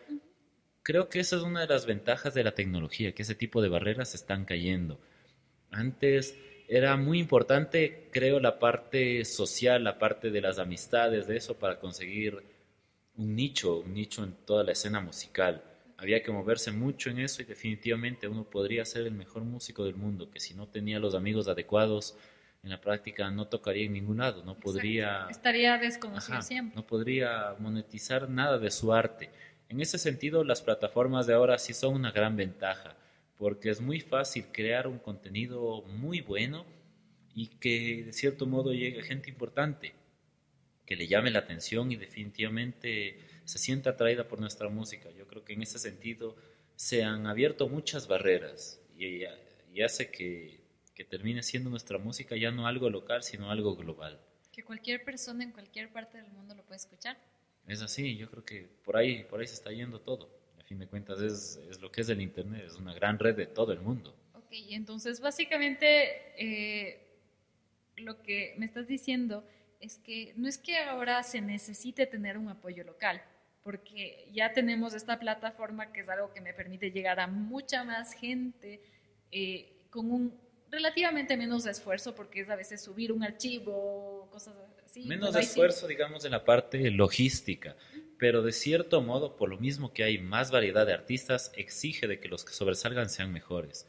creo 0.83 1.09
que 1.09 1.21
esa 1.21 1.37
es 1.37 1.43
una 1.43 1.63
de 1.63 1.69
las 1.69 1.87
ventajas 1.87 2.35
de 2.35 2.45
la 2.45 2.55
tecnología, 2.55 3.13
que 3.13 3.23
ese 3.23 3.35
tipo 3.35 3.63
de 3.63 3.69
barreras 3.69 4.15
están 4.15 4.45
cayendo. 4.45 4.99
Antes 5.71 6.37
era 6.69 6.97
muy 6.97 7.19
importante, 7.19 8.09
creo, 8.13 8.41
la 8.41 8.59
parte 8.59 9.25
social, 9.25 9.85
la 9.85 9.99
parte 9.99 10.31
de 10.31 10.41
las 10.41 10.59
amistades, 10.59 11.27
de 11.27 11.37
eso, 11.37 11.59
para 11.59 11.79
conseguir 11.79 12.43
un 13.17 13.35
nicho, 13.35 13.79
un 13.79 13.95
nicho 13.95 14.25
en 14.25 14.33
toda 14.45 14.65
la 14.65 14.73
escena 14.73 15.01
musical 15.01 15.63
había 15.99 16.23
que 16.23 16.31
moverse 16.31 16.73
mucho 16.73 17.11
en 17.11 17.19
eso 17.19 17.43
y 17.43 17.47
definitivamente 17.47 18.29
uno 18.29 18.45
podría 18.45 18.85
ser 18.85 19.07
el 19.07 19.15
mejor 19.15 19.45
músico 19.45 19.85
del 19.85 19.95
mundo, 19.95 20.31
que 20.31 20.41
si 20.41 20.55
no 20.55 20.69
tenía 20.69 20.99
los 20.99 21.15
amigos 21.15 21.49
adecuados 21.49 22.17
en 22.63 22.71
la 22.71 22.81
práctica 22.81 23.31
no 23.31 23.47
tocaría 23.47 23.87
en 23.87 23.93
ningún 23.93 24.19
lado, 24.19 24.45
no 24.45 24.59
podría... 24.59 25.05
Exacto. 25.07 25.31
Estaría 25.31 25.79
desconocido 25.79 26.35
Ajá, 26.35 26.43
siempre. 26.43 26.75
No 26.75 26.87
podría 26.87 27.55
monetizar 27.59 28.29
nada 28.29 28.59
de 28.59 28.71
su 28.71 28.93
arte. 28.93 29.31
En 29.69 29.81
ese 29.81 29.99
sentido, 29.99 30.45
las 30.45 30.63
plataformas 30.63 31.27
de 31.27 31.35
ahora 31.35 31.59
sí 31.59 31.73
son 31.73 31.95
una 31.95 32.11
gran 32.11 32.37
ventaja, 32.37 32.97
porque 33.37 33.71
es 33.71 33.81
muy 33.81 34.01
fácil 34.01 34.47
crear 34.53 34.87
un 34.89 34.99
contenido 34.99 35.83
muy 35.83 36.21
bueno 36.21 36.67
y 37.35 37.49
que 37.49 38.05
de 38.07 38.13
cierto 38.13 38.47
modo 38.47 38.73
llegue 38.73 39.01
a 39.01 39.05
gente 39.05 39.31
importante, 39.31 39.93
que 40.85 40.97
le 40.97 41.07
llame 41.07 41.31
la 41.31 41.41
atención 41.41 41.93
y 41.93 41.97
definitivamente 41.97 43.19
se 43.47 43.59
sienta 43.59 43.91
atraída 43.91 44.29
por 44.29 44.41
nuestra 44.41 44.69
música. 44.69 45.11
Yo 45.13 45.27
creo 45.27 45.45
que 45.45 45.55
en 45.55 45.63
ese 45.63 45.79
sentido 45.79 46.37
se 46.75 47.05
han 47.05 47.27
abierto 47.27 47.69
muchas 47.69 48.09
barreras 48.09 48.81
y, 48.99 49.23
y 49.73 49.83
hace 49.83 50.11
que, 50.11 50.61
que, 50.95 51.05
termine 51.05 51.43
siendo 51.43 51.71
nuestra 51.71 51.97
música 51.97 52.37
ya 52.37 52.51
no 52.51 52.67
algo 52.67 52.91
local, 52.91 53.23
sino 53.23 53.51
algo 53.51 53.77
global. 53.77 54.21
Que 54.53 54.65
cualquier 54.65 55.05
persona 55.05 55.45
en 55.45 55.53
cualquier 55.53 55.91
parte 55.91 56.19
del 56.19 56.31
mundo 56.33 56.55
lo 56.55 56.65
puede 56.65 56.77
escuchar. 56.77 57.17
Es 57.67 57.83
así, 57.83 58.17
yo 58.17 58.29
creo 58.31 58.45
que 58.45 58.69
por 58.85 58.97
ahí, 58.97 59.25
por 59.25 59.41
ahí 59.41 59.47
se 59.47 59.55
está 59.55 59.71
yendo 59.71 60.01
todo. 60.01 60.29
A 60.59 60.65
fin 60.65 60.79
de 60.79 60.87
cuentas 60.87 61.21
es, 61.21 61.61
es 61.71 61.81
lo 61.81 61.91
que 61.91 62.01
es 62.01 62.09
el 62.09 62.21
Internet, 62.21 62.65
es 62.67 62.75
una 62.75 62.95
gran 62.95 63.19
red 63.19 63.37
de 63.37 63.47
todo 63.47 63.73
el 63.73 63.81
mundo. 63.81 64.15
Ok, 64.35 64.53
entonces 64.71 65.21
básicamente 65.21 66.33
eh, 66.37 67.01
lo 67.97 68.23
que 68.23 68.55
me 68.59 68.67
estás 68.67 68.87
diciendo 68.89 69.45
es 69.81 69.99
que 69.99 70.33
no 70.37 70.49
es 70.49 70.59
que 70.59 70.79
ahora 70.79 71.23
se 71.23 71.41
necesite 71.41 72.07
tener 72.07 72.39
un 72.39 72.49
apoyo 72.49 72.85
local, 72.85 73.23
porque 73.67 74.29
ya 74.33 74.53
tenemos 74.53 74.95
esta 74.95 75.19
plataforma 75.19 75.91
que 75.93 76.03
es 76.03 76.09
algo 76.09 76.33
que 76.33 76.41
me 76.41 76.55
permite 76.55 76.93
llegar 76.93 77.19
a 77.19 77.27
mucha 77.27 77.83
más 77.83 78.13
gente 78.13 78.81
eh, 79.33 79.89
con 79.91 80.09
un 80.09 80.41
relativamente 80.71 81.37
menos 81.37 81.67
esfuerzo, 81.67 82.15
porque 82.15 82.43
es 82.43 82.49
a 82.49 82.55
veces 82.55 82.81
subir 82.81 83.11
un 83.11 83.25
archivo, 83.25 84.29
cosas 84.31 84.55
así. 84.85 85.03
Menos 85.03 85.35
esfuerzo, 85.35 85.89
digamos, 85.89 86.25
en 86.25 86.31
la 86.31 86.45
parte 86.45 86.93
logística, 86.93 87.75
pero 88.21 88.41
de 88.41 88.53
cierto 88.53 89.03
modo, 89.03 89.37
por 89.37 89.49
lo 89.49 89.59
mismo 89.59 89.93
que 89.93 90.05
hay 90.05 90.19
más 90.19 90.53
variedad 90.53 90.87
de 90.87 90.93
artistas, 90.93 91.51
exige 91.57 92.07
de 92.07 92.21
que 92.21 92.29
los 92.29 92.45
que 92.45 92.53
sobresalgan 92.53 93.11
sean 93.11 93.33
mejores. 93.33 93.89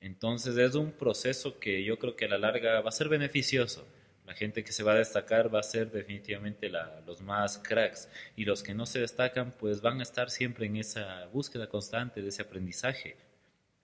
Entonces 0.00 0.56
es 0.56 0.74
un 0.74 0.92
proceso 0.92 1.58
que 1.58 1.84
yo 1.84 1.98
creo 1.98 2.16
que 2.16 2.24
a 2.24 2.28
la 2.28 2.38
larga 2.38 2.80
va 2.80 2.88
a 2.88 2.92
ser 2.92 3.10
beneficioso 3.10 3.86
la 4.28 4.34
gente 4.34 4.62
que 4.62 4.72
se 4.72 4.82
va 4.82 4.92
a 4.92 4.96
destacar 4.96 5.52
va 5.52 5.60
a 5.60 5.62
ser 5.62 5.90
definitivamente 5.90 6.68
la, 6.68 7.00
los 7.06 7.22
más 7.22 7.56
cracks 7.56 8.10
y 8.36 8.44
los 8.44 8.62
que 8.62 8.74
no 8.74 8.84
se 8.84 9.00
destacan 9.00 9.52
pues 9.52 9.80
van 9.80 10.00
a 10.00 10.02
estar 10.02 10.28
siempre 10.28 10.66
en 10.66 10.76
esa 10.76 11.24
búsqueda 11.32 11.66
constante 11.66 12.20
de 12.20 12.28
ese 12.28 12.42
aprendizaje 12.42 13.16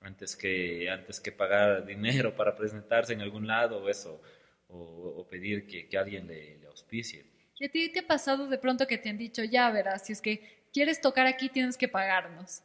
antes 0.03 0.37
que, 0.37 0.91
antes 0.91 1.19
que 1.19 1.33
pagar 1.33 1.87
dinero 1.95 2.37
para 2.37 2.55
presentarse 2.55 3.15
en 3.15 3.23
algún 3.23 3.47
lado 3.47 3.83
o 3.83 3.89
eso 3.89 4.21
o, 4.69 5.15
o 5.17 5.27
pedir 5.27 5.67
que, 5.67 5.89
que 5.89 5.97
alguien 5.97 6.27
le, 6.27 6.59
le, 6.59 6.67
auspicie. 6.67 7.25
¿Y 7.59 7.65
a 7.65 7.71
ti 7.71 7.91
te 7.91 8.01
ha 8.01 8.07
pasado 8.07 8.47
de 8.47 8.59
pronto 8.59 8.87
que 8.87 8.99
te 8.99 9.09
han 9.09 9.17
dicho 9.17 9.43
ya 9.45 9.71
verás, 9.71 10.05
si 10.05 10.13
es 10.13 10.21
que 10.21 10.67
quieres 10.75 11.01
tocar 11.01 11.27
aquí 11.27 11.49
tienes 11.49 11.79
que 11.79 11.89
pagarnos? 11.89 12.61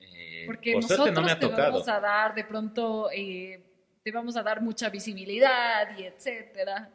Eh, 0.00 0.44
Porque 0.46 0.72
por 0.72 0.82
nosotros 0.84 1.12
no 1.12 1.20
me 1.20 1.32
ha 1.32 1.38
te 1.38 1.46
tocado. 1.48 1.70
vamos 1.72 1.86
a 1.86 2.00
dar 2.00 2.34
de 2.34 2.44
pronto... 2.44 3.10
Eh, 3.12 3.67
te 4.02 4.12
vamos 4.12 4.36
a 4.36 4.42
dar 4.42 4.60
mucha 4.60 4.88
visibilidad 4.90 5.98
y 5.98 6.04
etcétera. 6.04 6.90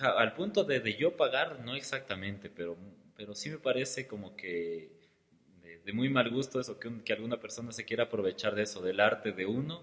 Al 0.00 0.34
punto 0.34 0.62
de, 0.62 0.96
yo 0.96 1.16
pagar, 1.16 1.58
no 1.60 1.74
exactamente, 1.74 2.48
pero, 2.48 2.76
pero 3.16 3.34
sí 3.34 3.50
me 3.50 3.58
parece 3.58 4.06
como 4.06 4.36
que 4.36 4.92
de, 5.84 5.92
muy 5.92 6.08
mal 6.08 6.30
gusto 6.30 6.60
eso, 6.60 6.78
que, 6.78 7.02
que, 7.04 7.12
alguna 7.12 7.40
persona 7.40 7.72
se 7.72 7.84
quiera 7.84 8.04
aprovechar 8.04 8.54
de 8.54 8.62
eso, 8.62 8.80
del 8.80 9.00
arte 9.00 9.32
de 9.32 9.46
uno 9.46 9.82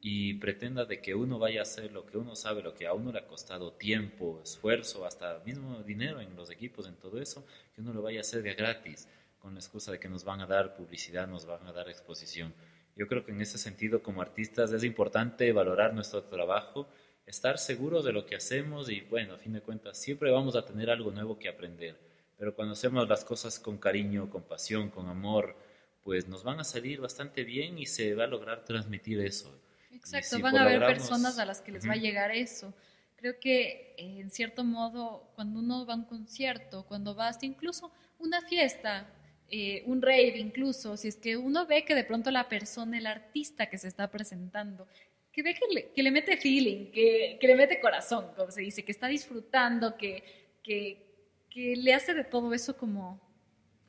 y 0.00 0.34
pretenda 0.34 0.84
de 0.84 1.00
que 1.00 1.14
uno 1.14 1.38
vaya 1.38 1.60
a 1.60 1.62
hacer 1.62 1.92
lo 1.92 2.04
que 2.04 2.18
uno 2.18 2.36
sabe, 2.36 2.62
lo 2.62 2.74
que 2.74 2.86
a 2.86 2.92
uno 2.92 3.12
le 3.12 3.18
ha 3.18 3.26
costado 3.26 3.72
tiempo, 3.72 4.40
esfuerzo, 4.42 5.06
hasta 5.06 5.38
mismo 5.46 5.82
dinero 5.82 6.20
en 6.20 6.36
los 6.36 6.50
equipos, 6.50 6.86
en 6.86 6.96
todo 6.96 7.20
eso, 7.20 7.46
que 7.74 7.80
uno 7.80 7.92
lo 7.94 8.02
vaya 8.02 8.18
a 8.18 8.20
hacer 8.20 8.42
de 8.42 8.54
gratis, 8.54 9.08
con 9.38 9.54
la 9.54 9.60
excusa 9.60 9.92
de 9.92 9.98
que 9.98 10.08
nos 10.08 10.24
van 10.24 10.42
a 10.42 10.46
dar 10.46 10.76
publicidad, 10.76 11.26
nos 11.26 11.46
van 11.46 11.66
a 11.66 11.72
dar 11.72 11.88
exposición. 11.88 12.52
Yo 12.96 13.08
creo 13.08 13.24
que 13.24 13.32
en 13.32 13.40
ese 13.40 13.58
sentido, 13.58 14.02
como 14.02 14.22
artistas, 14.22 14.72
es 14.72 14.84
importante 14.84 15.52
valorar 15.52 15.94
nuestro 15.94 16.22
trabajo, 16.24 16.88
estar 17.26 17.58
seguros 17.58 18.04
de 18.04 18.12
lo 18.12 18.26
que 18.26 18.36
hacemos 18.36 18.88
y, 18.90 19.00
bueno, 19.02 19.34
a 19.34 19.38
fin 19.38 19.52
de 19.52 19.60
cuentas, 19.60 19.98
siempre 19.98 20.30
vamos 20.30 20.54
a 20.56 20.64
tener 20.64 20.90
algo 20.90 21.10
nuevo 21.10 21.38
que 21.38 21.48
aprender. 21.48 21.98
Pero 22.38 22.54
cuando 22.54 22.74
hacemos 22.74 23.08
las 23.08 23.24
cosas 23.24 23.58
con 23.58 23.78
cariño, 23.78 24.30
con 24.30 24.42
pasión, 24.42 24.90
con 24.90 25.08
amor, 25.08 25.56
pues 26.02 26.28
nos 26.28 26.44
van 26.44 26.60
a 26.60 26.64
salir 26.64 27.00
bastante 27.00 27.44
bien 27.44 27.78
y 27.78 27.86
se 27.86 28.14
va 28.14 28.24
a 28.24 28.28
lograr 28.28 28.64
transmitir 28.64 29.20
eso. 29.20 29.58
Exacto, 29.92 30.38
van 30.40 30.56
a 30.56 30.62
haber 30.62 30.84
personas 30.84 31.38
a 31.38 31.46
las 31.46 31.60
que 31.60 31.72
les 31.72 31.88
va 31.88 31.94
a 31.94 31.96
llegar 31.96 32.30
eso. 32.30 32.74
Creo 33.16 33.40
que 33.40 33.94
eh, 33.96 34.20
en 34.20 34.30
cierto 34.30 34.64
modo, 34.64 35.30
cuando 35.34 35.60
uno 35.60 35.86
va 35.86 35.94
a 35.94 35.96
un 35.96 36.04
concierto, 36.04 36.84
cuando 36.84 37.14
va 37.14 37.28
hasta 37.28 37.46
incluso 37.46 37.90
una 38.18 38.42
fiesta, 38.42 39.08
eh, 39.50 39.82
un 39.86 40.02
rave 40.02 40.38
incluso, 40.38 40.96
si 40.96 41.08
es 41.08 41.16
que 41.16 41.36
uno 41.36 41.66
ve 41.66 41.84
que 41.84 41.94
de 41.94 42.04
pronto 42.04 42.30
la 42.30 42.48
persona, 42.48 42.98
el 42.98 43.06
artista 43.06 43.66
que 43.66 43.78
se 43.78 43.88
está 43.88 44.10
presentando, 44.10 44.86
que 45.32 45.42
ve 45.42 45.54
que 45.54 45.74
le, 45.74 45.90
que 45.90 46.02
le 46.02 46.10
mete 46.10 46.36
feeling, 46.36 46.90
que, 46.90 47.38
que, 47.40 47.46
le 47.46 47.56
mete 47.56 47.80
corazón, 47.80 48.26
como 48.36 48.50
se 48.50 48.62
dice, 48.62 48.84
que 48.84 48.92
está 48.92 49.08
disfrutando, 49.08 49.96
que, 49.96 50.22
que, 50.62 51.04
que 51.50 51.76
le 51.76 51.92
hace 51.92 52.14
de 52.14 52.24
todo 52.24 52.54
eso 52.54 52.76
como 52.76 53.20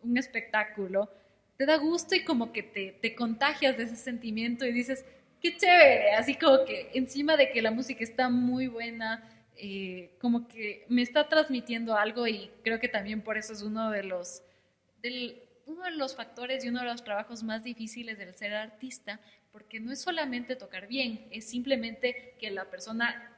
un 0.04 0.18
espectáculo, 0.18 1.10
te 1.58 1.66
da 1.66 1.78
gusto 1.78 2.16
y 2.16 2.24
como 2.24 2.52
que 2.52 2.64
te, 2.64 2.92
te 3.02 3.16
contagias 3.16 3.78
de 3.78 3.84
ese 3.84 3.96
sentimiento 3.96 4.66
y 4.66 4.72
dices, 4.72 5.06
qué 5.42 5.56
chévere, 5.56 6.14
así 6.14 6.36
como 6.36 6.66
que 6.66 6.90
encima 6.94 7.38
de 7.38 7.52
que 7.52 7.62
la 7.62 7.72
música 7.72 8.04
está 8.04 8.30
muy 8.30 8.68
buena, 8.68 9.24
eh, 9.58 10.12
como 10.20 10.48
que 10.48 10.86
me 10.90 11.02
está 11.02 11.30
transmitiendo 11.30 11.96
algo 11.96 12.28
y 12.28 12.52
creo 12.64 12.80
que 12.80 12.90
también 12.90 13.22
por 13.22 13.38
eso 13.38 13.54
es 13.54 13.62
uno 13.62 13.90
de 13.90 14.04
los, 14.04 14.42
uno 15.66 15.84
de 15.84 15.92
los 15.92 16.16
factores 16.16 16.64
y 16.64 16.70
uno 16.70 16.82
de 16.82 16.86
los 16.86 17.04
trabajos 17.04 17.44
más 17.44 17.64
difíciles 17.64 18.18
del 18.18 18.34
ser 18.34 18.54
artista, 18.54 19.20
porque 19.52 19.80
no 19.80 19.92
es 19.92 20.02
solamente 20.02 20.56
tocar 20.56 20.88
bien, 20.88 21.28
es 21.32 21.50
simplemente 21.50 22.36
que 22.40 22.52
la 22.52 22.70
persona 22.70 23.36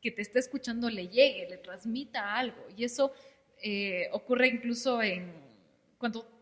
que 0.00 0.10
te 0.10 0.22
está 0.22 0.38
escuchando 0.38 0.88
le 0.88 1.08
llegue, 1.08 1.48
le 1.48 1.56
transmita 1.58 2.36
algo. 2.36 2.66
Y 2.76 2.84
eso 2.84 3.12
eh, 3.62 4.08
ocurre 4.12 4.48
incluso 4.48 5.02
en 5.02 5.32
cuando 5.98 6.35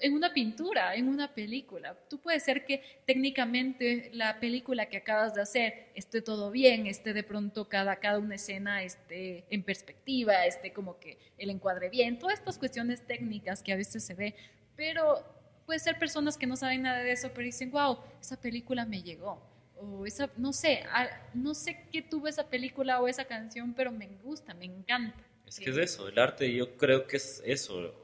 en 0.00 0.14
una 0.14 0.32
pintura, 0.32 0.94
en 0.94 1.08
una 1.08 1.32
película. 1.34 1.96
Tú 2.08 2.18
puedes 2.18 2.42
ser 2.42 2.64
que 2.64 2.82
técnicamente 3.06 4.10
la 4.12 4.40
película 4.40 4.86
que 4.86 4.98
acabas 4.98 5.34
de 5.34 5.42
hacer 5.42 5.88
esté 5.94 6.22
todo 6.22 6.50
bien, 6.50 6.86
esté 6.86 7.12
de 7.12 7.22
pronto 7.22 7.68
cada, 7.68 7.96
cada 7.96 8.18
una 8.18 8.34
escena 8.34 8.82
esté 8.82 9.44
en 9.50 9.62
perspectiva, 9.62 10.46
esté 10.46 10.72
como 10.72 10.98
que 10.98 11.18
el 11.38 11.50
encuadre 11.50 11.88
bien, 11.88 12.18
todas 12.18 12.38
estas 12.38 12.58
cuestiones 12.58 13.06
técnicas 13.06 13.62
que 13.62 13.72
a 13.72 13.76
veces 13.76 14.04
se 14.04 14.14
ve, 14.14 14.34
pero 14.76 15.24
puede 15.66 15.78
ser 15.78 15.98
personas 15.98 16.36
que 16.36 16.46
no 16.46 16.56
saben 16.56 16.82
nada 16.82 16.98
de 16.98 17.12
eso, 17.12 17.30
pero 17.32 17.44
dicen, 17.44 17.70
wow, 17.70 17.98
esa 18.20 18.40
película 18.40 18.84
me 18.84 19.02
llegó. 19.02 19.40
O 19.76 20.04
esa, 20.04 20.28
no 20.36 20.52
sé, 20.52 20.84
no 21.32 21.54
sé 21.54 21.86
qué 21.90 22.02
tuvo 22.02 22.28
esa 22.28 22.48
película 22.48 23.00
o 23.00 23.08
esa 23.08 23.24
canción, 23.24 23.72
pero 23.72 23.92
me 23.92 24.08
gusta, 24.22 24.52
me 24.52 24.66
encanta. 24.66 25.16
Es 25.46 25.58
que 25.58 25.70
es 25.70 25.76
eso, 25.76 26.08
el 26.08 26.18
arte 26.18 26.52
yo 26.52 26.76
creo 26.76 27.06
que 27.06 27.16
es 27.16 27.42
eso, 27.44 27.94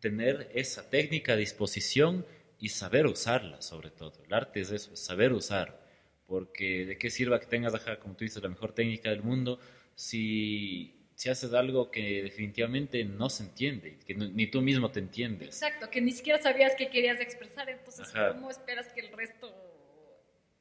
tener 0.00 0.50
esa 0.54 0.88
técnica 0.88 1.32
a 1.32 1.36
disposición 1.36 2.26
y 2.60 2.70
saber 2.70 3.06
usarla, 3.06 3.62
sobre 3.62 3.90
todo. 3.90 4.12
El 4.24 4.34
arte 4.34 4.60
es 4.60 4.70
eso, 4.70 4.92
es 4.92 5.00
saber 5.00 5.32
usar. 5.32 5.86
Porque 6.26 6.84
de 6.84 6.98
qué 6.98 7.10
sirva 7.10 7.40
que 7.40 7.46
tengas, 7.46 7.72
como 8.00 8.14
tú 8.14 8.24
dices, 8.24 8.42
la 8.42 8.48
mejor 8.48 8.74
técnica 8.74 9.10
del 9.10 9.22
mundo 9.22 9.58
si, 9.98 10.94
si 11.16 11.28
haces 11.28 11.52
algo 11.52 11.90
que 11.90 12.22
definitivamente 12.22 13.02
no 13.04 13.28
se 13.28 13.42
entiende, 13.42 13.98
que 14.06 14.14
ni 14.14 14.46
tú 14.46 14.62
mismo 14.62 14.92
te 14.92 15.00
entiendes. 15.00 15.48
Exacto, 15.48 15.90
que 15.90 16.00
ni 16.00 16.12
siquiera 16.12 16.40
sabías 16.40 16.74
qué 16.76 16.88
querías 16.88 17.20
expresar, 17.20 17.68
entonces 17.68 18.08
¿cómo 18.12 18.48
esperas 18.48 18.86
que 18.92 19.00
el 19.00 19.12
resto 19.12 19.52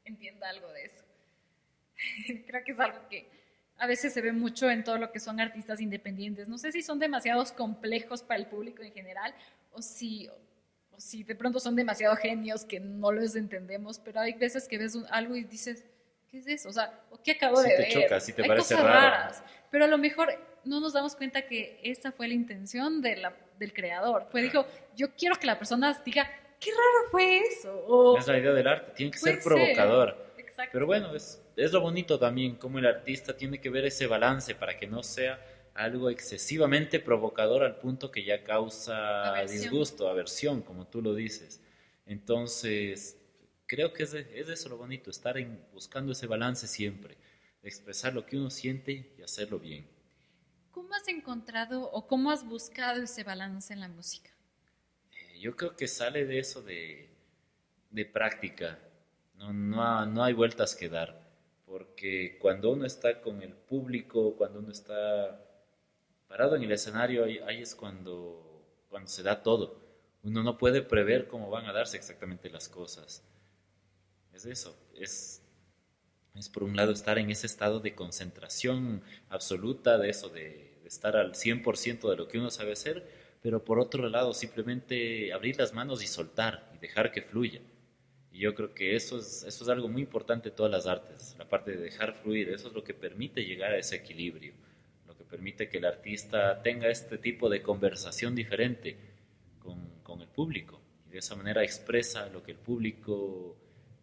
entienda 0.06 0.50
algo 0.50 0.72
de 0.72 0.86
eso? 0.86 1.04
Creo 2.48 2.64
que 2.64 2.72
es 2.72 2.80
algo 2.80 3.08
que 3.10 3.30
a 3.78 3.88
veces 3.88 4.14
se 4.14 4.22
ve 4.22 4.32
mucho 4.32 4.70
en 4.70 4.84
todo 4.84 4.98
lo 4.98 5.12
que 5.12 5.20
son 5.20 5.40
artistas 5.40 5.80
independientes. 5.82 6.48
No 6.48 6.58
sé 6.58 6.72
si 6.72 6.82
son 6.82 7.00
demasiados 7.00 7.52
complejos 7.52 8.24
para 8.24 8.40
el 8.40 8.48
público 8.48 8.82
en 8.84 8.92
general 8.92 9.34
o 9.72 9.82
si, 9.82 10.28
o 10.28 11.00
si 11.00 11.24
de 11.24 11.36
pronto 11.36 11.60
son 11.60 11.76
demasiado 11.76 12.16
genios 12.16 12.66
que 12.66 12.80
no 12.80 13.12
los 13.12 13.36
entendemos, 13.36 14.00
pero 14.00 14.20
hay 14.20 14.34
veces 14.34 14.68
que 14.68 14.78
ves 14.78 14.98
algo 15.12 15.36
y 15.36 15.44
dices, 15.44 15.86
¿qué 16.30 16.40
es 16.40 16.48
eso? 16.48 16.70
O 16.70 16.74
sea, 16.74 17.02
¿qué 17.24 17.32
acabo 17.32 17.62
de 17.62 17.70
te 17.70 17.78
ver? 17.78 17.92
Choca, 17.92 18.20
te 18.20 18.42
hay 18.42 18.48
parece 18.48 18.76
cosas 18.76 18.84
raras, 18.84 19.44
pero 19.70 19.86
a 19.86 19.88
lo 19.88 19.98
mejor 19.98 20.30
no 20.64 20.80
nos 20.80 20.94
damos 20.94 21.16
cuenta 21.16 21.44
que 21.44 21.80
esa 21.84 22.12
fue 22.12 22.28
la 22.28 22.34
intención 22.34 23.02
de 23.02 23.18
la, 23.18 23.34
del 23.60 23.74
creador. 23.74 24.28
Fue, 24.32 24.42
dijo, 24.42 24.66
yo 24.96 25.14
quiero 25.16 25.36
que 25.36 25.46
la 25.46 25.58
persona 25.58 26.02
diga, 26.04 26.30
qué 26.60 26.72
raro 26.72 27.12
fue 27.12 27.40
eso. 27.40 28.18
es 28.18 28.28
la 28.28 28.40
idea 28.40 28.54
del 28.54 28.68
arte, 28.68 28.92
tiene 28.96 29.12
que 29.12 29.20
ser 29.20 29.40
provocador. 29.44 30.27
Pero 30.72 30.86
bueno, 30.86 31.16
es 31.16 31.42
es 31.58 31.72
lo 31.72 31.82
bonito 31.82 32.20
también, 32.20 32.56
como 32.56 32.78
el 32.78 32.86
artista 32.86 33.36
tiene 33.36 33.60
que 33.60 33.72
ver 33.72 33.84
ese 33.86 34.06
balance 34.06 34.54
para 34.54 34.78
que 34.78 34.86
no 34.86 35.02
sea 35.02 35.44
algo 35.74 36.10
excesivamente 36.10 37.00
provocador 37.00 37.64
al 37.64 37.78
punto 37.78 38.12
que 38.12 38.24
ya 38.24 38.44
causa 38.44 39.42
disgusto, 39.50 40.08
aversión, 40.08 40.62
como 40.62 40.86
tú 40.86 41.02
lo 41.02 41.16
dices. 41.16 41.62
Entonces, 42.06 43.18
creo 43.66 43.92
que 43.92 44.04
es, 44.04 44.14
es 44.14 44.50
eso 44.50 44.70
lo 44.70 44.78
bonito, 44.78 45.10
estar 45.10 45.38
en, 45.38 45.60
buscando 45.74 46.12
ese 46.12 46.28
balance 46.28 46.68
siempre, 46.68 47.18
expresar 47.64 48.14
lo 48.14 48.26
que 48.26 48.38
uno 48.38 48.52
siente 48.52 49.16
y 49.18 49.22
hacerlo 49.24 49.60
bien. 49.60 49.88
¿Cómo 50.70 50.94
has 50.94 51.08
encontrado 51.08 51.90
o 51.92 52.06
cómo 52.08 52.30
has 52.30 52.46
buscado 52.46 53.02
ese 53.02 53.24
balance 53.24 53.74
en 53.74 53.80
la 53.80 53.88
música? 53.88 54.30
Eh, 55.12 55.40
yo 55.40 55.56
creo 55.56 55.76
que 55.76 55.88
sale 55.88 56.26
de 56.26 56.38
eso 56.38 56.62
de, 56.62 57.10
de 57.90 58.06
práctica, 58.06 58.80
no, 59.38 59.54
no, 59.54 60.06
no 60.06 60.24
hay 60.24 60.34
vueltas 60.34 60.76
que 60.76 60.90
dar 60.90 61.28
porque 61.68 62.38
cuando 62.40 62.72
uno 62.72 62.86
está 62.86 63.22
con 63.22 63.44
el 63.44 63.52
público, 63.52 64.36
cuando 64.38 64.60
uno 64.60 64.72
está 64.72 65.46
parado 66.28 66.56
en 66.56 66.64
el 66.64 66.72
escenario, 66.72 67.26
ahí, 67.26 67.62
es 67.62 67.76
cuando, 67.76 68.66
cuando 68.90 69.10
se 69.10 69.22
da 69.22 69.44
todo. 69.44 69.78
Uno 70.24 70.44
no 70.44 70.58
puede 70.58 70.82
prever 70.82 71.28
cómo 71.28 71.50
van 71.50 71.66
a 71.66 71.74
darse 71.74 71.98
exactamente 71.98 72.50
las 72.50 72.70
cosas. 72.70 73.22
Es 74.34 74.46
eso, 74.46 74.78
es, 74.96 75.42
es 76.36 76.48
por 76.48 76.64
un 76.64 76.76
lado 76.76 76.94
estar 76.94 77.18
en 77.18 77.30
ese 77.32 77.48
estado 77.48 77.82
de 77.82 77.96
concentración 77.96 79.04
absoluta, 79.30 79.98
de 79.98 80.10
eso, 80.10 80.30
de, 80.30 80.74
estar 80.86 81.18
al 81.18 81.34
100% 81.34 82.10
de 82.10 82.16
lo 82.16 82.30
que 82.30 82.38
uno 82.38 82.50
sabe 82.50 82.72
hacer, 82.72 83.06
pero 83.42 83.66
por 83.66 83.78
otro 83.78 84.08
lado 84.08 84.34
simplemente 84.34 85.34
abrir 85.34 85.58
las 85.58 85.74
manos 85.74 86.02
y 86.02 86.08
soltar 86.08 86.72
y 86.74 86.78
dejar 86.78 87.12
que 87.12 87.22
fluya. 87.22 87.60
Y 88.38 88.42
yo 88.42 88.54
creo 88.54 88.72
que 88.76 88.96
eso 88.96 89.18
es, 89.18 89.42
eso 89.48 89.64
es 89.64 89.68
algo 89.68 89.88
muy 89.88 90.04
importante 90.04 90.50
en 90.50 90.56
todas 90.56 90.72
las 90.72 90.86
artes, 90.86 91.36
la 91.40 91.50
parte 91.50 91.72
de 91.72 91.78
dejar 91.78 92.14
fluir, 92.14 92.50
eso 92.50 92.68
es 92.68 92.74
lo 92.76 92.84
que 92.84 92.94
permite 92.94 93.44
llegar 93.44 93.72
a 93.72 93.80
ese 93.80 93.96
equilibrio, 93.96 94.54
lo 95.08 95.18
que 95.18 95.24
permite 95.24 95.68
que 95.70 95.80
el 95.80 95.86
artista 95.86 96.62
tenga 96.62 96.88
este 96.88 97.18
tipo 97.18 97.50
de 97.50 97.64
conversación 97.64 98.36
diferente 98.36 98.96
con, 99.58 99.90
con 100.04 100.22
el 100.22 100.28
público 100.28 100.80
y 101.08 101.14
de 101.14 101.18
esa 101.18 101.36
manera 101.36 101.64
expresa 101.64 102.30
lo 102.30 102.44
que 102.44 102.52
el 102.52 102.60
público 102.60 103.58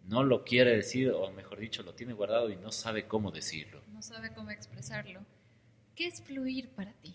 no 0.09 0.25
lo 0.25 0.43
quiere 0.43 0.75
decir, 0.75 1.13
o 1.13 1.31
mejor 1.31 1.61
dicho, 1.61 1.85
lo 1.85 1.95
tiene 1.95 2.13
guardado 2.13 2.51
y 2.51 2.57
no 2.57 2.73
sabe 2.73 3.07
cómo 3.07 3.31
decirlo. 3.31 3.83
No 3.93 4.03
sabe 4.03 4.35
cómo 4.35 4.51
expresarlo. 4.51 5.21
¿Qué 5.95 6.09
es 6.09 6.21
fluir 6.21 6.71
para 6.71 6.93
ti? 6.95 7.15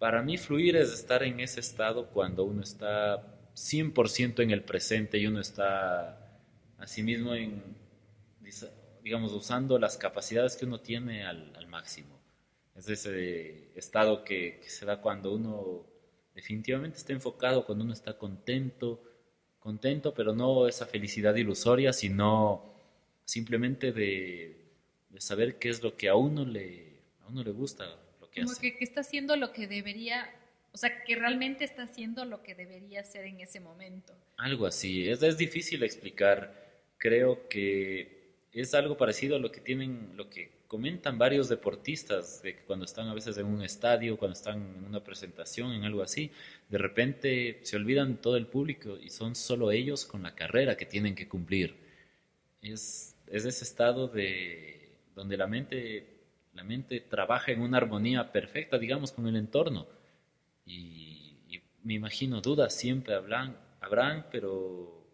Para 0.00 0.24
mí 0.24 0.38
fluir 0.38 0.74
es 0.74 0.92
estar 0.92 1.22
en 1.22 1.38
ese 1.38 1.60
estado 1.60 2.08
cuando 2.08 2.42
uno 2.42 2.62
está 2.62 3.37
100% 3.58 4.42
en 4.42 4.50
el 4.50 4.62
presente 4.62 5.18
y 5.18 5.26
uno 5.26 5.40
está 5.40 6.28
asimismo 6.78 7.34
en, 7.34 7.62
digamos, 9.02 9.32
usando 9.32 9.78
las 9.78 9.96
capacidades 9.96 10.56
que 10.56 10.64
uno 10.64 10.80
tiene 10.80 11.24
al, 11.26 11.66
máximo. 11.66 12.18
Es 12.76 12.88
ese 12.88 13.76
estado 13.76 14.24
que, 14.24 14.60
se 14.66 14.86
da 14.86 15.00
cuando 15.00 15.34
uno 15.34 15.84
definitivamente 16.34 16.98
está 16.98 17.12
enfocado, 17.12 17.66
cuando 17.66 17.84
uno 17.84 17.92
está 17.92 18.16
contento, 18.16 19.02
contento, 19.58 20.14
pero 20.14 20.34
no 20.34 20.68
esa 20.68 20.86
felicidad 20.86 21.34
ilusoria, 21.34 21.92
sino 21.92 22.74
simplemente 23.24 23.92
de, 23.92 24.56
saber 25.18 25.58
qué 25.58 25.68
es 25.68 25.82
lo 25.82 25.96
que 25.96 26.08
a 26.08 26.14
uno 26.14 26.44
le, 26.44 27.00
a 27.22 27.28
uno 27.28 27.42
le 27.42 27.50
gusta, 27.50 27.84
lo 28.20 28.30
que 28.30 28.44
Como 28.44 28.54
Que, 28.56 28.76
que 28.76 28.84
está 28.84 29.00
haciendo 29.00 29.34
lo 29.36 29.52
que 29.52 29.66
debería 29.66 30.30
o 30.72 30.76
sea, 30.78 31.02
que 31.04 31.16
realmente 31.16 31.64
está 31.64 31.84
haciendo 31.84 32.24
lo 32.24 32.42
que 32.42 32.54
debería 32.54 33.00
hacer 33.00 33.24
en 33.26 33.40
ese 33.40 33.60
momento. 33.60 34.14
Algo 34.36 34.66
así, 34.66 35.08
es, 35.08 35.22
es 35.22 35.38
difícil 35.38 35.82
explicar. 35.82 36.54
Creo 36.98 37.48
que 37.48 38.34
es 38.52 38.74
algo 38.74 38.96
parecido 38.96 39.36
a 39.36 39.38
lo 39.38 39.50
que 39.50 39.60
tienen, 39.60 40.12
lo 40.16 40.28
que 40.28 40.50
comentan 40.66 41.18
varios 41.18 41.48
deportistas, 41.48 42.42
de 42.42 42.56
que 42.56 42.62
cuando 42.62 42.84
están 42.84 43.08
a 43.08 43.14
veces 43.14 43.38
en 43.38 43.46
un 43.46 43.62
estadio, 43.62 44.18
cuando 44.18 44.34
están 44.34 44.58
en 44.76 44.84
una 44.84 45.02
presentación, 45.02 45.72
en 45.72 45.84
algo 45.84 46.02
así, 46.02 46.30
de 46.68 46.78
repente 46.78 47.60
se 47.62 47.76
olvidan 47.76 48.20
todo 48.20 48.36
el 48.36 48.46
público 48.46 48.98
y 48.98 49.08
son 49.08 49.34
solo 49.34 49.70
ellos 49.70 50.04
con 50.04 50.22
la 50.22 50.34
carrera 50.34 50.76
que 50.76 50.86
tienen 50.86 51.14
que 51.14 51.28
cumplir. 51.28 51.76
Es, 52.60 53.16
es 53.26 53.44
ese 53.44 53.64
estado 53.64 54.08
de 54.08 54.90
donde 55.14 55.36
la 55.36 55.46
mente, 55.46 56.06
la 56.54 56.64
mente 56.64 57.00
trabaja 57.00 57.52
en 57.52 57.62
una 57.62 57.78
armonía 57.78 58.30
perfecta, 58.30 58.78
digamos, 58.78 59.12
con 59.12 59.26
el 59.26 59.36
entorno 59.36 59.97
y, 60.68 61.24
me 61.82 61.94
imagino 61.94 62.42
dudas 62.42 62.74
siempre 62.74 63.14
habrán, 63.14 63.56
habrán 63.80 64.26
pero, 64.30 65.06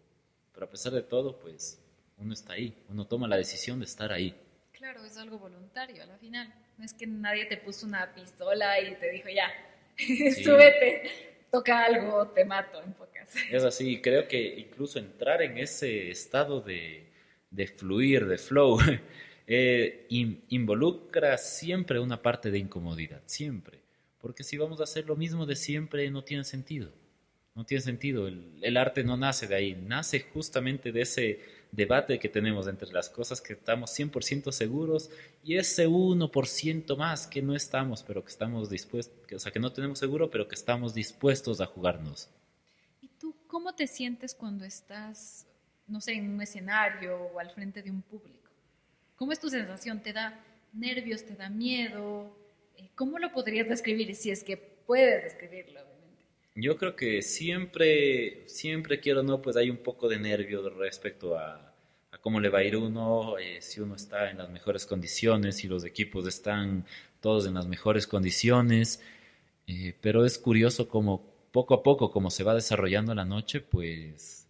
pero 0.53 0.67
a 0.67 0.71
pesar 0.71 0.93
de 0.93 1.03
todo, 1.03 1.39
pues 1.39 1.81
uno 2.19 2.33
está 2.33 2.55
ahí, 2.55 2.77
uno 2.89 3.07
toma 3.07 3.29
la 3.29 3.37
decisión 3.37 3.79
de 3.79 3.85
estar 3.85 4.13
ahí. 4.13 4.35
Claro, 4.73 5.05
es 5.05 5.17
algo 5.17 5.39
voluntario 5.39 6.03
a 6.03 6.07
la 6.07 6.19
final. 6.19 6.53
No 6.77 6.85
es 6.85 6.93
que 6.93 7.07
nadie 7.07 7.47
te 7.47 7.59
puso 7.59 7.87
una 7.87 8.13
pistola 8.13 8.81
y 8.81 8.97
te 8.97 9.11
dijo, 9.13 9.29
ya, 9.29 9.53
súbete, 10.43 11.47
toca 11.53 11.85
algo, 11.85 12.27
te 12.29 12.45
mato 12.45 12.83
en 12.83 12.93
pocas. 12.95 13.31
Es 13.51 13.63
así, 13.63 14.01
creo 14.01 14.27
que 14.27 14.59
incluso 14.59 14.99
entrar 14.99 15.43
en 15.43 15.59
ese 15.59 16.11
estado 16.11 16.61
de, 16.61 17.07
de 17.51 17.67
fluir, 17.69 18.27
de 18.27 18.39
flow, 18.39 18.79
eh, 19.47 20.07
involucra 20.09 21.39
siempre 21.39 22.01
una 22.01 22.21
parte 22.21 22.51
de 22.51 22.59
incomodidad, 22.59 23.23
siempre. 23.27 23.84
Porque 24.25 24.43
si 24.43 24.57
vamos 24.57 24.81
a 24.81 24.85
hacer 24.85 25.05
lo 25.05 25.17
mismo 25.17 25.45
de 25.45 25.55
siempre, 25.55 26.11
no 26.11 26.25
tiene 26.25 26.45
sentido. 26.45 26.91
No 27.55 27.67
tiene 27.67 27.83
sentido. 27.83 28.27
El, 28.27 28.77
arte 28.79 29.05
no 29.05 29.19
nace 29.19 29.47
de 29.47 29.55
ahí, 29.55 29.75
nace 29.75 30.21
justamente 30.33 30.93
de 30.93 31.03
ese 31.03 31.41
debate 31.73 32.19
que 32.19 32.31
tenemos 32.31 32.67
entre 32.67 32.91
las 32.91 33.11
cosas 33.11 33.43
que 33.43 33.53
estamos 33.53 33.91
100% 33.91 34.51
seguros 34.51 35.11
y 35.43 35.59
ese 35.59 35.87
1% 35.87 36.97
más 36.97 37.27
que 37.27 37.43
no 37.43 37.55
estamos, 37.55 38.03
pero 38.03 38.25
que 38.25 38.31
estamos 38.31 38.71
dispuestos, 38.71 39.15
o 39.31 39.39
sea, 39.39 39.53
que 39.53 39.61
no 39.61 39.75
tenemos 39.75 39.99
seguro, 39.99 40.31
pero 40.31 40.49
que 40.49 40.55
estamos 40.55 40.95
dispuestos 40.95 41.61
a 41.61 41.67
jugarnos. 41.67 42.31
¿Y 43.03 43.09
tú 43.09 43.37
cómo 43.47 43.75
te 43.75 43.87
sientes 43.87 44.35
cuando 44.35 44.65
estás, 44.65 45.47
no 45.87 46.01
sé, 46.01 46.15
en 46.15 46.31
un 46.31 46.41
escenario 46.41 47.15
o 47.35 47.41
al 47.41 47.51
frente 47.51 47.83
de 47.83 47.91
un 47.91 48.01
público? 48.01 48.51
¿Cómo 49.17 49.33
es 49.33 49.39
tu 49.39 49.51
sensación? 49.51 50.03
¿Te 50.03 50.15
da 50.15 50.43
nervios? 50.73 51.27
¿Te 51.27 51.35
da 51.37 51.51
miedo? 51.51 52.43
¿Cómo 52.95 53.19
lo 53.19 53.33
podrías 53.33 53.69
describir 53.69 54.15
si 54.15 54.31
es 54.31 54.45
que 54.45 54.57
puedes 54.57 55.25
describirlo? 55.25 55.81
Yo 56.57 56.77
creo 56.77 56.95
que 56.95 57.21
siempre, 57.23 58.49
siempre 58.49 59.01
quiero, 59.01 59.25
¿no? 59.25 59.43
Pues 59.43 59.57
hay 59.57 59.71
un 59.71 59.79
poco 59.79 60.09
de 60.09 60.21
nervio 60.21 60.69
respecto 60.71 61.37
a, 61.37 61.73
cómo 62.21 62.41
le 62.41 62.49
va 62.49 62.61
a 62.61 62.65
ir 62.65 62.77
uno, 62.77 63.37
eh, 63.39 63.61
si 63.61 63.81
uno 63.81 63.97
está 63.97 64.31
en 64.31 64.39
las 64.39 64.49
mejores 64.49 64.87
condiciones, 64.87 65.57
si 65.57 65.67
los 65.67 65.85
equipos 65.85 66.27
están 66.27 66.87
todos 67.21 67.47
en 67.47 67.55
las 67.55 67.67
mejores 67.67 68.07
condiciones. 68.07 69.03
Eh, 69.67 69.95
pero 70.01 70.25
es 70.25 70.39
curioso 70.39 70.89
como 70.89 71.35
poco 71.51 71.75
a 71.75 71.83
poco, 71.83 72.11
como 72.13 72.31
se 72.31 72.45
va 72.45 72.55
desarrollando 72.55 73.15
la 73.15 73.25
noche, 73.25 73.61
pues 73.61 74.47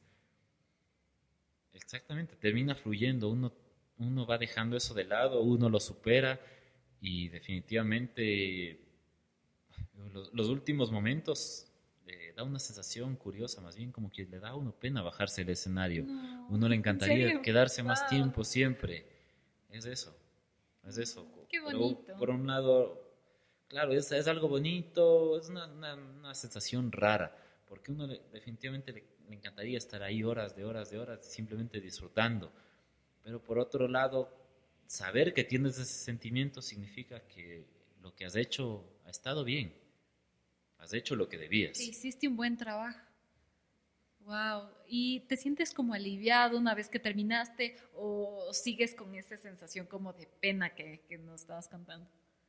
exactamente, 1.72 2.37
termina 2.37 2.75
fluyendo, 2.75 3.31
uno, 3.31 3.53
uno 3.99 4.27
va 4.27 4.39
dejando 4.39 4.77
eso 4.77 4.95
de 4.95 5.05
lado, 5.05 5.41
uno 5.43 5.68
lo 5.68 5.81
supera 5.81 6.41
y 7.01 7.29
definitivamente 7.29 8.81
los 10.33 10.49
últimos 10.49 10.91
momentos 10.91 11.71
da 12.35 12.43
una 12.43 12.59
sensación 12.59 13.17
curiosa, 13.17 13.61
más 13.61 13.77
bien 13.77 13.93
como 13.93 14.11
que 14.11 14.27
le 14.27 14.39
da 14.39 14.51
a 14.51 14.57
uno 14.57 14.73
pena 14.73 15.03
bajarse 15.03 15.43
el 15.43 15.51
escenario. 15.51 16.05
uno 16.49 16.69
le 16.69 16.77
encantaría 16.77 17.41
quedarse 17.43 17.83
más 17.83 18.07
tiempo 18.09 18.45
siempre. 18.45 19.07
Es 19.71 19.87
eso, 19.87 20.17
es 20.87 20.99
eso. 20.99 21.27
Qué 21.49 21.61
bonito. 21.61 22.17
por 22.19 22.31
un 22.31 22.47
lado, 22.47 23.01
claro, 23.69 23.93
es, 23.93 24.11
es 24.13 24.27
algo 24.27 24.49
bonito, 24.49 25.39
es 25.39 25.49
una, 25.49 25.67
una, 25.67 26.35
sensación 26.35 26.91
rara, 26.91 27.37
porque 27.69 27.93
uno 27.93 28.07
definitivamente 28.07 28.93
le, 28.93 29.05
le, 29.29 29.37
encantaría 29.37 29.79
estar 29.79 30.03
ahí 30.03 30.25
horas 30.25 30.57
de 30.57 30.65
horas 30.65 30.91
de 30.91 30.99
horas 30.99 31.25
simplemente 31.25 31.81
disfrutando. 31.81 32.53
Pero 33.23 33.43
por 33.43 33.59
otro 33.59 33.89
lado, 33.89 34.29
saber 34.95 35.35
que 35.35 35.43
tienes 35.43 35.77
ese 35.79 36.05
sentimiento 36.05 36.63
significa 36.63 37.21
que 37.27 37.67
lo 38.01 38.15
que 38.15 38.25
has 38.27 38.37
hecho 38.37 38.85
ha 39.05 39.11
estado 39.11 39.43
bien 39.45 39.75
Has 40.79 40.93
hecho 40.93 41.17
lo 41.17 41.31
que 41.31 41.39
debías. 41.39 41.81
hiciste 41.81 42.29
un 42.29 42.37
buen 42.37 42.59
trabajo. 42.59 43.01
Wow. 44.21 44.69
¿Y 44.87 45.21
te 45.21 45.39
sientes 45.39 45.73
como 45.73 45.95
aliviado 45.95 46.59
una 46.59 46.75
vez 46.75 46.91
que 46.91 46.99
terminaste 46.99 47.77
o 47.95 48.53
sigues 48.53 48.95
con 48.95 49.15
esa 49.15 49.39
sensación 49.39 49.87
como 49.87 50.13
de 50.13 50.27
pena 50.27 50.75
que, 50.75 51.01
que 51.09 51.17
nos 51.17 51.41
estabas 51.41 51.69
contando? 51.69 52.07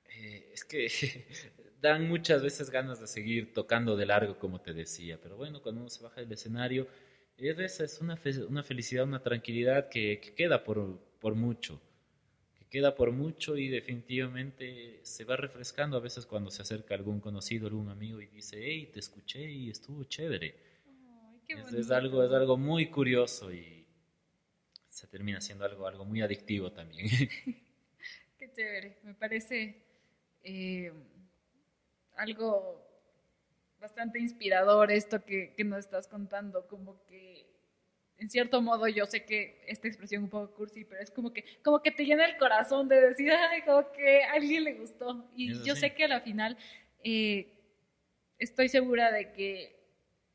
Eh, 0.10 0.50
es 0.54 0.66
que 0.66 0.90
dan 1.82 2.10
muchas 2.10 2.44
veces 2.44 2.70
ganas 2.70 3.00
de 3.00 3.08
seguir 3.08 3.54
tocando 3.54 3.96
de 3.96 4.06
largo, 4.06 4.38
como 4.38 4.60
te 4.60 4.74
decía, 4.74 5.18
pero 5.22 5.38
bueno, 5.38 5.62
cuando 5.62 5.80
uno 5.80 5.90
se 5.90 6.04
baja 6.04 6.20
del 6.20 6.34
escenario, 6.34 6.90
es, 7.38 7.80
es 7.80 8.02
una, 8.02 8.20
una 8.50 8.64
felicidad, 8.64 9.06
una 9.06 9.24
tranquilidad 9.24 9.88
que, 9.88 10.20
que 10.20 10.34
queda 10.34 10.62
por, 10.66 11.00
por 11.20 11.36
mucho 11.36 11.82
queda 12.76 12.94
por 12.94 13.14
mucho 13.14 13.56
y 13.56 13.70
definitivamente 13.70 15.00
se 15.02 15.24
va 15.24 15.38
refrescando 15.38 15.96
a 15.96 16.02
veces 16.02 16.26
cuando 16.26 16.52
se 16.52 16.62
acerca 16.62 16.94
algún 16.94 17.22
conocido, 17.22 17.68
algún 17.68 17.88
amigo 17.88 18.20
y 18.20 18.28
dice, 18.28 18.58
hey, 18.62 18.90
te 18.92 19.00
escuché 19.00 19.50
y 19.50 19.70
estuvo 19.70 20.04
chévere. 20.04 20.54
es, 21.48 21.90
algo, 21.90 22.22
es 22.22 22.34
algo 22.34 22.58
muy 22.58 22.88
curioso 22.88 23.54
y 23.54 23.88
se 24.90 25.08
termina 25.08 25.40
siendo 25.40 25.64
algo, 25.64 25.88
algo 25.88 26.04
muy 26.04 26.22
adictivo 26.22 26.70
también. 26.74 27.08
Qué 28.38 28.52
chévere, 28.54 29.00
me 29.04 29.14
parece 29.14 29.82
eh, 30.44 30.92
algo 32.18 32.86
bastante 33.80 34.20
inspirador 34.20 34.92
esto 34.92 35.24
que, 35.24 35.54
que 35.56 35.64
nos 35.64 35.80
estás 35.80 36.10
contando, 36.10 36.68
como 36.68 37.06
que 37.06 37.55
en 38.18 38.30
cierto 38.30 38.62
modo 38.62 38.88
yo 38.88 39.06
sé 39.06 39.26
que 39.26 39.62
esta 39.68 39.88
expresión 39.88 40.24
un 40.24 40.30
poco 40.30 40.54
cursi, 40.54 40.86
pero 40.86 41.02
es 41.02 41.12
como 41.12 41.34
que, 41.34 41.44
como 41.64 41.82
que 41.82 41.92
te 41.92 42.06
llena 42.06 42.26
el 42.26 42.38
corazón 42.38 42.88
de 42.88 43.02
decir, 43.02 43.32
ay, 43.32 43.62
como 43.64 43.92
que 43.92 44.24
a 44.24 44.34
alguien 44.34 44.64
le 44.64 44.74
gustó. 44.76 45.30
Y 45.36 45.62
yo 45.64 45.76
sé 45.76 45.94
que 45.94 46.06
a 46.06 46.08
la 46.08 46.22
final 46.22 46.58
eh, 47.04 47.60
estoy 48.38 48.70
segura 48.70 49.12
de 49.12 49.34
que 49.34 49.76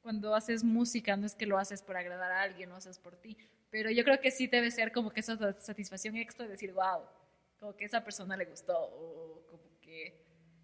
cuando 0.03 0.35
haces 0.35 0.63
música 0.63 1.17
no 1.17 1.27
es 1.27 1.35
que 1.35 1.47
lo 1.47 1.59
haces 1.59 1.83
por 1.83 1.97
agradar 1.97 2.33
a 2.33 2.43
alguien, 2.43 2.69
lo 2.69 2.77
haces 2.77 2.99
por 2.99 3.17
ti, 3.17 3.37
pero 3.71 3.91
yo 3.91 4.05
creo 4.05 4.21
que 4.21 4.31
sí 4.31 4.47
debe 4.47 4.71
ser 4.71 4.93
como 4.93 5.11
que 5.11 5.21
esa 5.21 5.53
satisfacción 5.55 6.17
extra 6.17 6.45
de 6.45 6.53
decir, 6.53 6.73
wow, 6.73 7.03
como 7.59 7.77
que 7.77 7.85
a 7.85 7.87
esa 7.87 8.05
persona 8.05 8.37
le 8.37 8.47
gustó, 8.47 8.79
o 8.79 9.47
como 9.47 9.81
que 9.81 10.15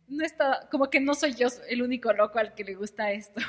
no 0.09 0.25
está, 0.25 0.69
como 0.71 0.89
que 0.89 1.01
no 1.01 1.15
soy 1.15 1.35
yo 1.35 1.49
el 1.69 1.83
único 1.83 2.13
loco 2.13 2.39
al 2.39 2.55
que 2.55 2.65
le 2.65 2.75
gusta 2.75 3.11
esto. 3.13 3.41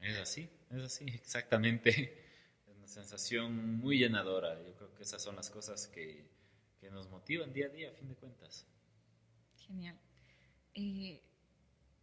Es 0.00 0.18
así, 0.18 0.48
es 0.70 0.82
así, 0.82 1.04
exactamente 1.06 2.21
sensación 2.88 3.78
muy 3.78 3.98
llenadora. 3.98 4.60
Yo 4.64 4.74
creo 4.74 4.94
que 4.94 5.02
esas 5.02 5.22
son 5.22 5.36
las 5.36 5.50
cosas 5.50 5.86
que, 5.86 6.24
que 6.80 6.90
nos 6.90 7.08
motivan 7.10 7.52
día 7.52 7.66
a 7.66 7.68
día, 7.70 7.90
a 7.90 7.92
fin 7.92 8.08
de 8.08 8.14
cuentas. 8.14 8.66
Genial. 9.66 9.96
Eh, 10.74 11.20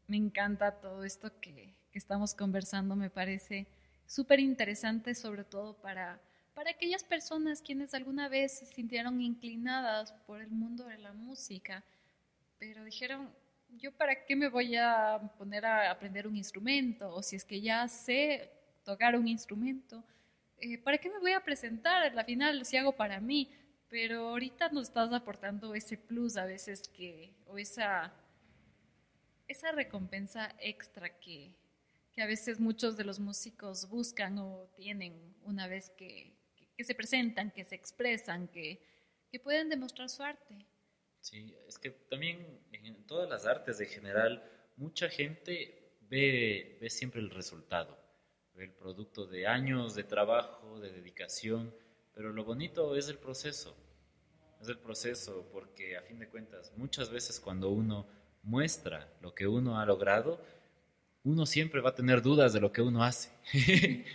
me 0.07 0.17
encanta 0.17 0.79
todo 0.79 1.03
esto 1.03 1.39
que, 1.39 1.75
que 1.91 1.99
estamos 1.99 2.33
conversando, 2.33 2.95
me 2.95 3.09
parece 3.09 3.67
súper 4.05 4.39
interesante, 4.39 5.13
sobre 5.13 5.43
todo 5.43 5.75
para, 5.81 6.19
para 6.53 6.71
aquellas 6.71 7.03
personas 7.03 7.61
quienes 7.61 7.93
alguna 7.93 8.27
vez 8.27 8.59
se 8.59 8.65
sintieron 8.65 9.21
inclinadas 9.21 10.13
por 10.25 10.41
el 10.41 10.49
mundo 10.49 10.85
de 10.85 10.97
la 10.97 11.13
música, 11.13 11.83
pero 12.57 12.83
dijeron, 12.83 13.29
yo 13.77 13.91
para 13.91 14.25
qué 14.25 14.35
me 14.35 14.49
voy 14.49 14.75
a 14.75 15.19
poner 15.37 15.65
a 15.65 15.91
aprender 15.91 16.27
un 16.27 16.35
instrumento, 16.35 17.13
o 17.13 17.21
si 17.21 17.35
es 17.35 17.45
que 17.45 17.61
ya 17.61 17.87
sé 17.87 18.51
tocar 18.83 19.15
un 19.15 19.27
instrumento, 19.27 20.03
eh, 20.61 20.77
¿para 20.77 20.97
qué 20.97 21.09
me 21.09 21.19
voy 21.19 21.33
a 21.33 21.43
presentar? 21.43 22.17
Al 22.17 22.25
final, 22.25 22.65
si 22.65 22.77
hago 22.77 22.95
para 22.95 23.19
mí, 23.19 23.49
pero 23.89 24.29
ahorita 24.29 24.69
nos 24.69 24.87
estás 24.87 25.11
aportando 25.13 25.73
ese 25.73 25.97
plus 25.97 26.37
a 26.37 26.45
veces 26.45 26.87
que, 26.87 27.33
o 27.45 27.57
esa, 27.57 28.13
esa 29.47 29.71
recompensa 29.71 30.55
extra 30.59 31.19
que, 31.19 31.55
que 32.11 32.21
a 32.21 32.27
veces 32.27 32.59
muchos 32.59 32.97
de 32.97 33.03
los 33.03 33.19
músicos 33.19 33.89
buscan 33.89 34.37
o 34.37 34.69
tienen 34.75 35.35
una 35.43 35.67
vez 35.67 35.89
que, 35.91 36.35
que, 36.77 36.83
se 36.83 36.95
presentan, 36.95 37.51
que 37.51 37.65
se 37.65 37.75
expresan, 37.75 38.47
que, 38.47 38.81
que 39.31 39.39
pueden 39.39 39.69
demostrar 39.69 40.09
su 40.09 40.23
arte. 40.23 40.65
Sí, 41.21 41.55
es 41.67 41.77
que 41.77 41.89
también 41.89 42.59
en 42.71 43.03
todas 43.05 43.29
las 43.29 43.45
artes 43.45 43.79
en 43.81 43.87
general, 43.87 44.43
mucha 44.77 45.09
gente 45.09 45.97
ve, 46.01 46.77
ve 46.79 46.89
siempre 46.89 47.19
el 47.19 47.29
resultado 47.29 48.08
el 48.59 48.71
producto 48.71 49.25
de 49.25 49.47
años 49.47 49.95
de 49.95 50.03
trabajo, 50.03 50.79
de 50.79 50.91
dedicación, 50.91 51.73
pero 52.13 52.33
lo 52.33 52.43
bonito 52.43 52.95
es 52.95 53.09
el 53.09 53.17
proceso, 53.17 53.75
es 54.61 54.67
el 54.67 54.77
proceso, 54.77 55.47
porque 55.51 55.97
a 55.97 56.01
fin 56.01 56.19
de 56.19 56.27
cuentas, 56.27 56.73
muchas 56.75 57.09
veces 57.09 57.39
cuando 57.39 57.69
uno 57.69 58.05
muestra 58.43 59.11
lo 59.21 59.33
que 59.33 59.47
uno 59.47 59.79
ha 59.79 59.85
logrado, 59.85 60.41
uno 61.23 61.45
siempre 61.45 61.81
va 61.81 61.91
a 61.91 61.95
tener 61.95 62.21
dudas 62.21 62.53
de 62.53 62.59
lo 62.59 62.71
que 62.71 62.81
uno 62.81 63.03
hace. 63.03 63.29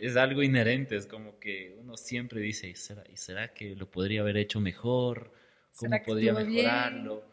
es 0.00 0.16
algo 0.16 0.42
inherente, 0.42 0.96
es 0.96 1.06
como 1.06 1.38
que 1.38 1.76
uno 1.78 1.96
siempre 1.96 2.40
dice, 2.40 2.68
¿y 2.68 2.74
será, 2.74 3.04
¿y 3.08 3.16
será 3.16 3.52
que 3.52 3.76
lo 3.76 3.90
podría 3.90 4.22
haber 4.22 4.36
hecho 4.36 4.60
mejor? 4.60 5.32
¿Cómo 5.76 5.96
podría 6.04 6.32
mejorarlo? 6.32 7.24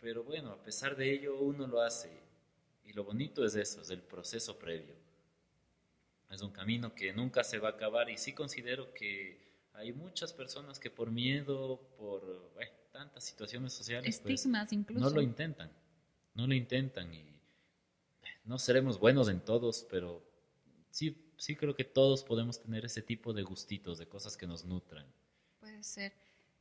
Pero 0.00 0.24
bueno, 0.24 0.50
a 0.50 0.62
pesar 0.62 0.96
de 0.96 1.10
ello, 1.12 1.38
uno 1.40 1.66
lo 1.66 1.80
hace. 1.80 2.10
Y 2.84 2.92
lo 2.92 3.04
bonito 3.04 3.44
es 3.44 3.56
eso, 3.56 3.80
es 3.80 3.90
el 3.90 4.02
proceso 4.02 4.58
previo. 4.58 5.03
Es 6.34 6.42
un 6.42 6.50
camino 6.50 6.94
que 6.94 7.12
nunca 7.12 7.44
se 7.44 7.58
va 7.58 7.68
a 7.68 7.72
acabar 7.72 8.10
y 8.10 8.18
sí 8.18 8.32
considero 8.32 8.92
que 8.92 9.40
hay 9.72 9.92
muchas 9.92 10.32
personas 10.32 10.78
que 10.78 10.90
por 10.90 11.10
miedo, 11.10 11.80
por 11.96 12.52
tantas 12.92 13.24
situaciones 13.24 13.72
sociales, 13.72 14.20
pues, 14.20 14.46
incluso. 14.72 15.04
no 15.04 15.10
lo 15.10 15.20
intentan, 15.20 15.70
no 16.34 16.46
lo 16.46 16.54
intentan 16.54 17.12
y 17.12 17.24
no 18.44 18.58
seremos 18.58 18.98
buenos 19.00 19.28
en 19.28 19.40
todos, 19.40 19.86
pero 19.90 20.22
sí, 20.90 21.32
sí 21.36 21.56
creo 21.56 21.74
que 21.74 21.84
todos 21.84 22.22
podemos 22.22 22.60
tener 22.60 22.84
ese 22.84 23.02
tipo 23.02 23.32
de 23.32 23.42
gustitos, 23.42 23.98
de 23.98 24.06
cosas 24.06 24.36
que 24.36 24.46
nos 24.46 24.64
nutran. 24.64 25.06
Puede 25.58 25.82
ser. 25.82 26.12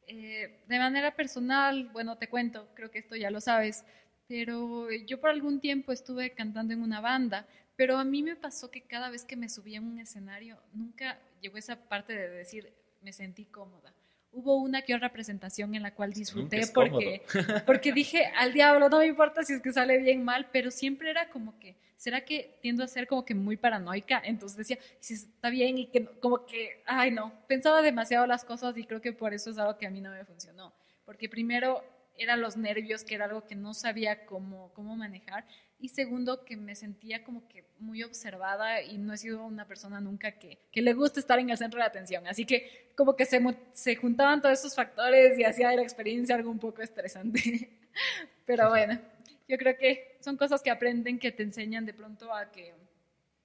Eh, 0.07 0.63
de 0.67 0.80
manera 0.80 1.15
personal, 1.15 1.89
bueno, 1.89 2.17
te 2.17 2.30
cuento, 2.30 2.67
creo 2.74 2.89
que 2.89 2.99
esto 2.99 3.15
ya 3.15 3.30
lo 3.30 3.41
sabes, 3.41 3.86
pero 4.28 4.91
yo 4.91 5.19
por 5.19 5.30
algún 5.30 5.59
tiempo 5.59 5.91
estuve 5.91 6.34
cantando 6.34 6.74
en 6.74 6.82
una 6.82 6.99
banda, 6.99 7.47
pero 7.76 7.97
a 7.97 8.03
mí 8.03 8.21
me 8.24 8.36
pasó 8.36 8.69
que 8.69 8.82
cada 8.82 9.09
vez 9.09 9.26
que 9.26 9.36
me 9.36 9.49
subía 9.49 9.78
en 9.78 9.86
un 9.86 9.99
escenario, 9.99 10.59
nunca 10.74 11.17
llegó 11.41 11.57
esa 11.57 11.76
parte 11.76 12.13
de 12.13 12.30
decir, 12.30 12.71
me 13.01 13.13
sentí 13.13 13.45
cómoda. 13.45 13.93
hubo 14.32 14.55
una 14.57 14.82
que 14.82 14.95
otra 14.95 15.11
presentación 15.11 15.76
en 15.76 15.84
la 15.84 15.93
cual 15.93 16.11
disfruté 16.11 16.65
porque, 16.74 17.21
porque 17.67 17.93
dije, 17.93 18.26
al 18.36 18.53
diablo, 18.53 18.89
no 18.89 18.99
me 18.99 19.05
importa 19.05 19.43
si 19.43 19.53
es 19.53 19.61
que 19.61 19.71
sale 19.71 19.99
bien 19.99 20.24
mal, 20.24 20.47
pero 20.51 20.71
siempre 20.71 21.11
era 21.11 21.30
como 21.30 21.59
que, 21.59 21.76
¿será 21.97 22.26
que 22.26 22.57
tiendo 22.61 22.84
a 22.84 22.88
ser 22.88 23.07
como 23.07 23.26
que 23.26 23.36
muy 23.36 23.57
paranoica? 23.57 24.21
Entonces 24.26 24.57
decía, 24.57 24.80
si 24.99 25.13
está 25.15 25.49
bien 25.49 25.78
y 25.78 25.88
que 25.88 26.05
como 26.19 26.45
que, 26.45 26.82
ay 26.86 27.11
no, 27.11 27.32
pensaba 27.47 27.82
demasiado 27.82 28.26
las 28.26 28.43
cosas 28.43 28.76
y 28.78 28.86
creo 28.86 29.01
que 29.01 29.13
por 29.13 29.34
eso 29.34 29.51
es 29.51 29.57
algo 29.57 29.78
que 29.78 29.86
a 29.86 29.91
mí 29.91 30.01
no 30.01 30.11
me 30.11 30.26
funcionó. 30.26 30.74
Porque 31.05 31.28
primero 31.30 31.84
eran 32.18 32.41
los 32.41 32.57
nervios, 32.57 33.03
que 33.03 33.16
era 33.16 33.26
algo 33.26 33.45
que 33.45 33.55
no 33.55 33.74
sabía 33.74 34.26
cómo, 34.26 34.72
cómo 34.74 34.95
manejar. 34.95 35.45
Y 35.80 35.89
segundo, 35.89 36.45
que 36.45 36.55
me 36.55 36.76
sentía 36.76 37.24
como 37.24 37.47
que 37.47 37.66
muy 37.80 38.03
observada 38.03 38.82
y 38.82 38.97
no 38.97 39.14
he 39.14 39.18
sido 39.18 39.45
una 39.45 39.68
persona 39.68 39.99
nunca 39.99 40.32
que, 40.32 40.59
que 40.72 40.82
le 40.82 40.93
guste 40.93 41.20
estar 41.20 41.39
en 41.39 41.49
el 41.49 41.57
centro 41.57 41.80
de 41.80 41.86
atención. 41.86 42.26
Así 42.28 42.45
que 42.45 42.91
como 42.95 43.16
que 43.16 43.26
se, 43.26 43.41
se 43.74 43.95
juntaban 43.95 44.41
todos 44.41 44.59
esos 44.59 44.76
factores 44.76 45.38
y 45.38 45.43
hacía 45.43 45.70
de 45.70 45.78
la 45.78 45.84
experiencia 45.84 46.36
algo 46.36 46.51
un 46.51 46.59
poco 46.59 46.82
estresante. 46.82 47.70
Pero 48.45 48.70
bueno, 48.70 48.99
yo 49.47 49.57
creo 49.57 49.78
que 49.78 50.18
son 50.22 50.38
cosas 50.38 50.61
que 50.61 50.72
aprenden, 50.72 51.20
que 51.20 51.32
te 51.32 51.43
enseñan 51.43 51.86
de 51.86 51.93
pronto 51.93 52.34
a 52.34 52.51
que 52.51 52.74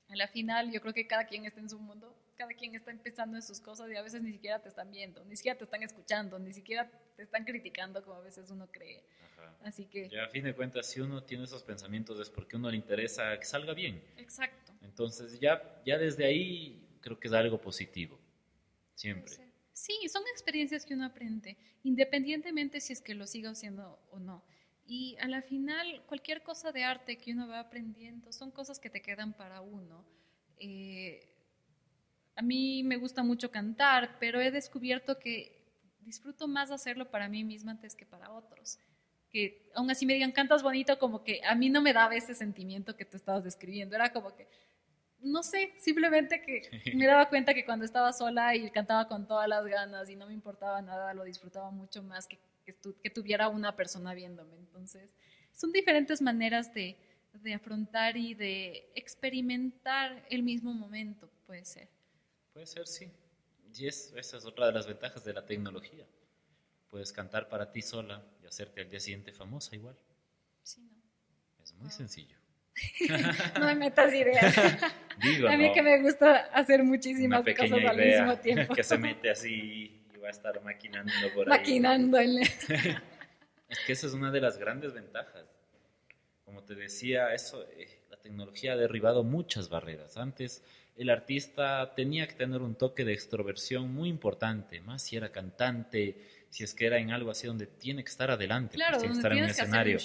a 0.09 0.17
la 0.17 0.29
final 0.29 0.71
yo 0.71 0.81
creo 0.81 0.95
que 0.95 1.07
cada 1.07 1.25
quien 1.25 1.45
está 1.45 1.61
en 1.61 1.69
su 1.69 1.79
mundo 1.79 2.15
cada 2.39 2.55
quien 2.55 2.75
está 2.77 2.93
empezando 2.93 3.37
en 3.37 3.43
sus 3.43 3.61
cosas 3.61 3.91
y 3.91 3.97
a 3.97 4.03
veces 4.03 4.23
ni 4.23 4.31
siquiera 4.31 4.63
te 4.63 4.69
están 4.69 4.91
viendo, 4.93 5.25
ni 5.25 5.37
siquiera 5.37 5.59
te 5.59 5.65
están 5.65 5.83
escuchando, 5.83 6.39
ni 6.39 6.53
siquiera 6.53 6.89
te 7.17 7.23
están 7.23 7.45
criticando 7.45 8.03
como 8.05 8.17
a 8.17 8.21
veces 8.21 8.49
uno 8.51 8.69
cree. 8.71 9.05
Así 9.65 9.87
que... 9.87 10.09
Ya 10.09 10.25
a 10.25 10.29
fin 10.29 10.45
de 10.45 10.55
cuentas, 10.55 10.87
si 10.87 11.01
uno 11.01 11.23
tiene 11.25 11.45
esos 11.45 11.65
pensamientos 11.65 12.21
es 12.21 12.31
porque 12.31 12.55
a 12.55 12.61
uno 12.61 12.71
le 12.71 12.77
interesa 12.77 13.37
que 13.39 13.45
salga 13.45 13.75
bien. 13.75 14.01
Exacto. 14.17 14.73
Entonces 14.83 15.41
ya, 15.41 15.83
ya 15.85 15.99
desde 15.99 16.25
ahí 16.25 16.99
creo 17.01 17.19
que 17.19 17.27
es 17.27 17.35
algo 17.35 17.61
positivo, 17.61 18.21
siempre. 18.95 19.35
Sí, 19.73 19.95
son 20.09 20.23
experiencias 20.33 20.87
que 20.87 20.95
uno 20.95 21.07
aprende, 21.07 21.57
independientemente 21.83 22.81
si 22.81 22.93
es 22.93 23.01
que 23.01 23.15
lo 23.15 23.27
siga 23.27 23.51
haciendo 23.51 24.01
o 24.11 24.21
no. 24.21 24.45
Y 24.87 25.17
a 25.21 25.27
la 25.27 25.43
final, 25.43 26.03
cualquier 26.07 26.43
cosa 26.43 26.71
de 26.71 26.85
arte 26.85 27.19
que 27.19 27.33
uno 27.33 27.49
va 27.49 27.61
aprendiendo 27.61 28.33
son 28.33 28.53
cosas 28.53 28.79
que 28.79 28.91
te 28.91 29.03
quedan 29.03 29.35
para 29.35 29.61
uno. 29.61 30.05
Eh, 30.61 31.38
a 32.39 32.43
mí 32.43 32.85
me 32.85 32.97
gusta 32.97 33.25
mucho 33.25 33.51
cantar, 33.51 34.17
pero 34.21 34.41
he 34.41 34.53
descubierto 34.53 35.19
que 35.19 35.59
disfruto 36.03 36.47
más 36.47 36.71
hacerlo 36.71 37.11
para 37.11 37.29
mí 37.29 37.43
misma 37.43 37.73
antes 37.73 37.97
que 37.97 38.07
para 38.07 38.31
otros. 38.31 38.79
Que 39.29 39.69
aún 39.75 39.91
así 39.91 40.07
me 40.07 40.15
digan, 40.15 40.31
cantas 40.31 40.63
bonito, 40.63 41.01
como 41.01 41.25
que 41.25 41.41
a 41.45 41.57
mí 41.57 41.69
no 41.69 41.83
me 41.83 41.93
daba 41.93 42.15
ese 42.15 42.37
sentimiento 42.37 42.95
que 42.95 43.05
tú 43.05 43.17
estabas 43.17 43.43
describiendo. 43.43 43.97
Era 43.97 44.13
como 44.13 44.37
que, 44.37 44.47
no 45.19 45.43
sé, 45.43 45.75
simplemente 45.79 46.41
que 46.41 46.63
me 46.95 47.07
daba 47.07 47.29
cuenta 47.29 47.55
que 47.55 47.65
cuando 47.65 47.85
estaba 47.85 48.13
sola 48.13 48.55
y 48.55 48.71
cantaba 48.71 49.09
con 49.09 49.27
todas 49.27 49.49
las 49.49 49.67
ganas 49.67 50.09
y 50.09 50.15
no 50.15 50.29
me 50.29 50.33
importaba 50.33 50.81
nada, 50.81 51.15
lo 51.15 51.25
disfrutaba 51.25 51.73
mucho 51.73 52.05
más 52.05 52.29
que, 52.29 52.39
que, 52.65 53.11
tuviera 53.11 53.49
una 53.49 53.75
persona 53.75 54.15
viéndome. 54.15 54.57
Entonces, 54.59 55.13
son 55.53 55.73
diferentes 55.73 56.23
maneras 56.23 56.73
de, 56.73 56.97
de 57.33 57.53
afrontar 57.53 58.17
y 58.17 58.35
de 58.35 58.93
experimentar 58.95 60.25
el 60.31 60.45
mismo 60.45 60.73
momento, 60.73 61.29
puede 61.45 61.65
ser. 61.65 61.98
Puede 62.59 62.67
ser, 62.67 62.89
sí. 62.89 63.09
Y 63.73 63.87
es, 63.87 64.13
esa 64.17 64.37
es 64.37 64.45
otra 64.45 64.67
de 64.67 64.73
las 64.73 64.89
ventajas 64.89 65.25
de 65.25 65.33
la 65.33 65.47
tecnología. 65.47 66.05
Puedes 66.91 67.13
cantar 67.13 67.49
para 67.49 67.71
ti 67.71 67.83
sola 67.83 68.21
y 68.43 68.49
hacerte 68.49 68.81
al 68.81 68.91
día 68.91 68.99
siguiente 68.99 69.31
famosa 69.31 69.77
igual. 69.77 69.95
Sí, 70.65 70.81
no. 70.81 71.63
Es 71.63 71.73
muy 71.75 71.89
sencillo. 71.89 72.37
no 73.61 73.65
me 73.65 73.77
metas 73.77 74.13
ideas. 74.13 74.59
a 75.49 75.57
mí 75.57 75.73
que 75.73 75.83
me 75.83 76.03
gusta 76.03 76.47
hacer 76.53 76.83
muchísimas 76.83 77.45
cosas 77.45 77.79
al 77.87 77.97
mismo 77.97 78.37
tiempo. 78.39 78.75
que 78.75 78.83
se 78.83 78.99
mete 78.99 79.31
así 79.31 80.05
y 80.13 80.17
va 80.17 80.27
a 80.27 80.33
estar 80.33 80.61
maquinando 80.61 81.13
por 81.37 81.47
Maquinando. 81.47 82.19
ahí. 82.19 82.41
es 82.41 83.79
que 83.87 83.93
esa 83.93 84.09
es 84.09 84.15
una 84.15 84.33
de 84.33 84.41
las 84.41 84.59
grandes 84.59 84.95
ventajas. 84.95 85.47
Como 86.45 86.65
te 86.65 86.75
decía, 86.75 87.33
eso, 87.35 87.65
eh, 87.71 88.01
la 88.11 88.17
tecnología 88.17 88.73
ha 88.73 88.77
derribado 88.77 89.23
muchas 89.23 89.69
barreras. 89.69 90.17
Antes 90.17 90.65
el 90.99 91.11
artista 91.11 91.95
tenía 91.95 92.27
que 92.27 92.35
tener 92.35 92.61
un 92.61 92.75
toque 92.75 93.05
de 93.05 93.13
extroversión 93.13 93.95
muy 93.95 94.09
importante, 94.09 94.81
más 94.81 95.03
si 95.03 95.17
era 95.17 95.31
cantante, 95.31 96.17
si 96.51 96.65
es 96.65 96.75
que 96.75 96.87
era 96.87 96.99
en 96.99 97.13
algo 97.13 97.31
así 97.31 97.47
donde 97.47 97.67
tiene 97.67 98.03
que 98.03 98.11
estar 98.11 98.33
adelante, 98.33 98.77
pues, 98.77 98.85
claro, 98.85 98.99
tiene 98.99 99.15
que 99.15 99.19
estar 99.19 99.33
en 99.33 99.45
un 99.45 99.51
escenario. 99.51 99.99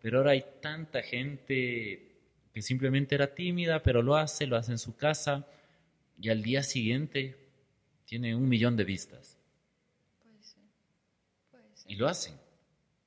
Pero 0.00 0.18
ahora 0.18 0.30
hay 0.30 0.44
tanta 0.62 1.02
gente 1.02 2.08
que 2.54 2.62
simplemente 2.62 3.14
era 3.14 3.34
tímida, 3.34 3.82
pero 3.82 4.00
lo 4.02 4.16
hace, 4.16 4.46
lo 4.46 4.56
hace 4.56 4.72
en 4.72 4.78
su 4.78 4.96
casa 4.96 5.46
y 6.18 6.30
al 6.30 6.42
día 6.42 6.62
siguiente 6.62 7.36
tiene 8.06 8.34
un 8.34 8.48
millón 8.48 8.78
de 8.78 8.84
vistas. 8.84 9.36
Puede 10.22 10.42
ser. 10.42 10.62
Puede 11.50 11.76
ser. 11.76 11.92
Y 11.92 11.96
lo 11.96 12.08
hacen. 12.08 12.34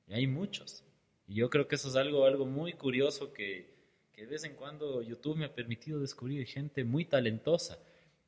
Y 0.06 0.14
hay 0.14 0.28
muchos. 0.28 0.84
Y 1.26 1.34
yo 1.34 1.50
creo 1.50 1.66
que 1.66 1.74
eso 1.74 1.88
es 1.88 1.96
algo, 1.96 2.26
algo 2.26 2.46
muy 2.46 2.74
curioso 2.74 3.32
que, 3.32 3.73
que 4.14 4.22
de 4.22 4.28
vez 4.28 4.44
en 4.44 4.54
cuando 4.54 5.02
YouTube 5.02 5.36
me 5.36 5.46
ha 5.46 5.54
permitido 5.54 6.00
descubrir 6.00 6.46
gente 6.46 6.84
muy 6.84 7.04
talentosa, 7.04 7.78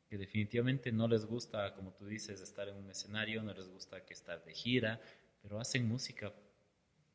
que 0.09 0.18
definitivamente 0.18 0.93
no 0.93 1.09
les 1.09 1.24
gusta, 1.26 1.74
como 1.74 1.93
tú 1.93 2.07
dices, 2.07 2.41
estar 2.41 2.68
en 2.68 2.76
un 2.76 2.91
escenario, 2.91 3.43
no 3.43 3.53
les 3.53 3.68
gusta 3.68 4.05
que 4.05 4.14
estar 4.14 4.45
de 4.45 4.53
gira, 4.53 5.01
pero 5.43 5.61
hacen 5.61 5.89
música 5.89 6.32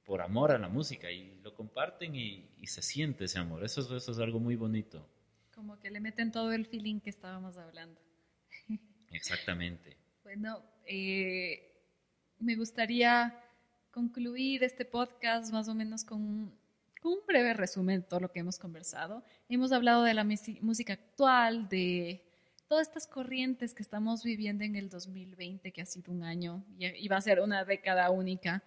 por 0.06 0.22
amor 0.22 0.52
a 0.52 0.58
la 0.58 0.68
música 0.68 1.12
y 1.12 1.40
lo 1.42 1.54
comparten 1.54 2.16
y, 2.16 2.50
se 2.66 2.82
siente 2.82 3.26
ese 3.26 3.40
amor. 3.40 3.64
Eso 3.64 3.82
es, 3.82 3.92
eso 3.92 4.12
es 4.12 4.20
algo 4.20 4.40
muy 4.40 4.56
bonito. 4.56 5.06
Como 5.54 5.80
que 5.80 5.92
le 5.92 6.00
meten 6.00 6.32
todo 6.32 6.54
el 6.54 6.66
feeling 6.66 7.00
que 7.00 7.10
estábamos 7.10 7.58
hablando. 7.58 8.00
Exactamente. 9.12 9.98
bueno, 10.24 10.64
eh, 10.86 11.72
me 12.40 12.56
gustaría 12.56 13.38
concluir 13.92 14.64
este 14.64 14.86
podcast 14.86 15.52
más 15.52 15.68
o 15.68 15.76
menos 15.76 16.06
con 16.06 16.54
un 17.04 17.20
breve 17.28 17.54
resumen 17.54 18.02
de 18.02 18.08
todo 18.08 18.20
lo 18.20 18.32
que 18.32 18.40
hemos 18.40 18.60
conversado. 18.60 19.24
Hemos 19.50 19.72
hablado 19.72 20.04
de 20.04 20.14
la 20.14 20.24
música 20.24 20.94
actual, 20.94 21.68
de 21.70 22.24
todas 22.68 22.88
estas 22.88 23.08
corrientes 23.08 23.74
que 23.74 23.84
estamos 23.84 24.24
viviendo 24.24 24.64
en 24.64 24.76
el 24.76 24.90
2020, 24.90 25.72
que 25.72 25.82
ha 25.82 25.86
sido 25.86 26.12
un 26.12 26.24
año 26.24 26.64
y 26.78 27.08
va 27.08 27.18
a 27.18 27.22
ser 27.22 27.42
una 27.42 27.66
década 27.66 28.10
única. 28.12 28.64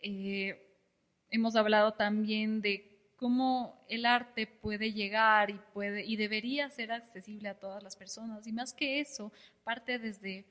Eh, 0.00 0.78
hemos 1.30 1.56
hablado 1.56 1.92
también 1.92 2.60
de 2.60 3.12
cómo 3.16 3.84
el 3.88 4.06
arte 4.06 4.46
puede 4.46 4.92
llegar 4.92 5.50
y, 5.50 5.60
puede, 5.72 6.04
y 6.04 6.16
debería 6.16 6.70
ser 6.70 6.92
accesible 6.92 7.48
a 7.48 7.58
todas 7.58 7.82
las 7.82 7.96
personas. 7.96 8.46
Y 8.46 8.52
más 8.52 8.72
que 8.72 9.00
eso, 9.00 9.32
parte 9.64 9.98
desde 9.98 10.46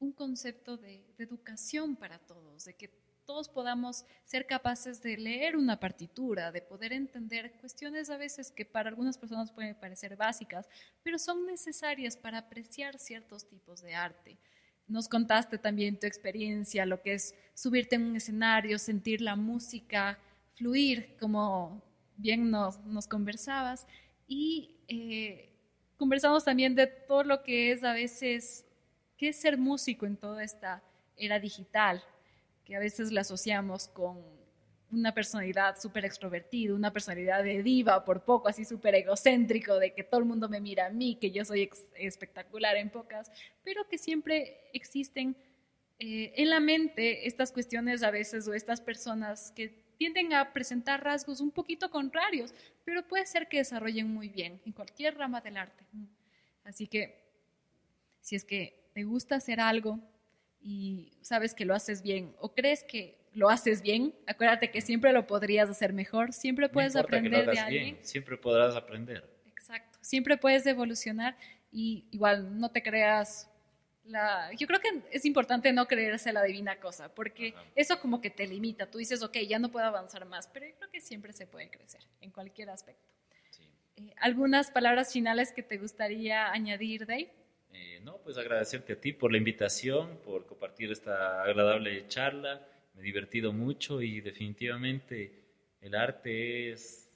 un 0.00 0.12
concepto 0.12 0.76
de, 0.76 1.04
de 1.16 1.24
educación 1.24 1.96
para 1.96 2.18
todos, 2.18 2.64
de 2.64 2.74
que 2.74 2.90
todos 3.28 3.46
podamos 3.50 4.06
ser 4.24 4.46
capaces 4.46 5.02
de 5.02 5.18
leer 5.18 5.54
una 5.54 5.78
partitura, 5.78 6.50
de 6.50 6.62
poder 6.62 6.94
entender 6.94 7.52
cuestiones 7.60 8.08
a 8.08 8.16
veces 8.16 8.50
que 8.50 8.64
para 8.64 8.88
algunas 8.88 9.18
personas 9.18 9.52
pueden 9.52 9.74
parecer 9.74 10.16
básicas, 10.16 10.66
pero 11.02 11.18
son 11.18 11.44
necesarias 11.44 12.16
para 12.16 12.38
apreciar 12.38 12.98
ciertos 12.98 13.46
tipos 13.46 13.82
de 13.82 13.94
arte. 13.94 14.38
Nos 14.86 15.10
contaste 15.10 15.58
también 15.58 16.00
tu 16.00 16.06
experiencia, 16.06 16.86
lo 16.86 17.02
que 17.02 17.12
es 17.12 17.34
subirte 17.52 17.96
en 17.96 18.04
un 18.04 18.16
escenario, 18.16 18.78
sentir 18.78 19.20
la 19.20 19.36
música, 19.36 20.18
fluir, 20.54 21.14
como 21.20 21.82
bien 22.16 22.50
nos, 22.50 22.78
conversabas, 23.08 23.86
y 24.26 24.74
eh, 24.88 25.50
conversamos 25.98 26.46
también 26.46 26.74
de 26.74 26.86
todo 26.86 27.24
lo 27.24 27.42
que 27.42 27.72
es 27.72 27.84
a 27.84 27.92
veces, 27.92 28.64
qué 29.18 29.28
es 29.28 29.36
ser 29.38 29.58
músico 29.58 30.06
en 30.06 30.16
toda 30.16 30.42
esta 30.42 30.82
era 31.14 31.38
digital, 31.38 32.02
que 32.68 32.76
a 32.76 32.80
veces 32.80 33.10
la 33.12 33.22
asociamos 33.22 33.88
con 33.88 34.22
una 34.90 35.14
personalidad 35.14 35.80
súper 35.80 36.04
extrovertida, 36.04 36.74
una 36.74 36.92
personalidad 36.92 37.42
de 37.42 37.62
diva 37.62 38.04
por 38.04 38.24
poco, 38.24 38.48
así 38.48 38.66
súper 38.66 38.94
egocéntrico, 38.94 39.78
de 39.78 39.94
que 39.94 40.04
todo 40.04 40.20
el 40.20 40.26
mundo 40.26 40.50
me 40.50 40.60
mira 40.60 40.86
a 40.86 40.90
mí, 40.90 41.16
que 41.18 41.30
yo 41.30 41.46
soy 41.46 41.70
espectacular 41.94 42.76
en 42.76 42.90
pocas, 42.90 43.30
pero 43.64 43.88
que 43.88 43.96
siempre 43.96 44.68
existen 44.74 45.34
eh, 45.98 46.34
en 46.36 46.50
la 46.50 46.60
mente 46.60 47.26
estas 47.26 47.52
cuestiones 47.52 48.02
a 48.02 48.10
veces 48.10 48.46
o 48.46 48.52
estas 48.52 48.82
personas 48.82 49.50
que 49.52 49.68
tienden 49.96 50.34
a 50.34 50.52
presentar 50.52 51.02
rasgos 51.02 51.40
un 51.40 51.50
poquito 51.50 51.90
contrarios, 51.90 52.52
pero 52.84 53.08
puede 53.08 53.24
ser 53.24 53.48
que 53.48 53.56
desarrollen 53.56 54.12
muy 54.12 54.28
bien 54.28 54.60
en 54.66 54.72
cualquier 54.72 55.16
rama 55.16 55.40
del 55.40 55.56
arte. 55.56 55.86
Así 56.64 56.86
que 56.86 57.24
si 58.20 58.36
es 58.36 58.44
que 58.44 58.90
te 58.92 59.04
gusta 59.04 59.36
hacer 59.36 59.58
algo, 59.58 59.98
y 60.60 61.12
sabes 61.22 61.54
que 61.54 61.64
lo 61.64 61.74
haces 61.74 62.02
bien 62.02 62.34
o 62.38 62.54
crees 62.54 62.84
que 62.84 63.18
lo 63.32 63.48
haces 63.48 63.82
bien, 63.82 64.14
acuérdate 64.26 64.70
que 64.70 64.80
siempre 64.80 65.12
lo 65.12 65.26
podrías 65.26 65.68
hacer 65.68 65.92
mejor, 65.92 66.32
siempre 66.32 66.68
puedes 66.68 66.96
aprender 66.96 67.48
de 67.48 67.58
alguien. 67.58 67.98
siempre 68.02 68.36
podrás 68.36 68.74
aprender. 68.74 69.28
Exacto, 69.46 69.98
siempre 70.00 70.36
puedes 70.36 70.66
evolucionar 70.66 71.36
y 71.70 72.06
igual 72.10 72.58
no 72.58 72.70
te 72.70 72.82
creas 72.82 73.48
la... 74.04 74.50
Yo 74.54 74.66
creo 74.66 74.80
que 74.80 75.02
es 75.10 75.24
importante 75.24 75.72
no 75.72 75.86
creerse 75.86 76.32
la 76.32 76.42
divina 76.42 76.80
cosa, 76.80 77.14
porque 77.14 77.54
eso 77.74 78.00
como 78.00 78.20
que 78.20 78.30
te 78.30 78.46
limita, 78.46 78.90
tú 78.90 78.98
dices, 78.98 79.22
ok, 79.22 79.36
ya 79.46 79.58
no 79.58 79.70
puedo 79.70 79.86
avanzar 79.86 80.24
más, 80.24 80.48
pero 80.48 80.66
yo 80.66 80.74
creo 80.76 80.90
que 80.90 81.00
siempre 81.00 81.32
se 81.32 81.46
puede 81.46 81.70
crecer 81.70 82.00
en 82.20 82.30
cualquier 82.30 82.70
aspecto. 82.70 83.12
Eh, 83.96 84.14
¿Algunas 84.20 84.70
palabras 84.70 85.12
finales 85.12 85.52
que 85.52 85.62
te 85.62 85.76
gustaría 85.76 86.50
añadir, 86.50 87.06
Dave? 87.06 87.32
Eh, 87.72 88.00
no, 88.02 88.18
pues 88.18 88.38
agradecerte 88.38 88.94
a 88.94 89.00
ti 89.00 89.12
por 89.12 89.30
la 89.30 89.38
invitación, 89.38 90.18
por 90.24 90.46
compartir 90.46 90.90
esta 90.90 91.42
agradable 91.42 92.06
charla. 92.08 92.66
Me 92.94 93.02
he 93.02 93.04
divertido 93.04 93.52
mucho 93.52 94.02
y 94.02 94.20
definitivamente 94.20 95.48
el 95.80 95.94
arte 95.94 96.72
es, 96.72 97.10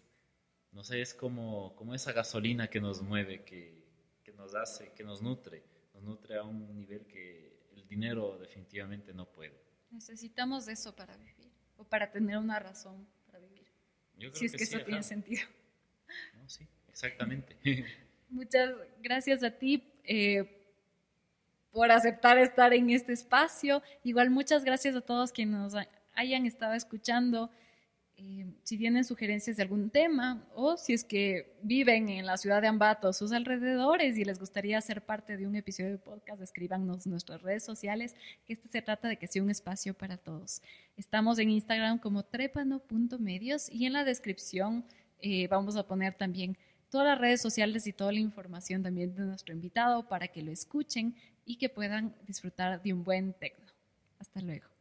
no 0.73 0.85
sé, 0.85 1.01
es 1.01 1.15
como, 1.15 1.75
como 1.77 1.95
esa 1.95 2.13
gasolina 2.13 2.69
que 2.69 2.81
nos 2.81 3.03
mueve, 3.03 3.43
que, 3.43 3.83
que 4.23 4.33
nos 4.33 4.55
hace, 4.55 4.93
que 4.93 5.05
nos 5.05 5.23
nutre, 5.23 5.63
nos 5.95 6.03
nutre 6.03 6.37
a 6.37 6.43
un 6.43 6.75
nivel 6.77 7.07
que 7.07 7.53
el 7.75 7.89
dinero 7.89 8.39
definitivamente 8.39 9.13
no 9.13 9.27
puede. 9.27 9.61
Necesitamos 9.91 10.69
eso 10.69 10.95
para 10.95 11.17
vivir 11.17 11.51
o 11.77 11.85
para 11.85 12.11
tener 12.11 12.39
una 12.39 12.59
razón 12.59 13.07
para 13.27 13.39
vivir. 13.41 13.67
si 14.33 14.47
es 14.47 14.53
que, 14.53 14.65
eso 14.65 14.81
tiene 14.81 15.03
sentido. 15.03 15.43
No, 16.35 16.49
sí, 16.49 16.67
exactamente. 16.89 17.57
Muchas 18.31 18.75
gracias 19.03 19.43
a 19.43 19.51
ti 19.51 19.92
eh, 20.05 20.63
por 21.71 21.91
aceptar 21.91 22.39
estar 22.39 22.73
en 22.75 22.91
este 22.91 23.13
espacio. 23.13 23.83
Igual 24.05 24.31
muchas 24.31 24.65
gracias 24.65 24.95
a 24.95 25.01
todos 25.01 25.33
quienes 25.33 25.59
nos 25.59 25.75
hayan 26.15 26.47
estado 26.47 26.75
escuchando. 26.75 27.51
Eh, 28.25 28.47
si 28.63 28.77
tienen 28.77 29.05
sugerencias 29.05 29.57
de 29.57 29.63
algún 29.63 29.89
tema 29.89 30.47
o 30.55 30.77
si 30.77 30.93
es 30.93 31.03
que 31.03 31.57
viven 31.63 32.11
en 32.11 32.27
la 32.27 32.37
ciudad 32.37 32.61
de 32.61 32.69
Ambato 32.69 33.09
o 33.09 33.13
sus 33.13 33.33
alrededores 33.33 34.19
y 34.19 34.25
les 34.25 34.39
gustaría 34.39 34.81
ser 34.83 35.03
parte 35.03 35.37
de 35.37 35.47
un 35.47 35.57
episodio 35.57 35.91
de 35.91 35.99
podcast, 35.99 36.43
escríbanos 36.43 37.07
en 37.07 37.13
nuestras 37.13 37.41
redes 37.43 37.65
sociales, 37.65 38.15
que 38.47 38.53
este 38.53 38.69
se 38.69 38.83
trata 38.83 39.09
de 39.09 39.17
que 39.17 39.27
sea 39.27 39.43
un 39.43 39.51
espacio 39.51 39.95
para 39.95 40.19
todos. 40.19 40.63
Estamos 40.97 41.39
en 41.39 41.51
Instagram 41.51 41.99
como 41.99 42.23
trepano.medios 42.23 43.71
y 43.71 43.87
en 43.87 43.95
la 43.95 44.05
descripción 44.05 44.85
eh, 45.19 45.49
vamos 45.49 45.77
a 45.77 45.87
poner 45.87 46.15
también 46.15 46.59
todas 46.93 47.07
las 47.07 47.19
redes 47.19 47.41
sociales 47.41 47.87
y 47.87 47.93
toda 47.93 48.13
la 48.13 48.21
información 48.21 48.83
también 48.83 49.15
de 49.17 49.25
nuestro 49.25 49.55
invitado 49.55 50.07
para 50.07 50.29
que 50.29 50.43
lo 50.43 50.53
escuchen 50.53 51.17
y 51.47 51.57
que 51.57 51.71
puedan 51.71 52.15
disfrutar 52.27 52.83
de 52.83 52.93
un 52.93 53.03
buen 53.03 53.33
tecno. 53.33 53.73
Hasta 54.19 54.43
luego. 54.43 54.72